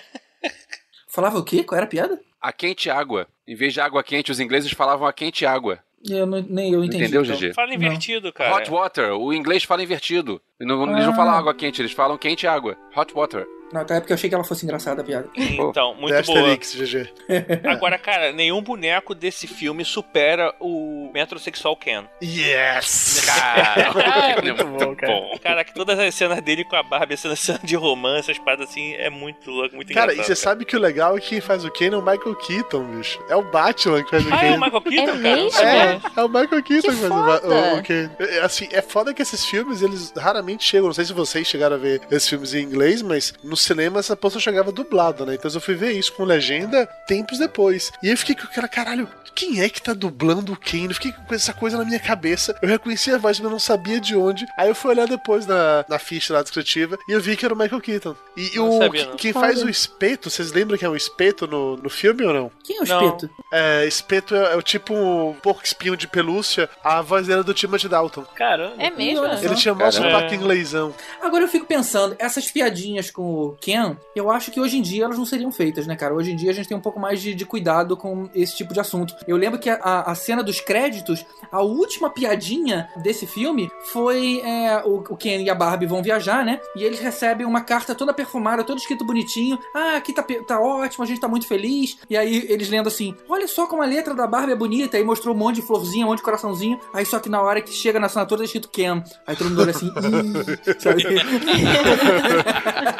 [1.12, 1.62] Falava o quê?
[1.62, 2.18] Qual era a piada?
[2.40, 3.28] A quente água.
[3.46, 5.78] Em vez de água quente, os ingleses falavam a quente água.
[6.08, 7.04] Eu não, nem eu entendi.
[7.04, 7.36] Entendeu, então.
[7.36, 7.52] GG?
[7.54, 8.56] Fala invertido, cara.
[8.56, 9.12] Hot water.
[9.12, 10.40] O inglês fala invertido.
[10.58, 11.16] E não- Eles não Ah.
[11.16, 12.76] falam água quente, eles falam quente água.
[12.96, 13.46] Hot water.
[13.72, 15.28] Não, é porque eu achei que ela fosse engraçada a piada.
[15.36, 16.38] Então, muito The boa.
[16.52, 17.12] Asterix, GG.
[17.68, 22.04] Agora, cara, nenhum boneco desse filme supera o metrosexual Ken.
[22.22, 23.22] Yes!
[23.24, 23.92] Cara,
[24.36, 25.12] É muito bom, cara.
[25.12, 25.38] bom.
[25.42, 28.68] Cara, que todas as cenas dele com a Barbie, sendo cena de romance, as paradas
[28.68, 30.36] assim, é muito louco, muito Cara, e engraçado.
[30.36, 33.18] você sabe que o legal é que faz o Ken é o Michael Keaton, bicho.
[33.28, 34.46] É o Batman que faz o Ah, Ken.
[34.46, 35.16] é o Michael Keaton, É cara?
[35.18, 35.60] mesmo?
[35.60, 37.54] É, é o Michael Keaton que, faz o, Ba- foda.
[37.74, 38.10] o, o Ken.
[38.18, 40.86] É, Assim, é foda que esses filmes, eles raramente chegam.
[40.86, 44.16] Não sei se vocês chegaram a ver esses filmes em inglês, mas no cinema essa
[44.20, 45.34] só chegava dublada, né?
[45.34, 47.90] Então eu fui ver isso com legenda tempos depois.
[48.02, 50.86] E eu fiquei com aquela, caralho, quem é que tá dublando o Ken?
[50.86, 52.56] Eu fiquei com essa coisa na minha cabeça.
[52.62, 54.46] Eu reconheci a voz, mas eu não sabia de onde.
[54.56, 57.54] Aí eu fui olhar depois na, na ficha lá descritiva e eu vi que era
[57.54, 58.16] o Michael Keaton.
[58.36, 59.16] E Não o, sabia, não.
[59.16, 62.50] quem faz o espeto, vocês lembram que é o espeto no, no filme ou não?
[62.62, 63.30] Quem é o espeto?
[63.52, 66.68] É, espeto é, é o tipo um porco espinho de pelúcia.
[66.82, 68.24] A voz dele é do Timothy Dalton.
[68.34, 68.74] Caramba.
[68.78, 69.24] É mesmo?
[69.26, 70.94] Ele tinha mó sotaque inglêsão.
[71.20, 75.04] Agora eu fico pensando, essas piadinhas com o Ken, eu acho que hoje em dia
[75.04, 76.14] elas não seriam feitas, né, cara?
[76.14, 78.72] Hoje em dia a gente tem um pouco mais de, de cuidado com esse tipo
[78.72, 79.14] de assunto.
[79.26, 84.82] Eu lembro que a, a- cena dos créditos, a última piadinha desse filme foi é,
[84.84, 86.60] o, o Ken e a Barbie vão viajar, né?
[86.76, 89.58] E eles recebem uma carta toda perfumada, toda escrito bonitinho.
[89.74, 91.96] Ah, aqui tá, tá ótimo, a gente tá muito feliz.
[92.08, 94.96] E aí eles lendo assim: olha só como a letra da Barbie é bonita.
[94.96, 96.78] Aí mostrou um monte de florzinha, um monte de coraçãozinho.
[96.92, 99.02] Aí só que na hora que chega na assinatura tá escrito Ken.
[99.26, 99.90] Aí todo mundo olha assim,
[100.78, 101.02] sabe?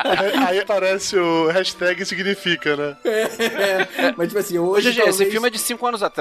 [0.05, 2.97] aí, aí aparece o hashtag significa, né?
[3.05, 5.21] É, mas tipo assim, hoje GG, talvez...
[5.21, 6.12] esse filme é de 5 anos atrás.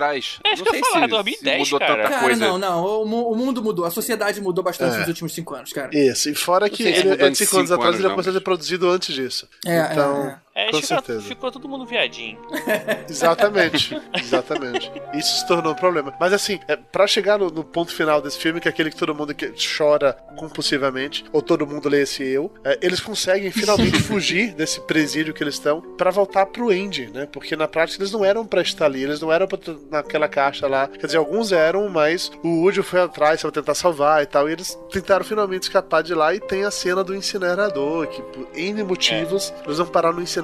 [0.44, 1.96] É isso não sei falar, se, 2010, se mudou cara.
[2.04, 2.48] tanta Cara, coisa.
[2.48, 5.00] não, não, o, mu- o mundo mudou, a sociedade mudou bastante É.
[5.00, 5.90] nos últimos cinco anos, cara.
[5.96, 8.26] Isso, e fora que ele é de 5 anos cinco atrás, anos, ele não, pode
[8.26, 9.48] ser mas- produzido antes disso.
[9.66, 11.22] É, então, é, É, com ficou, certeza.
[11.22, 12.38] ficou todo mundo viadinho.
[13.10, 14.92] Exatamente, exatamente.
[15.14, 16.14] Isso se tornou um problema.
[16.20, 18.96] Mas assim, é, para chegar no, no ponto final desse filme, que é aquele que
[18.96, 24.00] todo mundo que chora compulsivamente, ou todo mundo lê esse eu, é, eles conseguem finalmente
[24.04, 27.28] fugir desse presídio que eles estão pra voltar pro Andy, né?
[27.32, 30.68] Porque na prática eles não eram pra estar ali, eles não eram pra naquela caixa
[30.68, 30.88] lá.
[30.88, 34.54] Quer dizer, alguns eram, mas o Woody foi atrás pra tentar salvar e tal, e
[34.54, 38.84] eles tentaram finalmente escapar de lá e tem a cena do incinerador, que por N
[38.84, 40.41] motivos eles vão parar no incinerador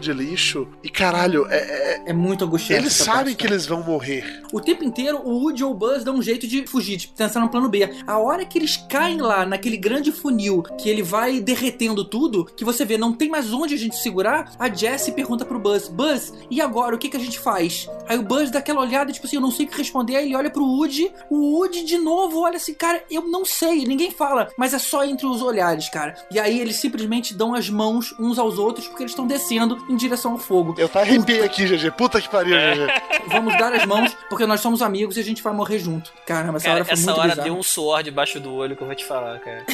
[0.00, 0.68] de lixo.
[0.82, 2.82] E caralho, é, é- é muito angustiante.
[2.82, 4.42] eles sabem que eles vão morrer.
[4.52, 7.40] O tempo inteiro, o Woody ou o Buzz dão um jeito de fugir, de pensar
[7.40, 7.88] no plano B.
[8.06, 12.64] A hora que eles caem lá, naquele grande funil, que ele vai derretendo tudo, que
[12.64, 16.32] você vê, não tem mais onde a gente segurar, a Jessie pergunta pro Buzz, Buzz,
[16.50, 17.88] e agora, o que, que a gente faz?
[18.08, 20.26] Aí o Buzz dá aquela olhada, tipo assim, eu não sei o que responder, aí
[20.26, 24.10] ele olha pro Woody, o Woody de novo olha assim, cara, eu não sei, ninguém
[24.10, 26.14] fala, mas é só entre os olhares, cara.
[26.30, 29.96] E aí eles simplesmente dão as mãos uns aos outros, porque eles estão descendo em
[29.96, 30.74] direção ao fogo.
[30.76, 31.90] Eu tá arrepiei aqui, GG.
[31.92, 32.74] Puta que pariu, É.
[32.74, 32.86] GG.
[33.28, 36.12] Vamos dar as mãos, porque nós somos amigos e a gente vai morrer junto.
[36.26, 37.44] Caramba, essa Cara, hora foi essa muito hora bizarra.
[37.48, 39.64] deu um suor debaixo do olho que eu vou te falar, cara.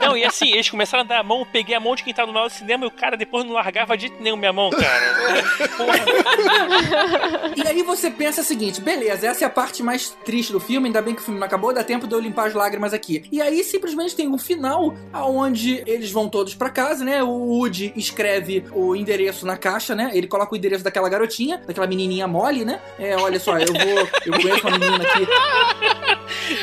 [0.00, 2.12] Não, e assim, eles começaram a dar a mão, eu peguei a mão de quem
[2.14, 4.70] tava no lado do cinema e o cara depois não largava de nenhum minha mão,
[4.70, 5.14] cara.
[7.56, 10.86] E aí você pensa o seguinte, beleza, essa é a parte mais triste do filme,
[10.88, 13.24] ainda bem que o filme não acabou, dá tempo de eu limpar as lágrimas aqui.
[13.30, 17.22] E aí simplesmente tem um final aonde eles vão todos pra casa, né?
[17.22, 17.28] O
[17.70, 20.10] Woody escreve o endereço na caixa, né?
[20.12, 22.80] Ele coloca o endereço daquela garotinha, daquela menininha mole, né?
[22.98, 25.26] É, olha só, eu vou, eu conheço uma menina aqui.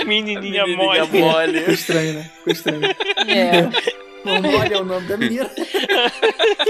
[0.05, 1.19] Menininha, Menininha mole.
[1.21, 1.59] mole.
[1.59, 2.31] Ficou estranho, né?
[2.37, 2.81] Ficou estranho.
[3.27, 4.06] É.
[4.25, 5.49] O Mole é o nome da menina.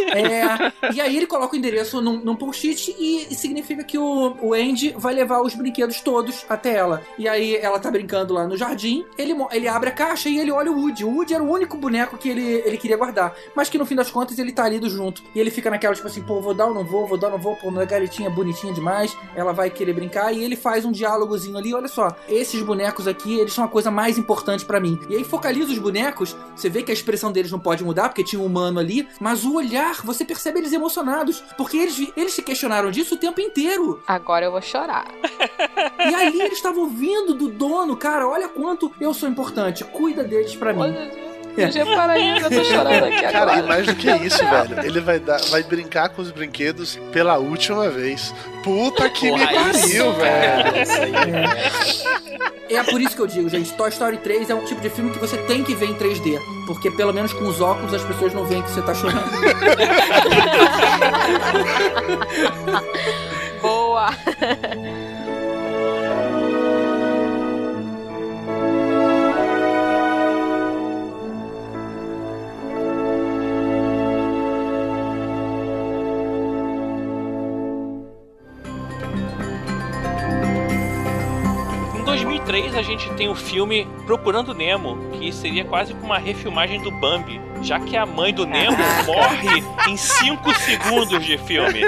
[0.08, 4.54] É, e aí ele coloca o endereço num, num post-it e significa que o, o
[4.54, 7.04] Andy vai levar os brinquedos todos até ela.
[7.18, 10.52] E aí ela tá brincando lá no jardim, ele, ele abre a caixa e ele
[10.52, 11.04] olha o Woody.
[11.04, 13.96] O Woody era o único boneco que ele, ele queria guardar, mas que no fim
[13.96, 15.22] das contas ele tá ali do junto.
[15.36, 17.34] E ele fica naquela, tipo assim, pô, vou dar ou não vou, vou dar ou
[17.34, 20.34] não vou, pô, minha garotinha bonitinha demais, ela vai querer brincar.
[20.34, 23.92] E ele faz um diálogozinho ali, olha só, esses bonecos aqui, eles são a coisa
[23.92, 25.00] mais importante pra mim.
[25.10, 28.24] E aí focaliza os bonecos, você vê que a expressão deles não pode mudar, porque
[28.24, 32.42] tinha um humano ali, mas o olhar, você percebe eles emocionados, porque eles, eles se
[32.42, 34.02] questionaram disso o tempo inteiro.
[34.08, 35.08] Agora eu vou chorar.
[36.00, 40.56] E ali eles estavam ouvindo do dono, cara, olha quanto eu sou importante, cuida deles
[40.56, 41.27] pra mim.
[41.58, 43.60] Eu parar aí, eu tô chorando aqui Cara, agora.
[43.60, 44.86] e mais do que isso, velho.
[44.86, 48.32] Ele vai, dar, vai brincar com os brinquedos pela última vez.
[48.64, 50.84] Puta que me Porra, isso, pariu, cara, velho.
[50.84, 51.12] Isso aí,
[52.76, 55.10] É por isso que eu digo, gente, Toy Story 3 é um tipo de filme
[55.12, 56.38] que você tem que ver em 3D,
[56.68, 59.24] porque pelo menos com os óculos as pessoas não veem que você tá chorando.
[63.62, 64.10] Boa!
[82.48, 87.42] 3 a gente tem o filme Procurando Nemo, que seria quase uma refilmagem do Bambi,
[87.62, 91.82] já que a mãe do Nemo morre em 5 segundos de filme.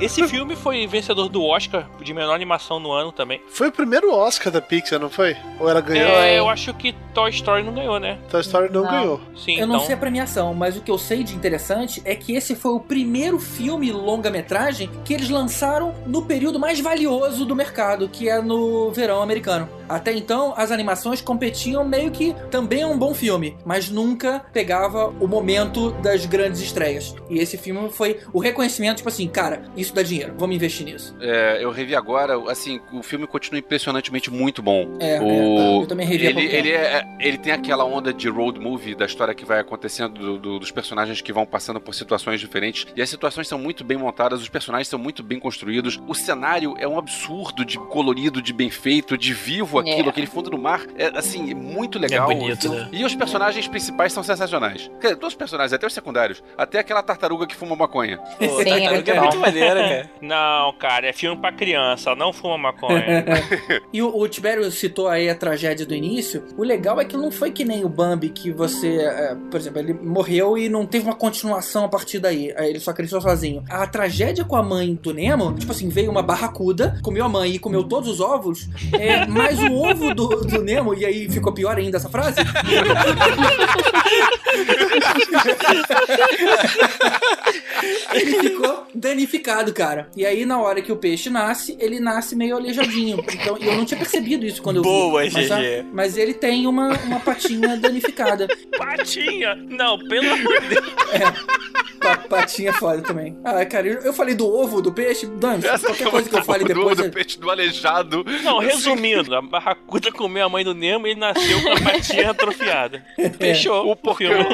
[0.00, 3.40] Esse filme foi vencedor do Oscar de melhor animação no ano também.
[3.48, 5.36] Foi o primeiro Oscar da Pixar, não foi?
[5.58, 6.08] Ou ela ganhou?
[6.08, 8.18] É, eu acho que Toy Story não ganhou, né?
[8.30, 8.90] Toy Story não, Não.
[8.90, 9.20] ganhou.
[9.36, 9.86] Sim, Eu não então.
[9.86, 12.80] sei a premiação, mas o que eu sei de interessante é que esse foi o
[12.80, 18.90] primeiro filme longa-metragem que eles lançaram no período mais valioso do mercado, que é no
[18.92, 19.68] verão americano.
[19.88, 25.11] Até então, as animações competiam meio que também é um bom filme, mas nunca pegava
[25.20, 27.14] o momento das grandes estreias.
[27.30, 31.14] E esse filme foi o reconhecimento, tipo assim, cara, isso dá dinheiro, vamos investir nisso.
[31.20, 34.96] É, eu revi agora, assim, o filme continua impressionantemente muito bom.
[35.00, 35.24] É, o...
[35.28, 39.04] é, eu também revi ele, ele, é, ele tem aquela onda de road movie da
[39.06, 42.86] história que vai acontecendo, do- do- dos personagens que vão passando por situações diferentes.
[42.96, 46.00] E as situações são muito bem montadas, os personagens são muito bem construídos.
[46.06, 50.10] O cenário é um absurdo de colorido, de bem feito, de vivo aquilo, É.
[50.10, 50.82] aquele fundo do mar.
[50.96, 52.30] É, assim, é muito legal.
[52.30, 52.88] É bonito, né?
[52.92, 54.90] E os personagens principais são sensacionais.
[55.02, 56.44] Quer dizer, todos os personagens, até os secundários.
[56.56, 58.18] Até aquela tartaruga que fuma maconha.
[58.18, 60.10] Pô, Sim, é tartaruga muito é muito maneira, cara.
[60.22, 63.02] Não, cara, é filme pra criança, não fuma maconha.
[63.92, 66.44] E o, o Tibério citou aí a tragédia do início.
[66.56, 69.80] O legal é que não foi que nem o Bambi, que você, é, por exemplo,
[69.80, 72.54] ele morreu e não teve uma continuação a partir daí.
[72.56, 73.64] Aí Ele só cresceu sozinho.
[73.68, 77.52] A tragédia com a mãe do Nemo, tipo assim, veio uma barracuda, comeu a mãe
[77.52, 81.52] e comeu todos os ovos, é, mas o ovo do, do Nemo, e aí ficou
[81.52, 82.40] pior ainda essa frase.
[88.12, 90.08] ele ficou danificado, cara.
[90.16, 93.24] E aí, na hora que o peixe nasce, ele nasce meio aleijadinho.
[93.32, 95.30] Então, e eu não tinha percebido isso quando eu Boa, vi.
[95.32, 95.52] Mas, GG.
[95.52, 98.46] a- mas ele tem uma, uma patinha danificada.
[98.76, 99.54] Patinha!
[99.56, 100.86] Não, pelo amor de Deus.
[100.88, 101.81] Pa-
[102.28, 103.36] patinha é foda também.
[103.44, 106.68] Ah, cara, eu, falei do ovo do peixe, Dani, qualquer coisa que eu fale do,
[106.74, 106.96] depois.
[106.98, 108.24] do é- peixe do aleijado.
[108.42, 112.30] Não, resumindo, a barracuda comeu a mãe do Nemo e ele nasceu com a patinha
[112.32, 113.02] atrofiada.
[113.38, 114.44] Fechou O o filme.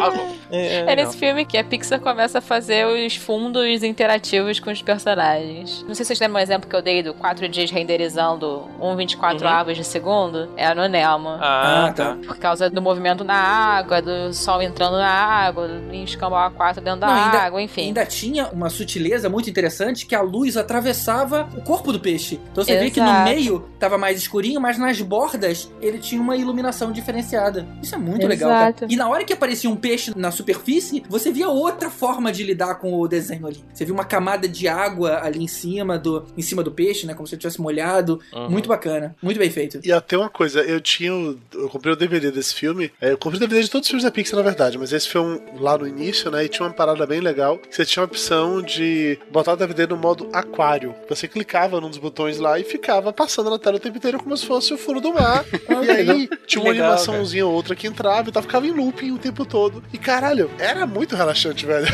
[0.50, 5.82] É nesse filme que a Pixar começa a fazer os fundos interativos com os personagens.
[5.86, 9.42] Não sei se vocês lembram um exemplo que eu dei do 4 dias renderizando 1,24
[9.42, 9.48] Uhum.
[9.48, 10.48] avos de segundo.
[10.56, 11.28] É no Nemo.
[11.40, 12.04] Ah, Ah, tá.
[12.14, 12.16] tá.
[12.26, 17.00] Por causa do movimento na água, do sol entrando na água, do escambau A4 dentro
[17.00, 17.82] da Não, ainda- água, enfim.
[17.88, 22.38] Ainda tinha uma sutileza muito interessante que a luz atravessava o corpo do peixe.
[22.52, 23.30] Então você vê que no Exato.
[23.30, 27.66] meio tava mais escurinho, mas nas bordas ele tinha uma iluminação diferenciada.
[27.82, 28.70] Isso é muito legal, cara.
[28.70, 28.86] Exato.
[28.92, 32.76] E na hora que aparecia um peixe na superfície, você via outra forma de lidar
[32.76, 33.64] com o desenho ali.
[33.72, 37.14] Você via uma camada de água ali em cima do, em cima do peixe, né?
[37.14, 38.20] Como se ele tivesse molhado.
[38.32, 38.50] Uhum.
[38.50, 39.14] Muito bacana.
[39.22, 39.80] Muito bem feito.
[39.84, 41.10] E até uma coisa, eu tinha.
[41.10, 42.90] Eu comprei o DVD desse filme.
[43.00, 45.08] é, Eu comprei o DVD de todos os filmes da Pixar, na verdade, mas esse
[45.08, 46.44] foi um lá no início, né?
[46.44, 47.27] E tinha uma parada bem legal.
[47.34, 50.94] Que Você tinha a opção de botar o DVD no modo aquário.
[51.08, 54.36] Você clicava num dos botões lá e ficava passando na tela o tempo inteiro como
[54.36, 55.44] se fosse o fundo do mar.
[55.84, 59.12] e aí tinha uma legal, animaçãozinha ou outra que entrava e tal, ficava em looping
[59.12, 59.82] o tempo todo.
[59.92, 61.86] E caralho, era muito relaxante, velho.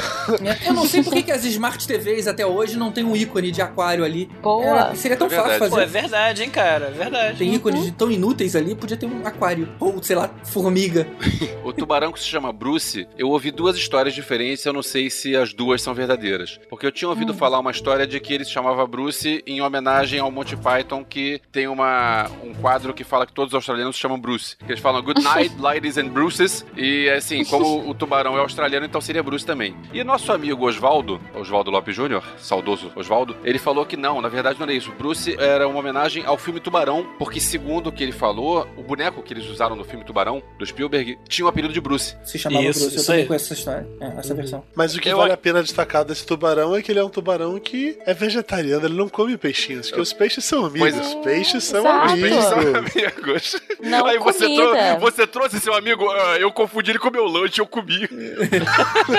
[0.43, 3.14] É, Eu não sei por que, que as Smart TVs até hoje não tem um
[3.16, 4.26] ícone de aquário ali.
[4.43, 4.64] Boa.
[4.64, 5.87] Era- seria tão É fácil Pô, é fazer.
[5.87, 6.87] verdade, hein, cara.
[6.87, 7.39] É verdade.
[7.39, 9.68] Tem ícones de tão inúteis ali, podia ter um aquário.
[9.78, 11.07] Ou, sei lá, formiga.
[11.64, 15.24] O tubarão que se chama Bruce, eu ouvi duas histórias diferentes, eu não sei se
[15.37, 16.59] as duas são verdadeiras.
[16.68, 17.37] Porque eu tinha ouvido Hum.
[17.37, 21.41] falar uma história de que ele se chamava Bruce em homenagem ao Monty Python, que
[21.53, 24.57] tem uma, um quadro que fala que todos os australianos se chamam Bruce.
[24.57, 26.64] Que eles falam Good night, ladies and Bruces.
[26.77, 29.75] E assim, como o tubarão é australiano, então seria Bruce também.
[29.93, 34.59] E nosso amigo Oswaldo, Oswaldo Lopes Jr., saudoso Oswaldo, ele falou que não, na verdade
[34.59, 34.91] não era isso.
[34.99, 39.22] Bruce era uma homenagem ao filme Tubarão, porque segundo o que ele falou, o boneco
[39.22, 42.16] que eles usaram no filme Tubarão, do Spielberg, tinha o apelido de Bruce.
[42.25, 42.95] Se chamava Isso, Bruce.
[42.95, 43.27] Eu isso também aí.
[43.29, 43.89] conheço essa história.
[44.01, 44.64] É, essa versão.
[44.75, 47.09] Mas o que Eu- vale a pena destacar desse tubarão é que ele é um
[47.09, 50.93] tubarão que é vegetariano, ele não come peixinhos, porque os peixes são amigos.
[50.93, 51.01] Pois é.
[51.01, 52.15] Os peixes são Exato.
[52.15, 52.97] Os peixes são amigos.
[52.97, 53.61] amigos.
[53.81, 57.61] Não Aí você, trou- você trouxe seu amigo, ah, eu confundi ele com meu lanche,
[57.61, 58.09] eu comi.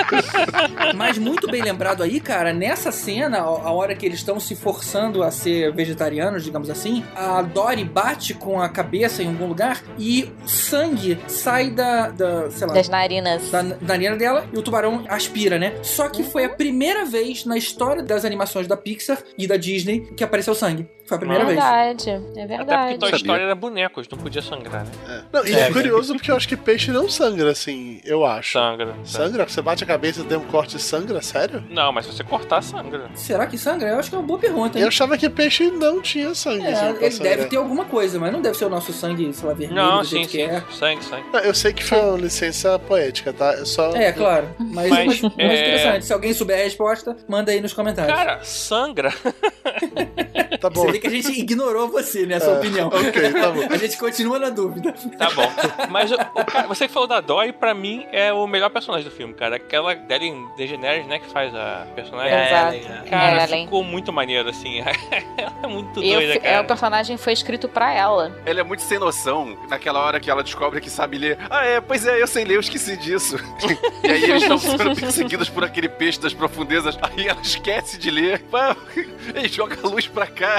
[0.94, 5.22] Mas muito bem lembrado aí, cara, nessa cena, a hora que eles estão se forçando
[5.22, 10.30] a ser vegetarianos, digamos assim, a Dory bate com a cabeça em algum lugar e
[10.44, 13.50] o sangue sai da, da sei lá, Das narinas.
[13.50, 15.74] da narina dela e o tubarão aspira, né?
[15.86, 20.00] Só que foi a primeira vez na história das animações da Pixar e da Disney
[20.16, 20.86] que apareceu sangue.
[21.06, 21.56] Foi a primeira vez.
[21.58, 22.10] verdade.
[22.10, 22.98] É Até porque verdade.
[22.98, 23.16] Toy Sabia.
[23.16, 25.24] Story era bonecos, não podia sangrar, né?
[25.32, 28.52] Não, e é, curioso porque eu acho que peixe não sangra, assim, eu acho.
[28.52, 28.94] Sangra.
[29.04, 29.48] Sangra?
[29.48, 31.20] Você bate a cabeça e tem um corte e sangra?
[31.22, 31.62] Sério?
[31.70, 33.08] Não, mas se você cortar, sangra.
[33.14, 33.88] Será que sangra?
[33.88, 34.76] Eu acho que é uma boa pergunta.
[34.78, 34.82] hein?
[34.82, 36.66] Eu achava que peixe não tinha sangue.
[36.66, 39.48] É, assim, ele deve ter alguma coisa, mas não deve ser o nosso sangue, sei
[39.48, 40.42] lá, vermelho, Não, do sim, jeito que sim.
[40.44, 40.62] é.
[40.72, 41.24] Sangue, sangue.
[41.32, 43.54] Não, Eu sei que foi uma licença poética, tá?
[43.54, 43.94] Eu só.
[43.94, 44.48] É, claro.
[44.58, 46.04] Mas, Mas, mas, mas é- interessante.
[46.06, 48.14] Se alguém souber a resposta, manda aí nos comentários.
[48.16, 49.12] Cara, sangra.
[50.66, 50.86] Tá bom.
[50.86, 52.36] Você vê que a gente ignorou você, né?
[52.36, 52.88] A sua É, opinião.
[52.88, 53.66] ok, tá bom.
[53.70, 54.92] A gente continua na dúvida.
[55.18, 55.50] Tá bom.
[55.90, 59.08] Mas o, o cara- você que falou da Dory, pra mim, é o melhor personagem
[59.08, 59.56] do filme, cara.
[59.56, 62.32] Aquela Ellen DeGeneres, né, que faz a personagem.
[62.32, 62.74] É, Exato.
[62.74, 63.08] Ellen, é.
[63.08, 63.64] Cara, Ellen.
[63.64, 64.80] ficou muito maneiro, assim.
[65.36, 66.62] Ela é muito E o, doida, fi- é, cara.
[66.62, 68.32] o personagem foi escrito pra ela.
[68.44, 71.38] Ela é muito sem noção naquela hora que ela descobre que sabe ler.
[71.50, 73.36] Ah, é, pois é, eu sei ler, eu esqueci disso.
[74.02, 76.96] e aí eles estão sendo perseguidos por aquele peixe das profundezas.
[77.02, 78.40] Aí ela esquece de ler.
[78.50, 78.76] Pá,
[79.34, 80.55] Ele joga a luz pra cá.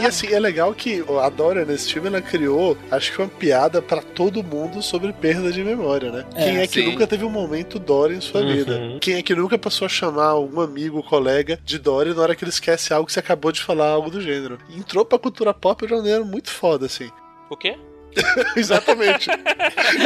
[0.00, 3.80] E assim, é legal que a Dora nesse filme ela criou, acho que uma piada
[3.82, 6.24] pra todo mundo sobre perda de memória, né?
[6.34, 6.90] É, Quem é que sim.
[6.90, 8.52] nunca teve um momento Dora em sua Uhum.
[8.54, 8.80] vida?
[9.00, 12.44] Quem é que nunca passou a chamar um amigo, colega de Dory na hora que
[12.44, 14.58] ele esquece algo que você acabou de falar, algo do gênero?
[14.76, 17.10] Entrou pra cultura pop de uma maneira muito foda, assim.
[17.50, 17.76] O quê?
[18.56, 19.30] Exatamente.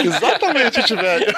[0.05, 1.34] Exatamente, velho.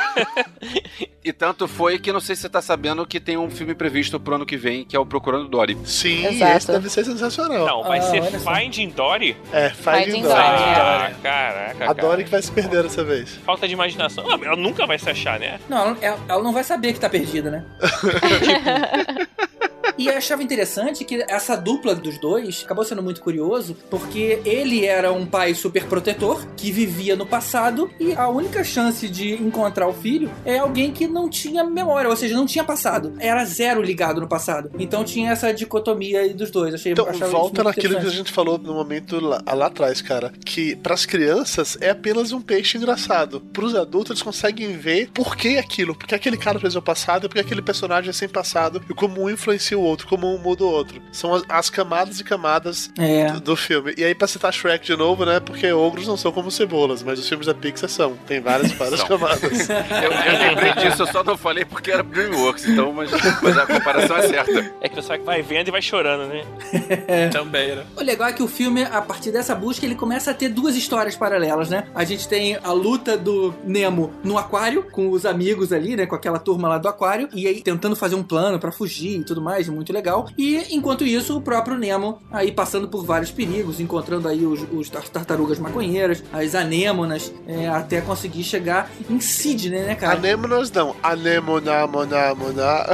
[1.24, 4.18] E tanto foi que não sei se você tá sabendo que tem um filme previsto
[4.20, 5.76] pro ano que vem, que é o Procurando Dory.
[5.84, 6.56] Sim, Exato.
[6.56, 7.66] esse deve ser sensacional.
[7.66, 8.22] Não, vai Ah, ser.
[8.40, 9.36] Finding Dory?
[9.52, 10.34] É, Finding Finding Dory.
[10.34, 10.46] Dory.
[10.46, 11.94] Ah, caraca, A cara.
[11.94, 13.36] Dory que vai se perder dessa vez.
[13.44, 14.24] Falta de imaginação.
[14.30, 15.58] Ela nunca vai se achar, né?
[15.68, 17.64] Não, ela, ela não vai saber que tá perdida, né?
[19.98, 24.84] E eu achava interessante que essa dupla dos dois acabou sendo muito curioso, porque ele
[24.84, 29.88] era um pai super protetor que vivia no passado e a única chance de encontrar
[29.88, 33.14] o filho é alguém que não tinha memória, ou seja, não tinha passado.
[33.18, 34.70] Era zero ligado no passado.
[34.78, 36.74] Então tinha essa dicotomia aí dos dois.
[36.74, 40.32] Achei, Então, volta naquilo que a gente falou no momento lá, lá atrás, cara.
[40.44, 43.40] Que pras crianças é apenas um peixe engraçado.
[43.52, 45.94] Pros adultos, eles conseguem ver por que aquilo.
[45.94, 48.82] Porque aquele cara fez o passado porque aquele personagem é sem passado.
[48.88, 51.00] E como um influencia o outro, como um muda o outro.
[51.12, 53.30] São as, as camadas e camadas É.
[53.32, 53.94] do, do filme.
[53.96, 55.40] E aí, pra citar Shrek de novo, né?
[55.40, 58.16] Porque ogros não são como cebolas, mas os filmes da Pixar são.
[58.26, 59.08] Tem várias, várias São.
[59.08, 59.68] camadas.
[59.76, 63.10] Eu, eu lembrei disso, eu só não falei porque era Dreamworks, então, mas,
[63.42, 64.72] mas a comparação é certa.
[64.80, 66.44] É que o saco vai vendo e vai chorando, né?
[67.32, 67.84] Também, né?
[67.96, 70.76] O legal é que o filme, a partir dessa busca, ele começa a ter duas
[70.76, 71.86] histórias paralelas, né?
[71.94, 76.06] A gente tem a luta do Nemo no aquário, com os amigos ali, né?
[76.06, 79.24] Com aquela turma lá do aquário, e aí tentando fazer um plano pra fugir e
[79.24, 80.28] tudo mais, muito legal.
[80.38, 84.88] E enquanto isso, o próprio Nemo aí passando por vários perigos, encontrando aí os, os
[84.88, 90.18] tar- tartarugas maconheiras, as anêmonas, é, até conseguir chegar em Sydney, né, cara?
[90.18, 90.94] Anemonas não.
[91.02, 92.86] Anemona, mona, mona.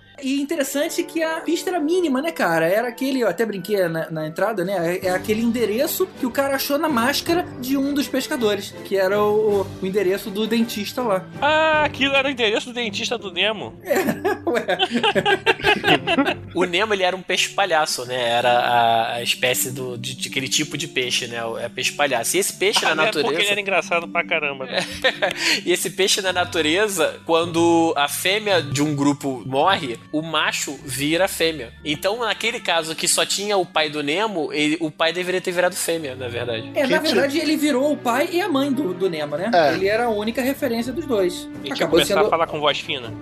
[0.22, 2.66] E interessante que a pista era mínima, né, cara?
[2.66, 4.98] Era aquele, eu até brinquei na, na entrada, né?
[5.02, 8.96] É, é aquele endereço que o cara achou na máscara de um dos pescadores, que
[8.96, 11.24] era o, o endereço do dentista lá.
[11.40, 13.74] Ah, aquilo era o endereço do dentista do Nemo.
[16.54, 18.28] O Nemo, ele era um peixe palhaço, né?
[18.28, 21.44] Era a, a espécie do, de, de aquele tipo de peixe, né?
[21.44, 22.36] O- É peixe palhaço.
[22.36, 23.52] E esse peixe na Ah, não é porque ele natureza...
[23.52, 24.66] era engraçado pra caramba.
[24.66, 24.80] né?
[25.64, 31.28] e esse peixe na natureza, quando a fêmea de um grupo morre, o macho vira
[31.28, 31.72] fêmea.
[31.84, 35.52] Então, naquele caso que só tinha o pai do Nemo, ele- o pai deveria ter
[35.52, 36.70] virado fêmea, na verdade.
[36.74, 39.50] É, na Que verdade, ele virou o pai e a mãe do, do Nemo, né?
[39.54, 39.72] É.
[39.74, 41.48] Ele era a única referência dos dois.
[41.64, 42.26] Ele tinha começar sendo.
[42.26, 43.12] a falar com voz fina.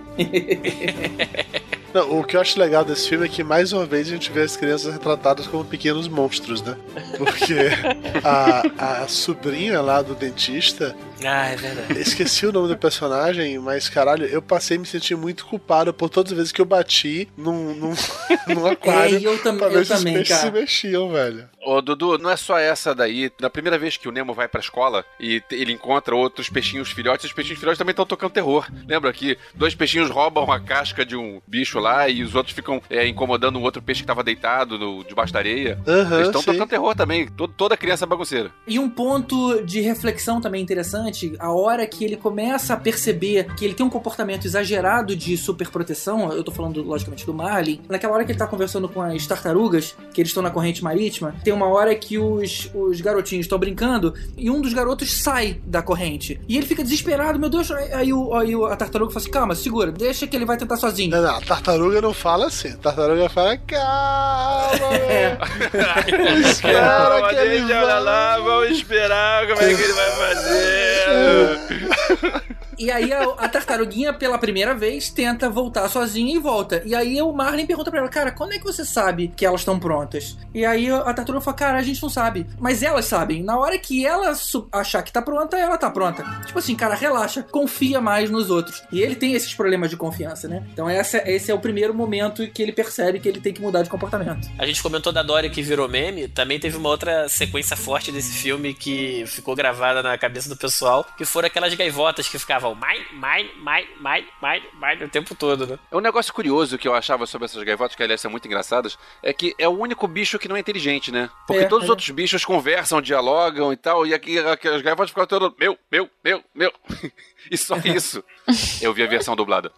[1.93, 4.30] Não, o que eu acho legal desse filme é que mais uma vez a gente
[4.30, 6.76] vê as crianças retratadas como pequenos monstros, né?
[7.16, 7.55] Porque
[8.22, 11.98] a, a sobrinha lá do dentista, Ah, é verdade.
[12.00, 16.08] esqueci o nome do personagem, mas caralho, eu passei a me sentir muito culpado por
[16.08, 17.94] todas as vezes que eu bati num, num,
[18.54, 20.60] num aquário É, e eu, tam pra ver eu se os também, peixes se cara.
[20.60, 21.48] mexiam, velho.
[21.64, 23.30] Ô, Dudu, não é só essa daí.
[23.40, 27.26] Na primeira vez que o Nemo vai pra escola e ele encontra outros peixinhos filhotes,
[27.26, 28.66] os peixinhos filhotes também estão tocando terror.
[28.86, 32.80] Lembra que dois peixinhos roubam a casca de um bicho lá e os outros ficam
[32.88, 35.78] é, incomodando um outro peixe que tava deitado no, debaixo da areia.
[35.86, 37.28] Aham, Eles estão tocando terror também.
[37.28, 38.50] Todo- toda criança é bagunceira.
[38.66, 41.07] E um ponto de reflexão também interessante,
[41.38, 46.32] a hora que ele começa a perceber que ele tem um comportamento exagerado de superproteção,
[46.32, 49.94] eu tô falando logicamente do Marlin, naquela hora que ele tá conversando com as tartarugas,
[50.12, 54.14] que eles estão na corrente marítima, tem uma hora que os, os garotinhos estão brincando
[54.36, 56.40] e um dos garotos sai da corrente.
[56.48, 59.92] E ele fica desesperado, meu Deus, aí, o, aí a tartaruga fala assim, calma, segura,
[59.92, 61.11] deixa que ele vai tentar sozinho.
[61.11, 62.68] Não, não, a tartaruga não fala assim.
[62.68, 65.38] A tartaruga fala, calma, É.
[66.48, 68.00] Espera que ele vai.
[68.00, 70.97] lá, vamos esperar como é que ele vai fazer.
[70.99, 72.59] É.
[72.78, 76.82] E aí a, a tartaruguinha, pela primeira vez, tenta voltar sozinha e volta.
[76.84, 79.62] E aí o Marlin pergunta pra ela, cara, quando é que você sabe que elas
[79.62, 80.38] estão prontas?
[80.54, 82.46] E aí a tartaruga fala, cara, a gente não sabe.
[82.58, 83.42] Mas elas sabem.
[83.42, 84.32] Na hora que ela
[84.72, 86.24] achar que tá pronta, ela tá pronta.
[86.46, 88.82] Tipo assim, cara, relaxa, confia mais nos outros.
[88.92, 90.64] E ele tem esses problemas de confiança, né?
[90.72, 93.82] Então essa, esse é o primeiro momento que ele percebe que ele tem que mudar
[93.82, 94.48] de comportamento.
[94.58, 98.32] A gente comentou da Dory que virou meme, também teve uma outra sequência forte desse
[98.32, 102.74] filme que ficou gravada na cabeça do pessoal, que foram aquelas gaivotas que ficavam o
[102.74, 105.78] mine, mine, mine, mine, mine, mine o tempo todo, né?
[105.90, 108.98] É um negócio curioso que eu achava sobre essas gaivotas, que aliás são muito engraçadas,
[109.22, 111.30] é que é o único bicho que não é inteligente, né?
[111.46, 111.92] Porque É, todos os é.
[111.92, 116.08] outros bichos conversam, dialogam e tal, e aqui, aqui as gaivotas ficam todas, meu, meu,
[116.24, 116.72] meu, meu.
[117.50, 118.22] E só isso.
[118.82, 119.72] Eu vi a versão dublada.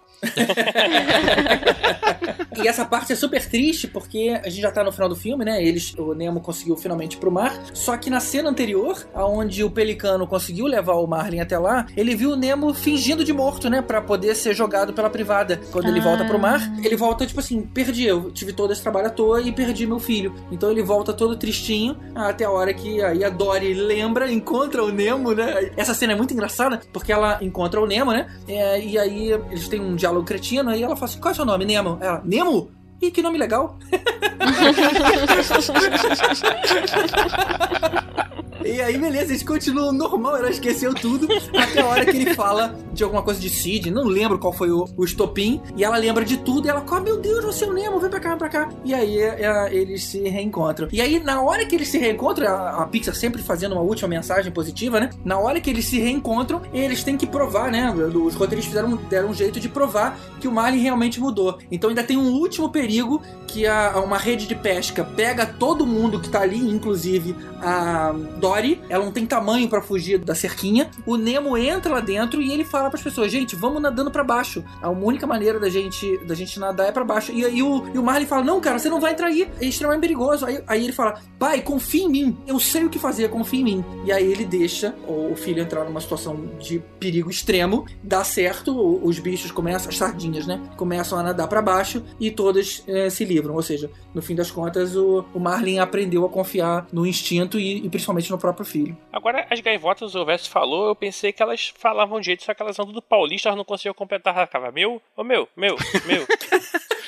[2.62, 5.44] E essa parte é super triste porque a gente já tá no final do filme,
[5.44, 5.62] né?
[5.64, 7.58] Eles, o Nemo conseguiu finalmente pro mar.
[7.72, 12.14] Só que na cena anterior, aonde o Pelicano conseguiu levar o Marlin até lá, ele
[12.14, 13.80] viu o Nemo fingindo de morto, né?
[13.80, 15.60] Pra poder ser jogado pela privada.
[15.72, 16.04] Quando ele Ah.
[16.04, 19.40] volta pro mar, ele volta tipo assim: perdi, eu tive todo esse trabalho à toa
[19.40, 20.34] e perdi meu filho.
[20.50, 24.90] Então ele volta todo tristinho até a hora que aí a Dory lembra, encontra o
[24.90, 25.70] Nemo, né?
[25.76, 28.26] Essa cena é muito engraçada porque ela encontra o Nemo, né?
[28.48, 31.36] É, e aí eles têm um diálogo cretino, aí ela fala assim: qual é o
[31.36, 31.98] seu nome, Nemo?
[32.00, 32.70] Ela, Nemo?
[33.00, 33.78] Ih, que nome legal.
[38.64, 42.76] E aí, beleza, eles continuam normal, ela esqueceu tudo, até a hora que ele fala
[42.92, 46.24] de alguma coisa de Sid, não lembro qual foi o, o estopim, e ela lembra
[46.24, 48.38] de tudo, e ela, oh, meu Deus, você é o Nemo, vem pra cá, vem
[48.38, 48.68] pra cá.
[48.84, 50.88] E aí é, eles se reencontram.
[50.92, 54.08] E aí, na hora que eles se reencontram, a, a Pixar sempre fazendo uma última
[54.08, 55.10] mensagem positiva, né?
[55.24, 57.90] Na hora que eles se reencontram, eles têm que provar, né?
[57.92, 61.58] Os roteiristas fizeram, deram um jeito de provar que o Marlin realmente mudou.
[61.70, 66.20] Então ainda tem um último perigo que a, uma rede de pesca pega todo mundo
[66.20, 68.14] que tá ali, inclusive a
[68.50, 68.80] Dory.
[68.88, 70.90] Ela não tem tamanho pra fugir da cerquinha.
[71.06, 74.64] O Nemo entra lá dentro e ele fala pras pessoas: gente, vamos nadando pra baixo.
[74.82, 77.32] A única maneira da gente, da gente nadar é pra baixo.
[77.32, 79.48] E aí o, e o Marlin fala: não, cara, você não vai entrar aí.
[79.60, 80.44] É extremamente perigoso.
[80.44, 82.38] Aí, aí ele fala: pai, confia em mim.
[82.46, 83.84] Eu sei o que fazer, confia em mim.
[84.04, 87.86] E aí ele deixa o, filho entrar numa situação de perigo extremo.
[88.02, 90.60] Dá certo, os bichos começam, as sardinhas, né?
[90.76, 93.54] Começam a nadar pra baixo e todas eh, se livram.
[93.54, 97.84] Ou seja, no fim das contas, o, o Marlin aprendeu a confiar no instinto e,
[97.84, 98.96] e principalmente no próprio filho.
[99.12, 102.62] Agora, as gaivotas, o Vest falou, eu pensei que elas falavam de jeito, só que
[102.62, 104.34] elas são tudo paulista, elas não conseguiam completar.
[104.34, 105.76] Ela ficava, meu, ô meu, meu,
[106.06, 106.26] meu.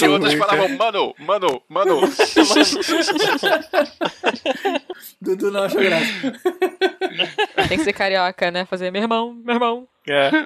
[0.00, 2.00] E outras falavam, mano, mano, mano.
[5.20, 6.06] Dudu não achou graça.
[7.68, 8.64] Tem que ser carioca, né?
[8.66, 9.86] Fazer meu irmão, meu irmão.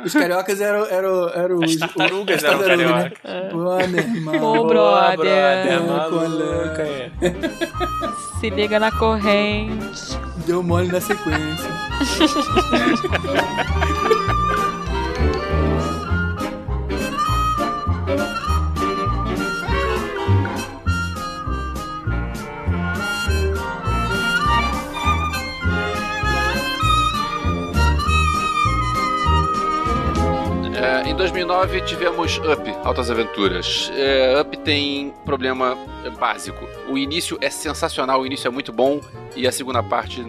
[0.05, 3.17] Os cariocas eram, eram, eram os- tartarugas as eram tartarugas, carioca.
[3.25, 3.49] Né?
[3.51, 4.39] Pô, meu irmão.
[4.39, 5.17] Boa, brother.
[5.17, 7.11] brother, maluca, é.
[8.39, 10.17] Se liga na corrente.
[10.47, 11.69] Deu mole na sequência.
[31.07, 33.91] em 2009 tivemos Up, Altas Aventuras.
[33.95, 35.77] É, Up tem problema
[36.19, 36.67] básico.
[36.89, 39.01] O início é sensacional, o início é muito bom
[39.35, 40.23] e a segunda parte,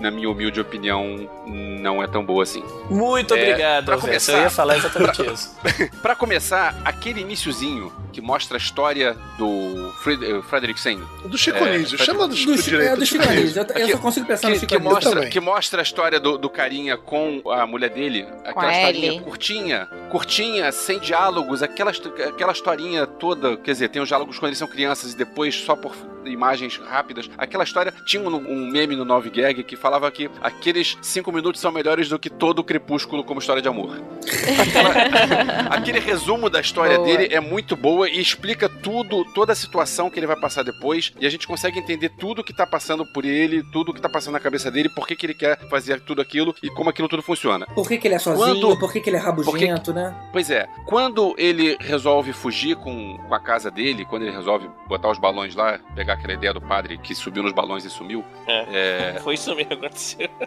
[0.00, 2.62] na minha humilde opinião, não é tão boa assim.
[2.90, 5.56] Muito É, obrigado, pra começar- Eu ia falar exatamente isso.
[6.02, 11.00] Pra começar, aquele iniciozinho que mostra a história do Fred, eh, Frederick Sen.
[11.24, 12.92] Do Chico É, Chama do Chico Do, direito.
[12.92, 13.60] é, do Chico Anísio.
[13.62, 15.30] Eu, eu Aqui- só consigo pensar no Que, Chico que mostra, também.
[15.30, 18.26] que mostra a história do, do carinha com a mulher dele.
[18.44, 19.20] Aquela a historinha Ellie.
[19.20, 23.56] curtinha, curtinha, sem diálogos, aquela, aquela historinha toda.
[23.56, 25.92] Quer dizer, tem os diálogos quando eles são crianças e depois só por
[26.26, 27.28] imagens rápidas.
[27.38, 31.70] Aquela história tinha um, meme no 9 Gag que falava que aqueles cinco minutos são
[31.72, 33.96] melhores do que todo o crepúsculo como história de amor.
[34.60, 37.06] Aquela- aquele resumo da história Boa.
[37.08, 41.12] dele é muito boa e explica tudo, toda a situação que ele vai passar depois.
[41.20, 44.34] E a gente consegue entender tudo que tá passando por ele, tudo que tá passando
[44.34, 47.22] na cabeça dele, por que, que ele quer fazer tudo aquilo e como aquilo tudo
[47.22, 47.66] funciona.
[47.74, 48.46] Por que, que ele é sozinho?
[48.60, 50.14] Quando- Por que, que ele é rabugento, né?
[50.32, 55.10] Pois é, quando ele resolve fugir com, com a casa dele, quando ele resolve botar
[55.10, 58.24] os balões lá, pegar aquela ideia do padre que subiu nos balões e sumiu.
[58.46, 60.28] é, Foi isso mesmo que aconteceu.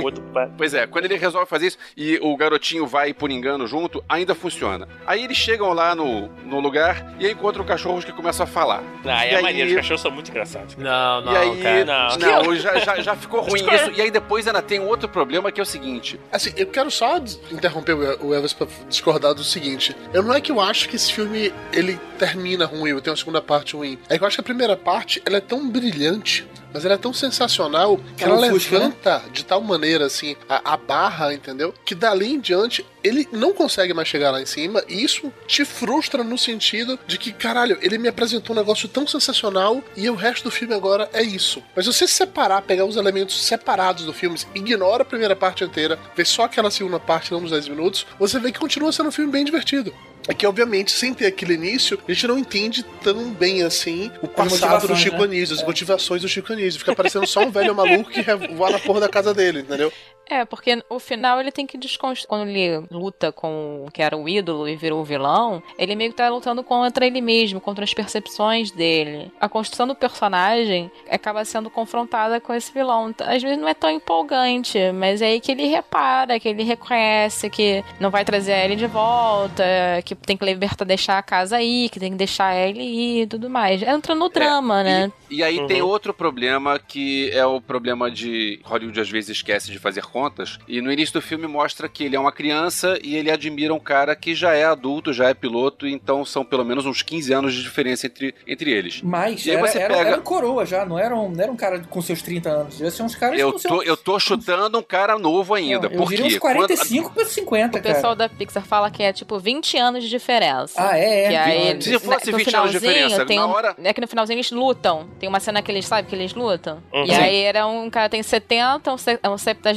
[0.00, 0.50] O Outro pai.
[0.56, 4.34] Pois é, quando ele resolve fazer isso e o garotinho vai por engano junto, ainda
[4.34, 4.88] funciona.
[5.06, 8.82] Aí eles chegam lá no, no lugar e aí encontram cachorros que começam a falar.
[9.04, 10.76] Ah, E é aí- maneiro, os cachorros são muito engraçados.
[10.76, 11.84] Não, não, e aí, cara.
[11.84, 12.16] Não.
[12.44, 13.90] não, já, já, já ficou ruim isso.
[13.94, 16.90] E aí depois ainda tem um outro problema que é o seguinte: Assim, eu quero
[16.90, 17.16] só
[17.50, 19.94] interromper o El- o Elvis pra discordar do seguinte.
[20.12, 23.16] Eu não é que eu acho que esse filme ele termina ruim, ou tem uma
[23.16, 23.98] segunda parte ruim.
[24.08, 26.98] É que eu acho que a primeira parte ela é tão brilhante, mas ela é
[26.98, 28.84] tão sensacional que Ela ela ofusca, né?
[28.84, 31.74] levanta de tal maneira assim a, a barra, entendeu?
[31.84, 35.64] Que dali em diante ele não consegue mais chegar lá em cima e isso te
[35.64, 40.14] frustra no sentido de que, caralho, ele me apresentou um negócio tão sensacional e o
[40.14, 41.62] resto do filme agora é isso.
[41.74, 45.98] Mas se você separar, pegar os elementos separados do filme, ignora a primeira parte inteira,
[46.14, 49.12] vê só aquela segunda parte, não nos 10 minutos, você vê que continua sendo um
[49.12, 49.94] filme bem divertido.
[50.28, 54.28] É que, obviamente, sem ter aquele início, a gente não entende tão bem assim o
[54.28, 55.24] passado do Chico né?
[55.24, 56.78] Anísio, as motivações do Chico Anísio.
[56.78, 58.22] Fica parecendo só um velho maluco que
[58.54, 59.92] voa na porra da casa dele, entendeu?
[60.30, 62.28] É, porque o final ele tem que desconstruir.
[62.28, 66.10] Quando ele luta com o que era o ídolo e virou o vilão, ele meio
[66.10, 69.32] que tá lutando contra ele mesmo, contra as percepções dele.
[69.40, 73.12] A construção do personagem acaba sendo confrontada com esse vilão.
[73.20, 77.50] Às vezes não é tão empolgante, mas é aí que ele repara, que ele reconhece
[77.50, 79.64] que não vai trazer ele de volta,
[80.04, 83.26] que tem que libertar, deixar a casa aí, que tem que deixar ele ir e
[83.26, 83.82] tudo mais.
[83.82, 85.12] Entra no drama, né?
[85.28, 89.72] E, e aí tem outro problema que é o problema de Hollywood às vezes esquece
[89.72, 90.58] de fazer contas.
[90.68, 93.78] E no início do filme mostra que ele é uma criança e ele admira um
[93.78, 97.54] cara que já é adulto, já é piloto, então são pelo menos uns 15 anos
[97.54, 99.00] de diferença entre, entre eles.
[99.02, 101.42] Mas E aí era, você era, pega- era um coroa já, não era um, não
[101.42, 102.74] era um cara com seus 30 anos.
[102.74, 103.86] Devia ser uns caras Eu com tô, seus...
[103.86, 105.86] eu tô chutando um cara novo ainda.
[105.86, 106.40] eu Por diria uns quê?
[106.40, 108.28] 45 para 50, O pessoal cara.
[108.28, 110.74] da Pixar fala que é tipo 20 anos de diferença.
[110.76, 111.28] Ah, é, é.
[111.28, 113.76] Que aí, Se Se fosse no 20 anos de finalzinho, diferença, tem na um- hora-
[113.82, 115.08] É que no finalzinho eles lutam.
[115.18, 116.82] Tem uma cena que eles sabem que eles lutam.
[116.92, 117.04] Uhum.
[117.06, 119.70] E aí era um cara tem 70, um, se- um septagenário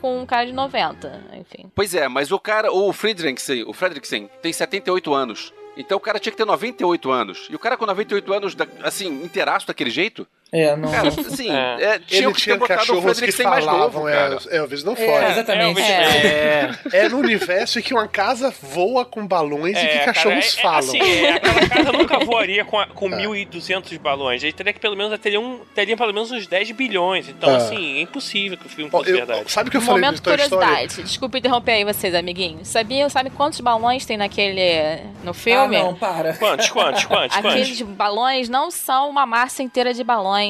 [0.00, 1.20] com um cara de 90.
[1.34, 1.70] Enfim.
[1.74, 5.52] Pois é, mas o cara, o Friedrichsen, o Fredricksen tem 78 anos.
[5.76, 7.48] Então o cara tinha que ter 98 anos.
[7.50, 10.26] E o cara com 98 anos, assim, inteiraço daquele jeito?
[10.54, 10.90] É, não.
[10.90, 11.82] Cara, assim, É.
[11.82, 14.38] é, tinha Ele que tinha ter botado o cachorros que Fredricksen mais novo, falavam, cara.
[14.50, 15.30] é, Elvis não É, fora.
[15.30, 15.80] exatamente.
[15.80, 20.54] É, É no universo em que uma casa voa com balões e que É, cachorros
[20.54, 20.78] cara, é- é falam.
[20.78, 24.44] assim, é, aquela casa nunca voaria com, a- com 1.200 balões.
[24.44, 27.28] Aí teria que pelo menos teria, um, teria pelo menos uns 10 bilhões.
[27.30, 27.56] Então, Ah.
[27.56, 29.50] assim, é impossível que o filme fosse eu- verdade.
[29.50, 31.02] sabe o que eu falei Momento de curiosidade.
[31.02, 32.68] Desculpa interromper aí vocês, amiguinhos.
[32.68, 35.00] Sabiam, sabe quantos balões tem naquele.
[35.24, 35.78] no Ah, filme?
[35.78, 36.34] não, para.
[36.42, 37.96] Quantos, quantos, quantos, Aqueles quantos?
[37.96, 40.41] balões não são uma massa inteira de balões.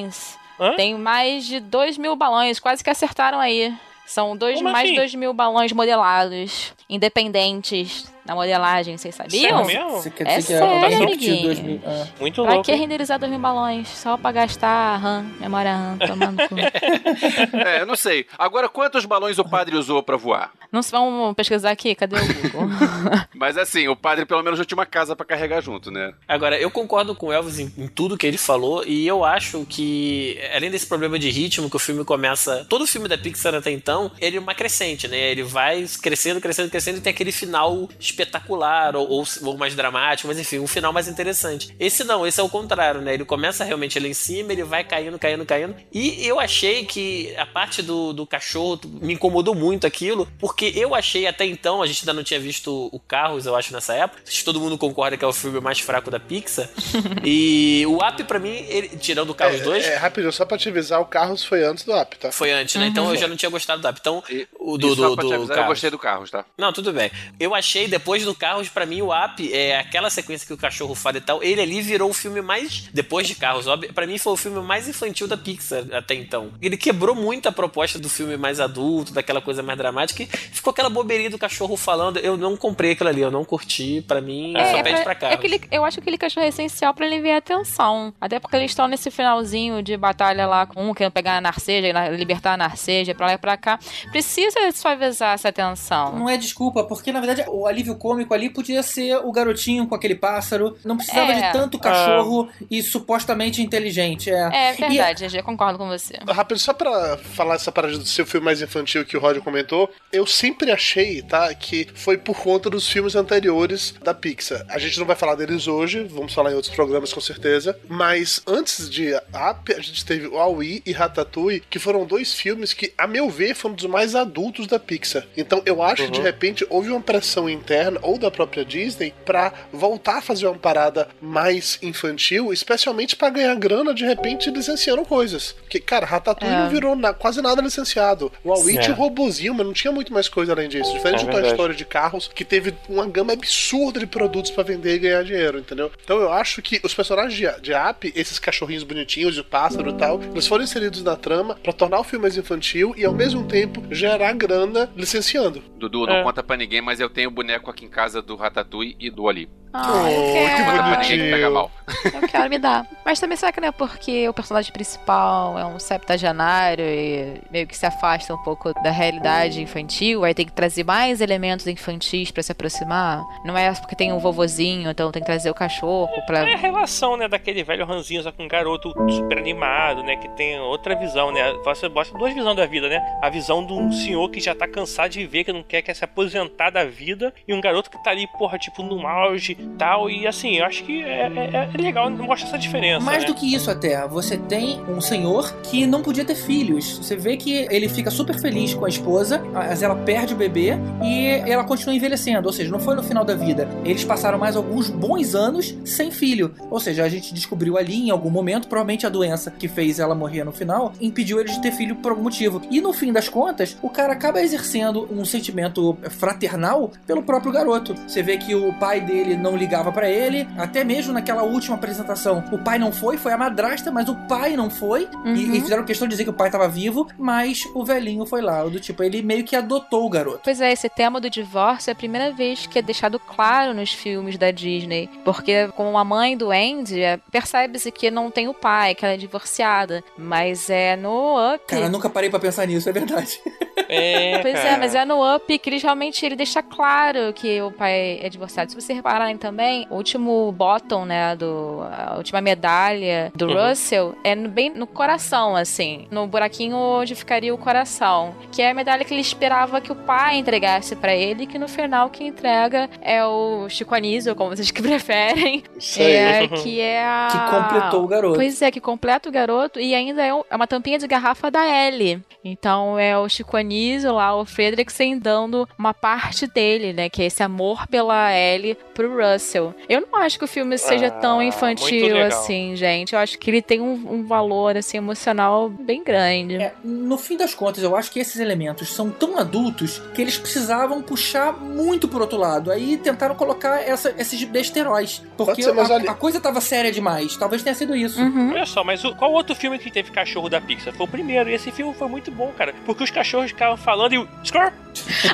[0.61, 0.75] Hã?
[0.77, 3.75] Tem mais de 2 mil balões, quase que acertaram aí.
[4.07, 4.93] São dois, Como mais assim?
[4.95, 9.65] de 2 mil balões modelados, independentes na modelagem, vocês sabiam?
[9.65, 9.91] Sério mesmo?
[10.03, 11.49] Você quer É dizer que sério, a Rotação amiguinho.
[11.49, 11.81] repetiu 2000.
[11.87, 12.07] Ah.
[12.21, 12.65] Muito Pra louco.
[12.67, 12.79] que hein?
[12.79, 13.89] renderizar 2 mil balões?
[13.89, 16.55] Só pra gastar RAM, memória RAM, tomando cu.
[17.67, 18.27] É, eu não sei.
[18.39, 20.51] Agora, quantos balões o padre usou pra voar?
[20.71, 21.95] Não se vamos pesquisar aqui?
[21.95, 22.69] Cadê o Google?
[23.35, 26.13] Mas assim, o padre pelo menos já tinha uma casa pra carregar junto, né?
[26.27, 29.67] Agora, eu concordo com o Elvis em, em tudo que ele falou, e eu acho
[29.69, 32.65] que, além desse problema de ritmo que o filme começa.
[32.69, 35.19] Todo filme da Pixar até então, ele é uma crescente, né?
[35.19, 40.29] Ele vai crescendo, crescendo, crescendo, e tem aquele final espetacular, ou, ou, ou mais dramático,
[40.29, 41.75] mas enfim, um final mais interessante.
[41.79, 43.15] Esse não, esse é o contrário, né?
[43.15, 45.75] Ele começa realmente ali em cima, ele vai caindo, caindo, caindo.
[45.93, 50.95] E eu achei que a parte do, do cachorro me incomodou muito aquilo, porque eu
[50.95, 54.23] achei até então, a gente ainda não tinha visto o Carros, eu acho, nessa época.
[54.27, 56.69] Acho que todo mundo concorda que é o filme mais fraco da Pixar.
[57.25, 60.69] e o Up, pra mim, ele- tirando o Carros 2, É, rapidinho, só pra te
[60.69, 62.31] avisar, o Carros foi antes do Up, tá?
[62.33, 62.87] foi antes, né?
[62.87, 63.99] Então eu já não tinha gostado do Up.
[64.01, 66.45] Então, E, o do, do, do avisar, eu gostei do Carros, tá?
[66.57, 67.11] Não, tudo bem.
[67.39, 70.95] Eu achei, depois do Carros, pra mim, o Up, é aquela sequência que o cachorro
[70.95, 72.89] fala e tal, ele ali virou o filme mais.
[72.93, 76.51] Depois de Carros, óbvio, pra mim foi o filme mais infantil da Pixar até então.
[76.61, 80.71] Ele quebrou muito a proposta do filme mais adulto, daquela coisa mais dramática, e ficou
[80.71, 82.19] aquela bobeirinha do cachorro falando.
[82.19, 84.03] Eu não comprei aquilo ali, eu não curti.
[84.07, 85.37] Pra mim, só é, pede pra é Carros.
[85.39, 88.13] aquele, eu acho que aquele cachorro é essencial pra aliviar a tensão.
[88.21, 91.93] Até porque eles estão nesse finalzinho de batalha lá com um querendo pegar a Narceja,
[91.93, 93.79] na- libertar a Narceja pra lá e pra cá.
[94.11, 96.19] Precisa suavizar essa tensão.
[96.19, 99.95] Não é desculpa, porque na verdade o alívio cômico ali podia ser o garotinho com
[99.95, 100.77] aquele pássaro.
[100.85, 101.47] Não precisava É.
[101.47, 104.31] de tanto cachorro e supostamente inteligente.
[104.31, 106.15] É, É verdade, GG, concordo com você.
[106.29, 109.91] Rápido, só pra falar essa parada do seu filme mais infantil que o Roger comentou,
[110.13, 114.65] eu sempre achei, tá, que foi por conta dos filmes anteriores da Pixar.
[114.69, 118.41] A gente não vai falar deles hoje, vamos falar em outros programas com certeza, mas
[118.47, 122.93] antes de Up, a gente teve o Aui e Ratatouille, que foram dois filmes que,
[122.97, 125.25] a meu ver, foram dos mais adultos da Pixar.
[125.37, 129.53] Então eu acho que de repente houve uma pressão interna ou da própria Disney pra
[129.73, 135.53] voltar a fazer uma parada mais infantil, especialmente pra ganhar grana de repente licenciando coisas.
[135.63, 136.59] Porque, cara, Ratatouille É.
[136.59, 138.31] não virou na- quase nada licenciado.
[138.45, 138.91] O Aui É.
[138.91, 140.93] um robozinho, mas não tinha muito mais coisa além disso.
[140.93, 141.47] Diferente É do Toy.
[141.51, 145.59] Story de carros, que teve uma gama absurda de produtos pra vender e ganhar dinheiro,
[145.59, 145.91] entendeu?
[146.05, 149.95] Então eu acho que os personagens de, de App, esses cachorrinhos bonitinhos, o pássaro e
[149.95, 153.45] tal, eles foram inseridos na trama pra tornar o filme mais infantil e ao mesmo
[153.47, 155.63] tempo gerar grana licenciando.
[155.79, 156.23] Dudu, não É.
[156.23, 159.49] conta pra ninguém, mas eu tenho boneco aqui em casa do Ratatouille e do Ali.
[159.75, 160.57] Ah, eu Oh, quero.
[160.57, 161.31] que que bonitinho.
[161.35, 161.71] pega mal.
[162.13, 162.87] Eu quero me dar.
[163.07, 167.67] Mas também será que não é porque o personagem principal é um septagenário e meio
[167.67, 172.31] que se afasta um pouco da realidade infantil, aí tem que trazer mais elementos infantis
[172.31, 173.23] pra se aproximar?
[173.47, 176.47] Não é porque tem um vovozinho, então tem que trazer o cachorro pra.
[176.51, 180.61] É a relação, né, daquele velho ranzinho com um garoto super animado, né, que tem
[180.61, 181.51] outra visão, né?
[181.65, 183.01] Você mostra duas visões da vida, né?
[183.23, 185.95] A visão de um senhor que já tá cansado de viver, que não quer, quer
[185.95, 189.67] se aposentar da vida, e um garoto que tá ali, porra, tipo, no auge e
[189.79, 190.11] tal.
[190.11, 193.05] E assim, eu acho que é, é, é legal mostra essa diferença.
[193.05, 193.27] Mais né?
[193.27, 196.99] do que isso até, você tem um senhor que não podia ter filhos.
[196.99, 200.73] Você vê que ele fica super feliz com a esposa, mas ela perde o bebê
[201.03, 202.47] e ela continua envelhecendo.
[202.47, 203.69] Ou seja, não foi no final da vida.
[203.85, 206.55] Eles passaram mais alguns bons anos sem filho.
[206.71, 210.15] Ou seja, a gente descobriu ali em algum momento, provavelmente a doença que fez ela
[210.15, 212.61] morrer no final, impediu eles de ter filho por algum motivo.
[212.71, 217.95] E no fim das contas, o cara acaba exercendo um sentimento fraternal pelo próprio garoto.
[218.07, 222.45] Você vê que o pai dele não ligava para ele, até mesmo naquela última apresentação.
[222.51, 225.09] O pai não foi, foi a madrasta, mas o pai não foi.
[225.25, 225.35] Uhum.
[225.35, 228.41] E, e fizeram questão de dizer que o pai tava vivo, mas o velhinho foi
[228.41, 228.63] lá.
[228.65, 230.41] Do tipo, ele meio que adotou o garoto.
[230.45, 233.93] Pois é, esse tema do divórcio é a primeira vez que é deixado claro nos
[233.93, 235.09] filmes da Disney.
[235.25, 239.15] Porque, como a mãe do Andy, é, percebe-se que não tem o pai, que ela
[239.15, 240.03] é divorciada.
[240.17, 241.65] Mas é no Up.
[241.67, 243.41] Cara, nunca parei pra pensar nisso, é verdade.
[243.93, 244.79] É, Pois é, cara.
[244.79, 248.71] mas é no Up que eles realmente ele deixa claro que o pai é divorciado.
[248.71, 253.69] Se você repararem também, o último bottom, né, do a última medalha do Uhum.
[253.69, 258.71] Russell é no- bem no coração, assim, no buraquinho onde ficaria o coração, que é
[258.71, 262.29] a medalha que ele esperava que o pai entregasse pra ele, que no final quem
[262.29, 266.13] entrega é o Chico Anísio, como vocês que preferem, Isso aí.
[266.13, 268.35] é, que é a Que completou o garoto.
[268.37, 271.67] Pois é, que completa o garoto e ainda é, é uma tampinha de garrafa da
[271.67, 272.21] Ellie.
[272.45, 277.09] Então é o Chico Anísio lá, o Fredriksen dando uma parte dele, né?
[277.09, 279.75] Que é esse amor pela Ellie pro Russell.
[279.89, 283.13] Eu não acho que o filme seja Ah, tão infantil assim, gente.
[283.15, 286.57] Eu acho que ele tem um, um valor, assim, emocional bem grande.
[286.57, 290.37] É, no fim das contas, eu acho que esses elementos são tão adultos que eles
[290.39, 292.71] precisavam puxar muito pro outro lado.
[292.71, 295.23] Aí tentaram colocar essa, esses besteróis.
[295.37, 297.37] Porque ser, a, olha- a coisa tava séria demais.
[297.37, 298.21] Talvez tenha sido isso.
[298.21, 298.51] Uhum.
[298.53, 300.93] Olha só, mas o- qual outro filme que teve cachorro da Pixar?
[300.95, 301.49] Foi o primeiro.
[301.51, 302.75] E esse filme foi muito bom, cara.
[302.85, 304.29] Porque os cachorros ficavam falando e o.
[304.45, 304.73] Score!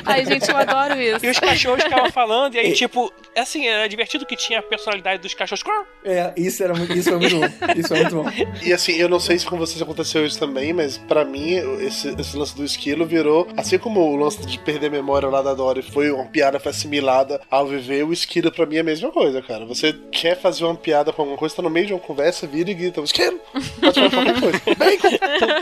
[0.05, 1.19] Ai, gente, eu adoro isso.
[1.29, 5.21] E os cachorros ficavam falando, e aí, tipo, assim, era divertido que tinha a personalidade
[5.21, 5.59] dos cachorros.
[5.59, 5.85] Score!
[6.03, 7.45] É, isso era muito, isso foi muito bom.
[7.75, 8.29] Isso foi muito bom.
[8.63, 12.09] E assim, eu não sei se com vocês aconteceu isso também, mas pra mim, esse,
[12.19, 13.47] esse lance do esquilo virou.
[13.57, 16.71] Assim como o lance de perder a memória lá da Dory foi uma piada foi
[16.71, 19.65] assimilada ao viver, o esquilo pra mim é a mesma coisa, cara.
[19.65, 22.69] Você quer fazer uma piada com alguma coisa, tá no meio de uma conversa, vira
[22.69, 23.39] e grita, esquilo!
[23.79, 24.61] Pode falar qualquer coisa.
[24.77, 25.09] Bacon!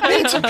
[0.08, 0.42] Pizza!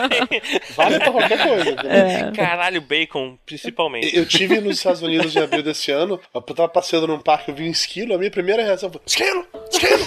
[0.76, 1.76] Vale pra qualquer coisa,
[2.20, 2.34] entendeu?
[2.46, 4.16] Caralho, bacon, principalmente.
[4.16, 7.56] Eu tive nos Estados Unidos em abril desse ano, eu tava passeando num parque, eu
[7.56, 9.46] vi um esquilo, a minha primeira reação foi: esquilo!
[9.72, 9.98] Esquilo!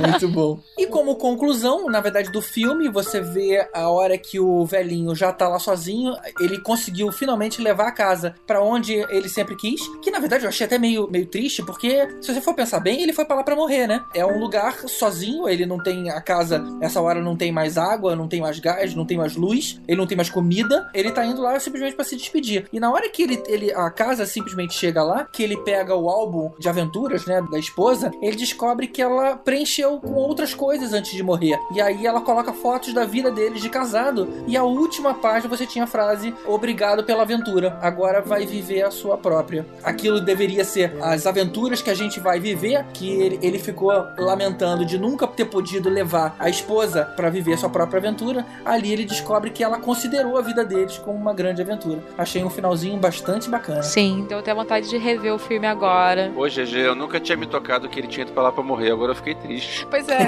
[0.08, 0.60] Muito bom.
[0.78, 5.32] E como conclusão, na verdade, do filme, você vê a hora que o velhinho já
[5.32, 9.80] tá lá sozinho, ele conseguiu finalmente levar a casa pra onde ele sempre quis.
[10.02, 13.02] Que na verdade eu achei até meio, meio triste, porque se você for pensar bem,
[13.02, 14.02] ele foi pra lá pra morrer, né?
[14.14, 18.16] É um lugar sozinho, ele não tem a casa, essa hora não tem mais água,
[18.16, 21.24] não tem mais gás, não tem mais luz, ele não tem mais comida, ele tá
[21.24, 22.66] indo lá simplesmente pra se despedir.
[22.72, 26.08] E na hora que ele, ele a casa simplesmente chega lá, que ele pega o
[26.08, 31.12] álbum de aventuras, né, da esposa, ele descobre que ela preencheu com outras coisas antes
[31.12, 31.58] de morrer.
[31.72, 34.28] E aí ela coloca fotos da vida deles de casado.
[34.46, 37.78] E a última página você tinha a frase: Obrigado pela aventura.
[37.80, 39.66] Agora vai viver a sua própria.
[39.82, 44.84] Aquilo deveria ser as aventuras que a gente vai viver, que ele, ele ficou lamentando
[44.84, 48.44] de nunca ter podido levar a esposa para viver sua própria aventura.
[48.64, 52.00] Ali ele descobre que ela considerou a vida deles como uma grande aventura.
[52.18, 53.82] Achei um finalzinho bastante bacana.
[53.82, 56.30] Sim, deu até vontade de rever o filme agora.
[56.36, 58.92] Ô, GG, eu nunca tinha me tocado que ele tinha ido pra lá pra morrer,
[58.92, 59.86] agora eu fiquei triste.
[59.90, 60.18] Pois é.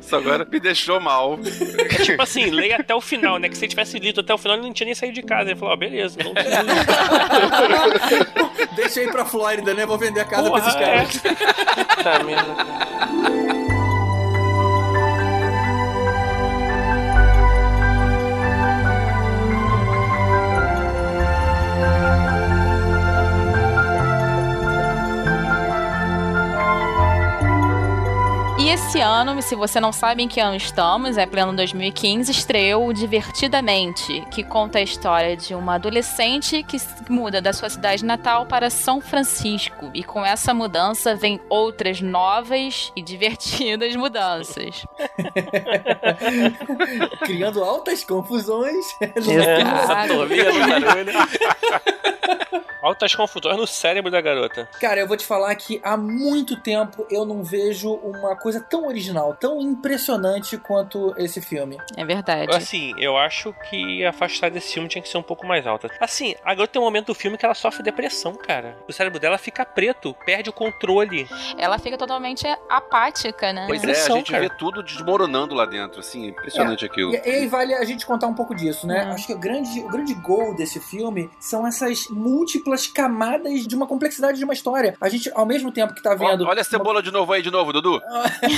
[0.00, 1.38] Isso agora me deixou mal.
[1.78, 3.48] É tipo assim, leia até o final, né?
[3.48, 5.50] Que se ele tivesse lido até o final, ele não tinha nem saído de casa.
[5.50, 6.32] Ele falou, ó, beleza, não
[8.74, 9.84] Deixa aí pra Flórida, né?
[9.84, 11.24] Vou vender a casa pra esses Porra, caras.
[11.24, 11.36] é.
[12.02, 13.47] Tá mesmo.
[28.78, 32.94] Esse ano, se você não sabe em que ano estamos, é pleno 2015, estreou o
[32.94, 38.46] Divertidamente, que conta a história de uma adolescente que se muda da sua cidade natal
[38.46, 39.90] para São Francisco.
[39.92, 44.86] E com essa mudança vem outras novas e divertidas mudanças.
[47.26, 48.86] Criando altas confusões.
[49.16, 50.14] Exato.
[52.80, 54.68] Altas confusões no cérebro da garota.
[54.80, 58.86] Cara, eu vou te falar que há muito tempo eu não vejo uma coisa tão
[58.86, 61.78] original, tão impressionante quanto esse filme.
[61.96, 62.54] É verdade.
[62.54, 65.66] Assim, eu acho que a faixa etária desse filme tinha que ser um pouco mais
[65.66, 65.90] alta.
[66.00, 68.76] Assim, a garota tem um momento do filme que ela sofre depressão, cara.
[68.88, 71.28] O cérebro dela fica preto, perde o controle.
[71.56, 73.66] Ela fica totalmente apática, né?
[73.66, 77.14] Pois é, a gente vê tudo desmoronando lá dentro, assim, impressionante aquilo.
[77.14, 79.04] E, e aí vale a gente contar um pouco disso, né?
[79.04, 79.12] Uhum.
[79.12, 83.86] Acho que o grande, o grande gol desse filme são essas múltiplas camadas de uma
[83.86, 84.94] complexidade de uma história.
[85.00, 86.44] A gente, ao mesmo tempo que tá vendo.
[86.44, 88.00] Ó, Olha a cebola de novo aí, de novo, Dudu.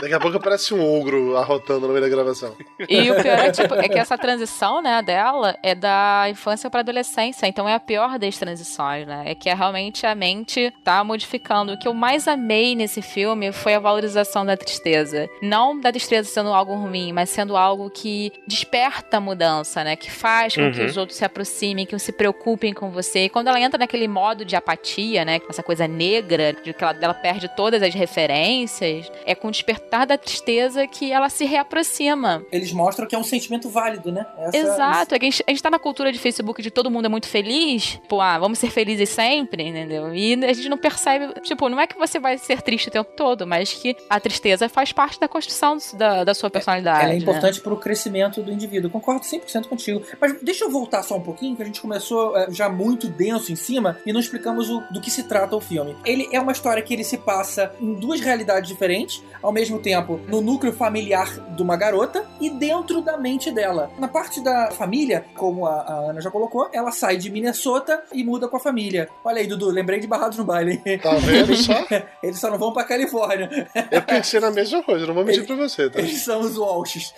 [0.00, 2.54] Daqui a pouco aparece um ogro arrotando no meio da gravação.
[2.88, 6.80] E o pior é, tipo, é que essa transição, né, dela é da infância pra
[6.80, 9.24] adolescência, então é a pior das transições, né?
[9.26, 11.72] É que é realmente a mente tá modificando.
[11.72, 15.28] O que eu mais amei nesse filme foi a valorização da tristeza.
[15.42, 19.96] Não da tristeza sendo algo ruim, mas sendo algo que desperta a mudança, né?
[19.96, 20.86] Que faz com que Uhum.
[20.86, 23.24] os outros se aproximem, que se preocupem com você.
[23.24, 25.40] E quando ela entra naquele modo de apatia, né?
[25.48, 29.50] Essa coisa negra, de que ela, ela perde todas as referências, é com o
[29.88, 32.42] despertar da tristeza que ela se reaproxima.
[32.52, 34.26] Eles mostram que é um sentimento válido, né?
[34.38, 36.90] Essa- Exato, é que a gente, a gente tá na cultura de Facebook de todo
[36.90, 40.14] mundo é muito feliz, pô, ah, vamos ser felizes sempre, entendeu?
[40.14, 43.10] E a gente não percebe, tipo, não é que você vai ser triste o tempo
[43.16, 47.04] todo, mas que a tristeza faz parte da construção da, da sua personalidade.
[47.04, 47.22] Ela é né?
[47.22, 48.90] importante pro crescimento do indivíduo.
[48.90, 50.02] Concordo 100% contigo.
[50.20, 53.52] Mas deixa eu voltar só um pouquinho, que a gente começou é, já muito denso
[53.52, 55.96] em cima e não explicamos o- do que se trata o filme.
[56.04, 60.20] Ele é uma história que ele se passa em duas realidades diferentes, ao mesmo tempo
[60.28, 63.90] no núcleo familiar de uma garota e dentro da mente dela.
[63.98, 68.24] Na parte da família, como a, a Ana já colocou, ela sai de Minnesota e
[68.24, 69.08] muda com a família.
[69.24, 70.78] Olha aí, Dudu, lembrei de Barrados no Baile.
[71.02, 71.86] Tá vendo só?
[72.22, 73.68] Eles só não vão pra Califórnia.
[73.90, 75.98] Eu pensei na mesma coisa, não vou mentir pra você, tá?
[75.98, 77.14] Eles são os Walshes.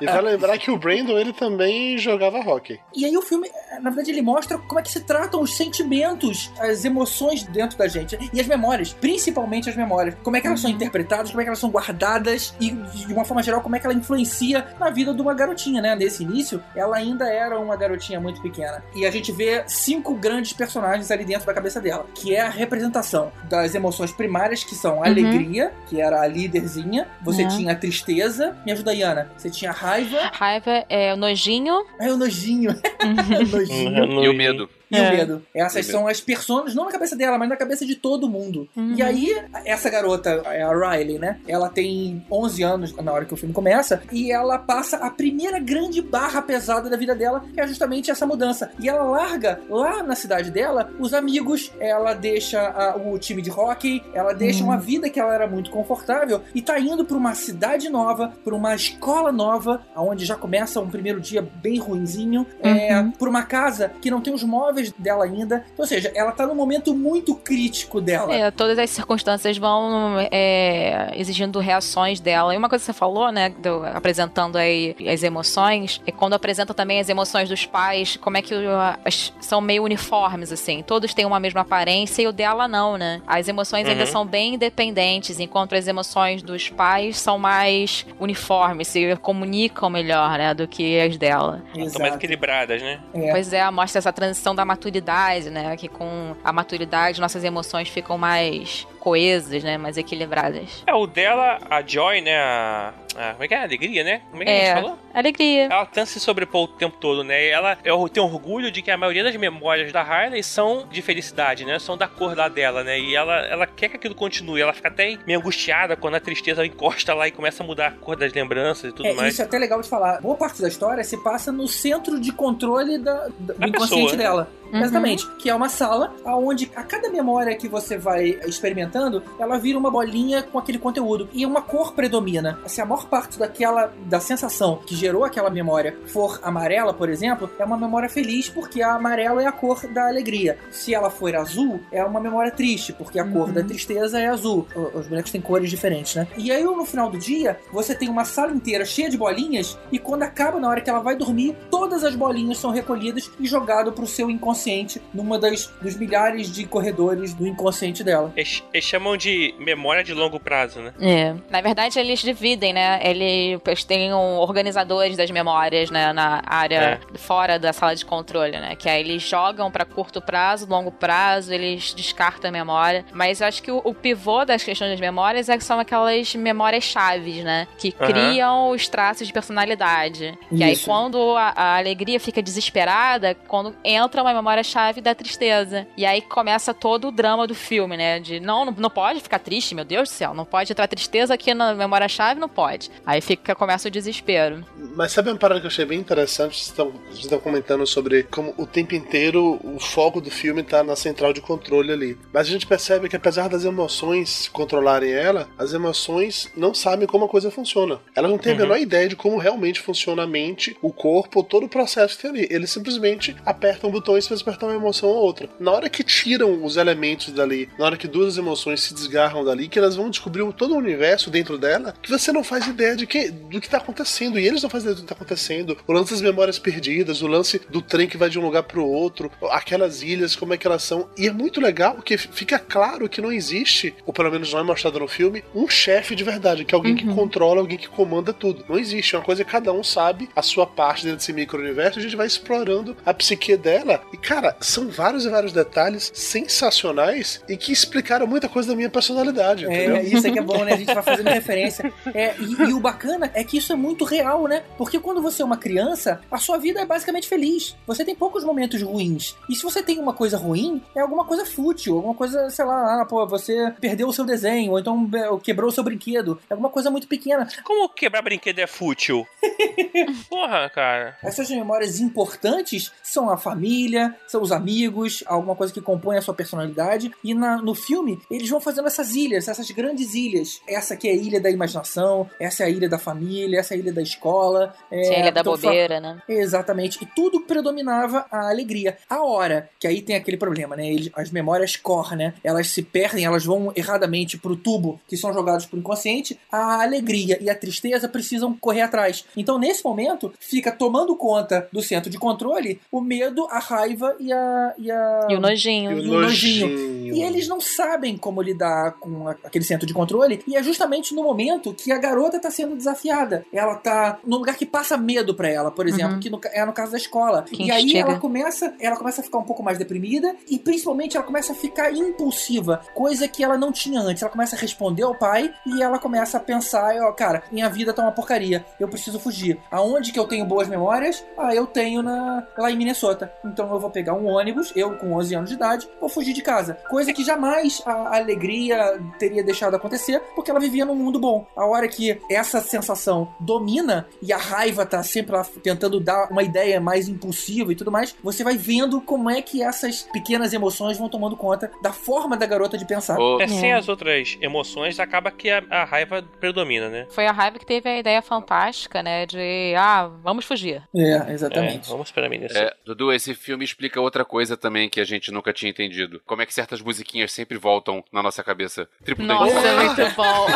[0.00, 2.78] E vai lembrar que o Brandon, ele também jogava hockey.
[2.94, 3.50] E aí o filme,
[3.80, 7.88] na verdade, ele mostra como é que se tratam os sentimentos, as emoções dentro da
[7.88, 8.18] gente.
[8.32, 10.16] E as memórias, principalmente as memórias.
[10.22, 13.26] Como é que elas são interpretadas, como é que elas são guardadas e, de uma
[13.26, 15.94] forma geral, como é que ela influencia na vida de uma garotinha, né?
[15.94, 18.82] Nesse início, ela ainda era uma garotinha muito pequena.
[18.94, 22.48] E a gente vê cinco grandes personagens ali dentro da cabeça dela, que é a
[22.48, 25.02] representação das emoções primárias, que são a Uhum.
[25.12, 27.06] alegria, que era a líderzinha.
[27.22, 27.48] Você Uhum.
[27.48, 28.56] tinha a tristeza.
[28.64, 29.30] Me ajuda, Iana.
[29.36, 30.30] Você tinha a raiva.
[30.32, 31.84] Raiva é o nojinho.
[32.00, 32.70] É o nojinho.
[33.52, 34.04] nojinho.
[34.04, 34.24] Uhum.
[34.24, 34.68] E o medo.
[34.90, 35.10] E o É.
[35.16, 35.42] medo.
[35.54, 38.68] Essas o são as personas, não na cabeça dela, mas na cabeça de todo mundo.
[38.76, 38.94] Uhum.
[38.96, 41.38] E aí, essa garota, é a Riley, né?
[41.48, 44.02] Ela tem 11 anos na hora que o filme começa.
[44.12, 48.26] E ela passa a primeira grande barra pesada da vida dela, que é justamente essa
[48.26, 48.70] mudança.
[48.78, 53.50] E ela larga lá na cidade dela os amigos, ela deixa a- o time de
[53.50, 54.66] hockey, ela deixa Uhum.
[54.70, 58.54] uma vida que ela era muito confortável e tá indo pra uma cidade nova, pra
[58.54, 63.10] uma escola nova, onde já começa um primeiro dia bem ruinzinho, é, Uhum.
[63.12, 65.64] por uma casa que não tem os móveis dela ainda.
[65.76, 68.34] Ou seja, ela tá num momento muito crítico dela.
[68.34, 72.54] É, todas as circunstâncias vão é, exigindo reações dela.
[72.54, 76.74] E uma coisa que você falou, né, do- apresentando aí as emoções, é quando apresenta
[76.74, 78.68] também as emoções dos pais, como é que o-
[79.04, 80.82] as- são meio uniformes, assim.
[80.82, 83.20] Todos têm uma mesma aparência e o dela não, né?
[83.26, 84.06] As emoções ainda Uhum.
[84.10, 90.52] são bem independentes, enquanto as emoções dos pais são mais uniformes, se comunicam melhor, né,
[90.54, 91.62] do que as dela.
[91.72, 92.14] São mais Exato.
[92.16, 93.00] equilibradas, né?
[93.14, 93.30] É.
[93.30, 95.76] Pois é, mostra essa transição da maturidade, né?
[95.76, 99.78] Que com a maturidade nossas emoções ficam mais coesas, né?
[99.78, 100.82] Mais equilibradas.
[100.86, 102.36] É, o dela, a Joy, né?
[102.36, 103.58] A, a- como é que é?
[103.58, 104.20] A alegria, né?
[104.30, 104.66] Como é que a É.
[104.66, 104.98] gente falou?
[105.14, 105.64] Alegria.
[105.64, 107.46] Ela tenta se sobrepor o tempo todo, né?
[107.46, 107.76] E Ela
[108.12, 111.78] tenho orgulho de que a maioria das memórias da Harley são de felicidade, né?
[111.78, 112.98] São da cor lá dela, né?
[112.98, 114.60] E ela, ela quer que aquilo continue.
[114.60, 117.90] Ela fica até meio angustiada quando a tristeza encosta lá e começa a mudar a
[117.92, 119.32] cor das lembranças e tudo É, mais.
[119.32, 120.20] isso é até legal de falar.
[120.20, 124.16] Boa parte da história se passa no centro de controle da, da- do inconsciente pessoa.
[124.16, 124.50] dela.
[124.72, 124.80] Uhum.
[124.82, 125.26] Exatamente.
[125.36, 129.90] Que é uma sala onde a cada memória que você vai experimentando, ela vira uma
[129.90, 131.28] bolinha com aquele conteúdo.
[131.32, 132.58] E uma cor predomina.
[132.66, 137.50] Se a maior parte daquela da sensação que gerou aquela memória for amarela, por exemplo,
[137.58, 140.58] é uma memória feliz porque a amarela é a cor da alegria.
[140.70, 143.52] Se ela for azul, é uma memória triste, porque a cor Uhum.
[143.54, 144.66] da tristeza é azul.
[144.74, 146.26] O- Os bonecos têm cores diferentes, né?
[146.36, 149.98] E aí, no final do dia, você tem uma sala inteira cheia de bolinhas, e
[149.98, 153.92] quando acaba, na hora que ela vai dormir, todas as bolinhas são recolhidas e jogadas
[153.94, 158.32] pro seu inconsciente, numa das, dos milhares de corredores do inconsciente dela.
[158.36, 160.92] Eles, eles chamam de memória de longo prazo, né?
[161.00, 161.34] É.
[161.50, 162.95] Na verdade, eles dividem, né?
[162.96, 163.10] Né?
[163.10, 166.12] Eles têm um, organizadores das memórias, né?
[166.12, 168.74] Na área fora da sala de controle, né?
[168.76, 173.04] Que aí eles jogam pra curto prazo, longo prazo, eles descartam a memória.
[173.12, 176.34] Mas eu acho que o, o pivô das questões das memórias é que são aquelas
[176.34, 177.66] memórias chaves, né?
[177.78, 178.12] Que Aham.
[178.12, 180.38] criam os traços de personalidade.
[180.50, 180.86] E aí, Isso.
[180.86, 185.86] quando a, a alegria fica desesperada, quando entra uma memória-chave da tristeza.
[185.96, 188.20] E aí começa todo o drama do filme, né?
[188.20, 190.34] De não, não, não pode ficar triste, meu Deus do céu.
[190.34, 192.85] Não pode entrar tristeza aqui na memória-chave, não pode.
[193.04, 194.64] Aí fica, começa o desespero.
[194.94, 196.56] Mas sabe uma parada que eu achei bem interessante?
[196.56, 200.82] Vocês estão, vocês estão comentando sobre como o tempo inteiro o foco do filme tá
[200.82, 202.18] na central de controle ali.
[202.32, 207.24] Mas a gente percebe que apesar das emoções controlarem ela, as emoções não sabem como
[207.24, 208.00] a coisa funciona.
[208.14, 208.62] Elas não têm a Uhum.
[208.62, 212.30] menor ideia de como realmente funciona a mente, o corpo, todo o processo que tem
[212.30, 212.48] ali.
[212.50, 215.48] Eles simplesmente apertam botões para despertar uma emoção ou outra.
[215.60, 219.68] Na hora que tiram os elementos dali, na hora que duas emoções se desgarram dali,
[219.68, 223.06] que elas vão descobrir todo o universo dentro dela, que você não faz ideia de
[223.06, 224.38] que, do que tá acontecendo.
[224.38, 225.76] E eles não fazem ideia do que tá acontecendo.
[225.86, 228.84] O lance das memórias perdidas, o lance do trem que vai de um lugar pro
[228.84, 231.08] outro, aquelas ilhas, como é que elas são.
[231.16, 234.62] E é muito legal porque fica claro que não existe, ou pelo menos não é
[234.62, 238.32] mostrado no filme, um chefe de verdade, que é alguém que controla, alguém que comanda
[238.32, 238.64] tudo.
[238.68, 239.14] Não existe.
[239.14, 241.98] É uma coisa que cada um sabe a sua parte dentro desse micro-universo.
[241.98, 244.02] A gente vai explorando a psique dela.
[244.12, 248.90] E, cara, são vários e vários detalhes sensacionais e que explicaram muita coisa da minha
[248.90, 249.64] personalidade.
[249.64, 249.96] entendeu?
[249.96, 250.74] É, isso é que é bom, né?
[250.74, 251.92] A gente vai fazendo referência.
[252.14, 254.62] É, e, e o bacana é que isso é muito real, né?
[254.78, 257.76] Porque quando você é uma criança, a sua vida é basicamente feliz.
[257.86, 259.34] Você tem poucos momentos ruins.
[259.48, 263.00] E se você tem uma coisa ruim, é alguma coisa fútil, alguma coisa, sei lá,
[263.02, 266.38] ah, pô, você perdeu o seu desenho, ou então é, quebrou o seu brinquedo.
[266.48, 267.46] É alguma coisa muito pequena.
[267.64, 269.26] Como quebrar brinquedo é fútil?
[270.28, 271.16] Porra, cara.
[271.22, 276.34] Essas memórias importantes são a família, são os amigos, alguma coisa que compõe a sua
[276.34, 277.10] personalidade.
[277.22, 280.60] E na- no filme, eles vão fazendo essas ilhas, essas grandes ilhas.
[280.68, 283.76] Essa aqui é a ilha da imaginação, essa é a ilha da família, essa é
[283.76, 284.74] a ilha da escola.
[284.90, 286.22] É, Sim, a ilha da então, bobeira, né?
[286.28, 286.98] Exatamente.
[287.02, 288.96] E tudo predominava a alegria.
[289.08, 290.86] A hora, que aí tem aquele problema, né?
[290.88, 292.34] Eles- as memórias core, né?
[292.44, 296.38] Elas se perdem, elas vão erradamente pro tubo que são jogados pro inconsciente.
[296.50, 299.24] A alegria e a tristeza precisam correr atrás.
[299.36, 304.32] Então, nesse momento, fica tomando conta do centro de controle o medo, a raiva e
[304.32, 304.74] a.
[304.78, 305.26] E, a...
[305.30, 305.92] E o nojinho.
[305.92, 306.68] E o E o nojinho.
[306.68, 307.14] nojinho.
[307.16, 310.42] E eles não sabem como lidar com a- aquele centro de controle.
[310.46, 313.44] E é justamente no momento que a garota tá sendo desafiada.
[313.52, 316.20] Ela tá num lugar que passa medo pra ela, por exemplo, Uhum.
[316.20, 317.42] que no é no caso da escola.
[317.42, 318.00] Que e aí instiga.
[318.10, 321.54] ela começa, ela começa a ficar um pouco mais deprimida e principalmente ela começa a
[321.56, 324.22] ficar impulsiva, coisa que ela não tinha antes.
[324.22, 327.92] Ela começa a responder ao pai e ela começa a pensar, ó, cara, minha vida
[327.92, 328.64] tá uma porcaria.
[328.80, 329.58] Eu preciso fugir.
[329.70, 331.24] Aonde que eu tenho boas memórias?
[331.38, 333.32] Ah, eu tenho na lá em Minnesota.
[333.44, 336.42] Então eu vou pegar um ônibus, eu com 11 anos de idade, vou fugir de
[336.42, 336.74] casa.
[336.88, 341.46] Coisa que jamais a alegria teria deixado acontecer, porque ela vivia num mundo bom.
[341.56, 346.42] A hora que essa sensação domina e a raiva tá sempre lá tentando dar uma
[346.42, 350.98] ideia mais impulsiva e tudo mais, você vai vendo como é que essas pequenas emoções
[350.98, 353.18] vão tomando conta da forma da garota de pensar.
[353.18, 353.74] Ô, É, sem É.
[353.76, 357.06] as outras emoções, acaba que a, a raiva predomina, né?
[357.10, 359.26] Foi a raiva que teve a ideia fantástica, né?
[359.26, 360.82] De, ah, vamos fugir.
[360.94, 361.88] É, É, exatamente.
[361.88, 362.56] vamos pra mim nesse.
[362.58, 366.20] É, Dudu, esse filme explica outra coisa também que a gente nunca tinha entendido.
[366.26, 368.88] Como é que certas musiquinhas sempre voltam na nossa cabeça.
[369.04, 369.76] Triplo Nossa, Dente.
[369.84, 370.46] muito bom.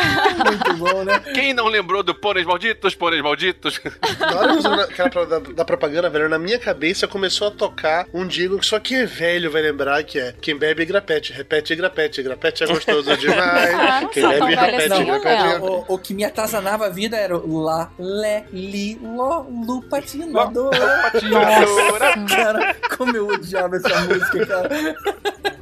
[0.46, 1.20] Muito bom, né?
[1.34, 3.78] Quem não lembrou do Pôneis Malditos, Pôneis Malditos?
[4.18, 8.58] Na hora aquela da, da propaganda, velho, na minha cabeça começou a tocar um jingle
[8.58, 12.64] que só quem é velho vai lembrar que é quem bebe grapete, repete grapete, grapete
[12.64, 13.74] é gostoso demais.
[13.74, 15.04] Ah, quem bebe repete, repete, não.
[15.04, 15.60] repete.
[15.60, 20.70] O, o que me atazanava a vida era o lá, lé, li, ló, lu, patinador.
[20.72, 24.68] Nossa, cara, como eu odiava essa música, cara.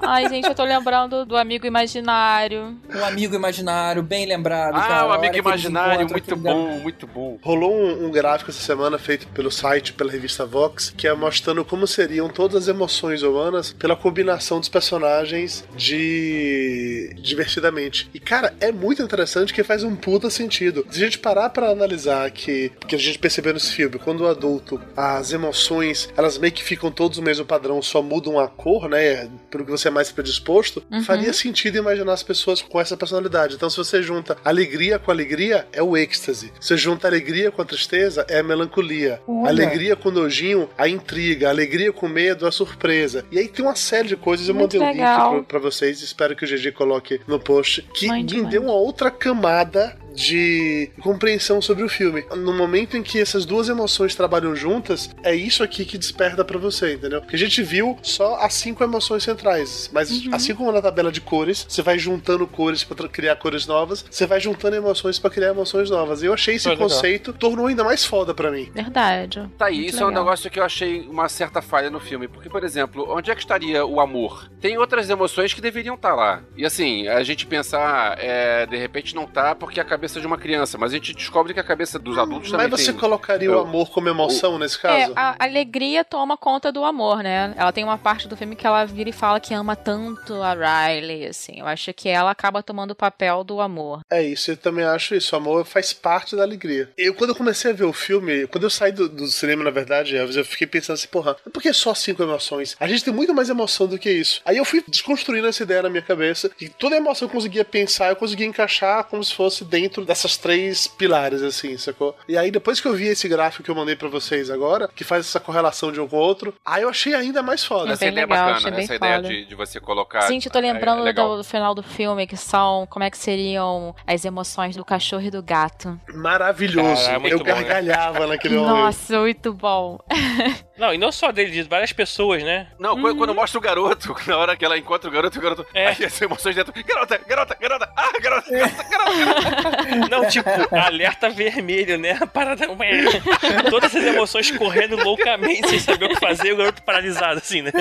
[0.00, 2.76] Ai, gente, eu tô lembrando do amigo imaginário.
[2.94, 5.06] Um amigo imaginário, bem lembrado, Ah, cara.
[5.08, 7.38] o amigo imaginário, muito bom, muito bom.
[7.42, 11.64] Rolou um, um gráfico essa semana feito pelo site, pela revista Vox, que é mostrando
[11.64, 18.08] como seriam todas as emoções humanas pela combinação dos personagens de divertidamente.
[18.14, 20.86] E cara, é muito interessante que faz um puta sentido.
[20.90, 24.28] Se a gente parar pra analisar que, que a gente percebeu nesse filme, quando o
[24.28, 28.88] adulto, as emoções, elas meio que ficam todos o mesmo padrão, só mudam a cor,
[28.88, 29.28] né?
[29.50, 31.02] Pelo que você é mais predisposto, Uhum.
[31.02, 33.55] faria sentido imaginar as pessoas com essa personalidade.
[33.55, 36.52] Então, se você junta alegria com alegria, é o êxtase.
[36.60, 39.20] Se você junta alegria com a tristeza, é a melancolia.
[39.27, 39.48] Olha.
[39.51, 41.48] Alegria com nojinho, a intriga.
[41.48, 43.24] Alegria com medo, a surpresa.
[43.31, 44.48] E aí tem uma série de coisas.
[44.48, 45.31] Eu Muito mandei um link legal.
[45.35, 46.01] pra, pra vocês.
[46.02, 47.82] Espero que o GG coloque no post.
[47.94, 52.24] Que me deu uma outra camada de compreensão sobre o filme.
[52.36, 56.59] No momento em que essas duas emoções trabalham juntas, é isso aqui que desperta pra
[56.59, 57.20] você, entendeu?
[57.20, 61.20] Porque a gente viu só as cinco emoções centrais, mas assim como na tabela de
[61.20, 65.31] cores, você vai juntando cores pra tra- criar cores novas, você vai juntando emoções pra
[65.31, 66.23] criar emoções novas.
[66.23, 66.89] E eu achei esse Foi legal.
[66.89, 68.70] conceito tornou ainda mais foda pra mim.
[68.74, 69.49] Verdade.
[69.57, 70.24] Tá aí, Muito isso é um legal.
[70.24, 72.27] negócio que eu achei uma certa falha no filme.
[72.27, 74.51] Porque, por exemplo, onde é que estaria o amor?
[74.61, 76.43] Tem outras emoções que deveriam estar lá.
[76.57, 80.39] E assim, a gente pensar, é, de repente não tá porque a cabeça de uma
[80.39, 83.01] criança, mas a gente descobre que a cabeça dos adultos também Mas você tem.
[83.01, 85.12] colocaria o Eu- amor como emoção nesse É, caso?
[85.16, 87.55] a alegria toma conta do amor, né?
[87.56, 90.55] Ela tem uma parte do filme que ela vira e fala que ama tanto a
[90.55, 91.60] Riley, assim.
[91.60, 94.01] Eu acho que ela acaba tomando o papel do amor.
[94.10, 95.35] É isso, eu também acho isso.
[95.35, 96.90] O amor faz parte da alegria.
[96.97, 99.70] Eu, quando eu comecei a ver o filme, quando eu saí do, do cinema, na
[99.70, 102.76] verdade, Elvis, eu fiquei pensando assim, porra, por que só cinco emoções?
[102.78, 104.40] A gente tem muito mais emoção do que isso.
[104.44, 108.09] Aí eu fui desconstruindo essa ideia na minha cabeça, que toda emoção eu conseguia pensar,
[108.10, 112.16] eu conseguia encaixar como se fosse dentro dessas três pilares, assim, sacou?
[112.28, 115.05] E aí, depois que eu vi esse gráfico que eu mandei pra vocês agora, que
[115.05, 117.93] faz essa correlação de um com o outro, aí eu achei ainda mais foda.
[117.93, 120.27] Essa ideia é bacana, essa ideia de, de você colocar.
[120.28, 121.31] Gente, eu tô é- lembrando é legal.
[121.31, 125.23] do, do final do filme, que são como é que seriam as emoções do cachorro
[125.23, 125.98] e do gato.
[126.15, 127.05] Maravilhoso.
[127.05, 127.52] Cara, é eu bom, né?
[127.52, 128.74] gargalhava naquele momento.
[128.77, 129.98] Nossa, muito bom.
[130.78, 132.68] Não, e não só dele, de várias pessoas, né?
[132.78, 135.66] Não, quando- quando mostra o garoto, na hora que ela encontra o garoto, o garoto.
[135.74, 135.88] É.
[135.88, 136.72] Aí as emoções dentro.
[136.84, 137.90] Garota, garota, garota!
[137.96, 140.09] Ah, garota, garota, garota!
[140.10, 142.16] Não, tipo, alerta vermelho, né?
[142.20, 142.70] A parada.
[142.72, 143.02] ué.
[143.70, 147.62] Todas essas emoções correndo loucamente sem saber o que fazer, e o garoto paralisado, assim,
[147.62, 147.72] né?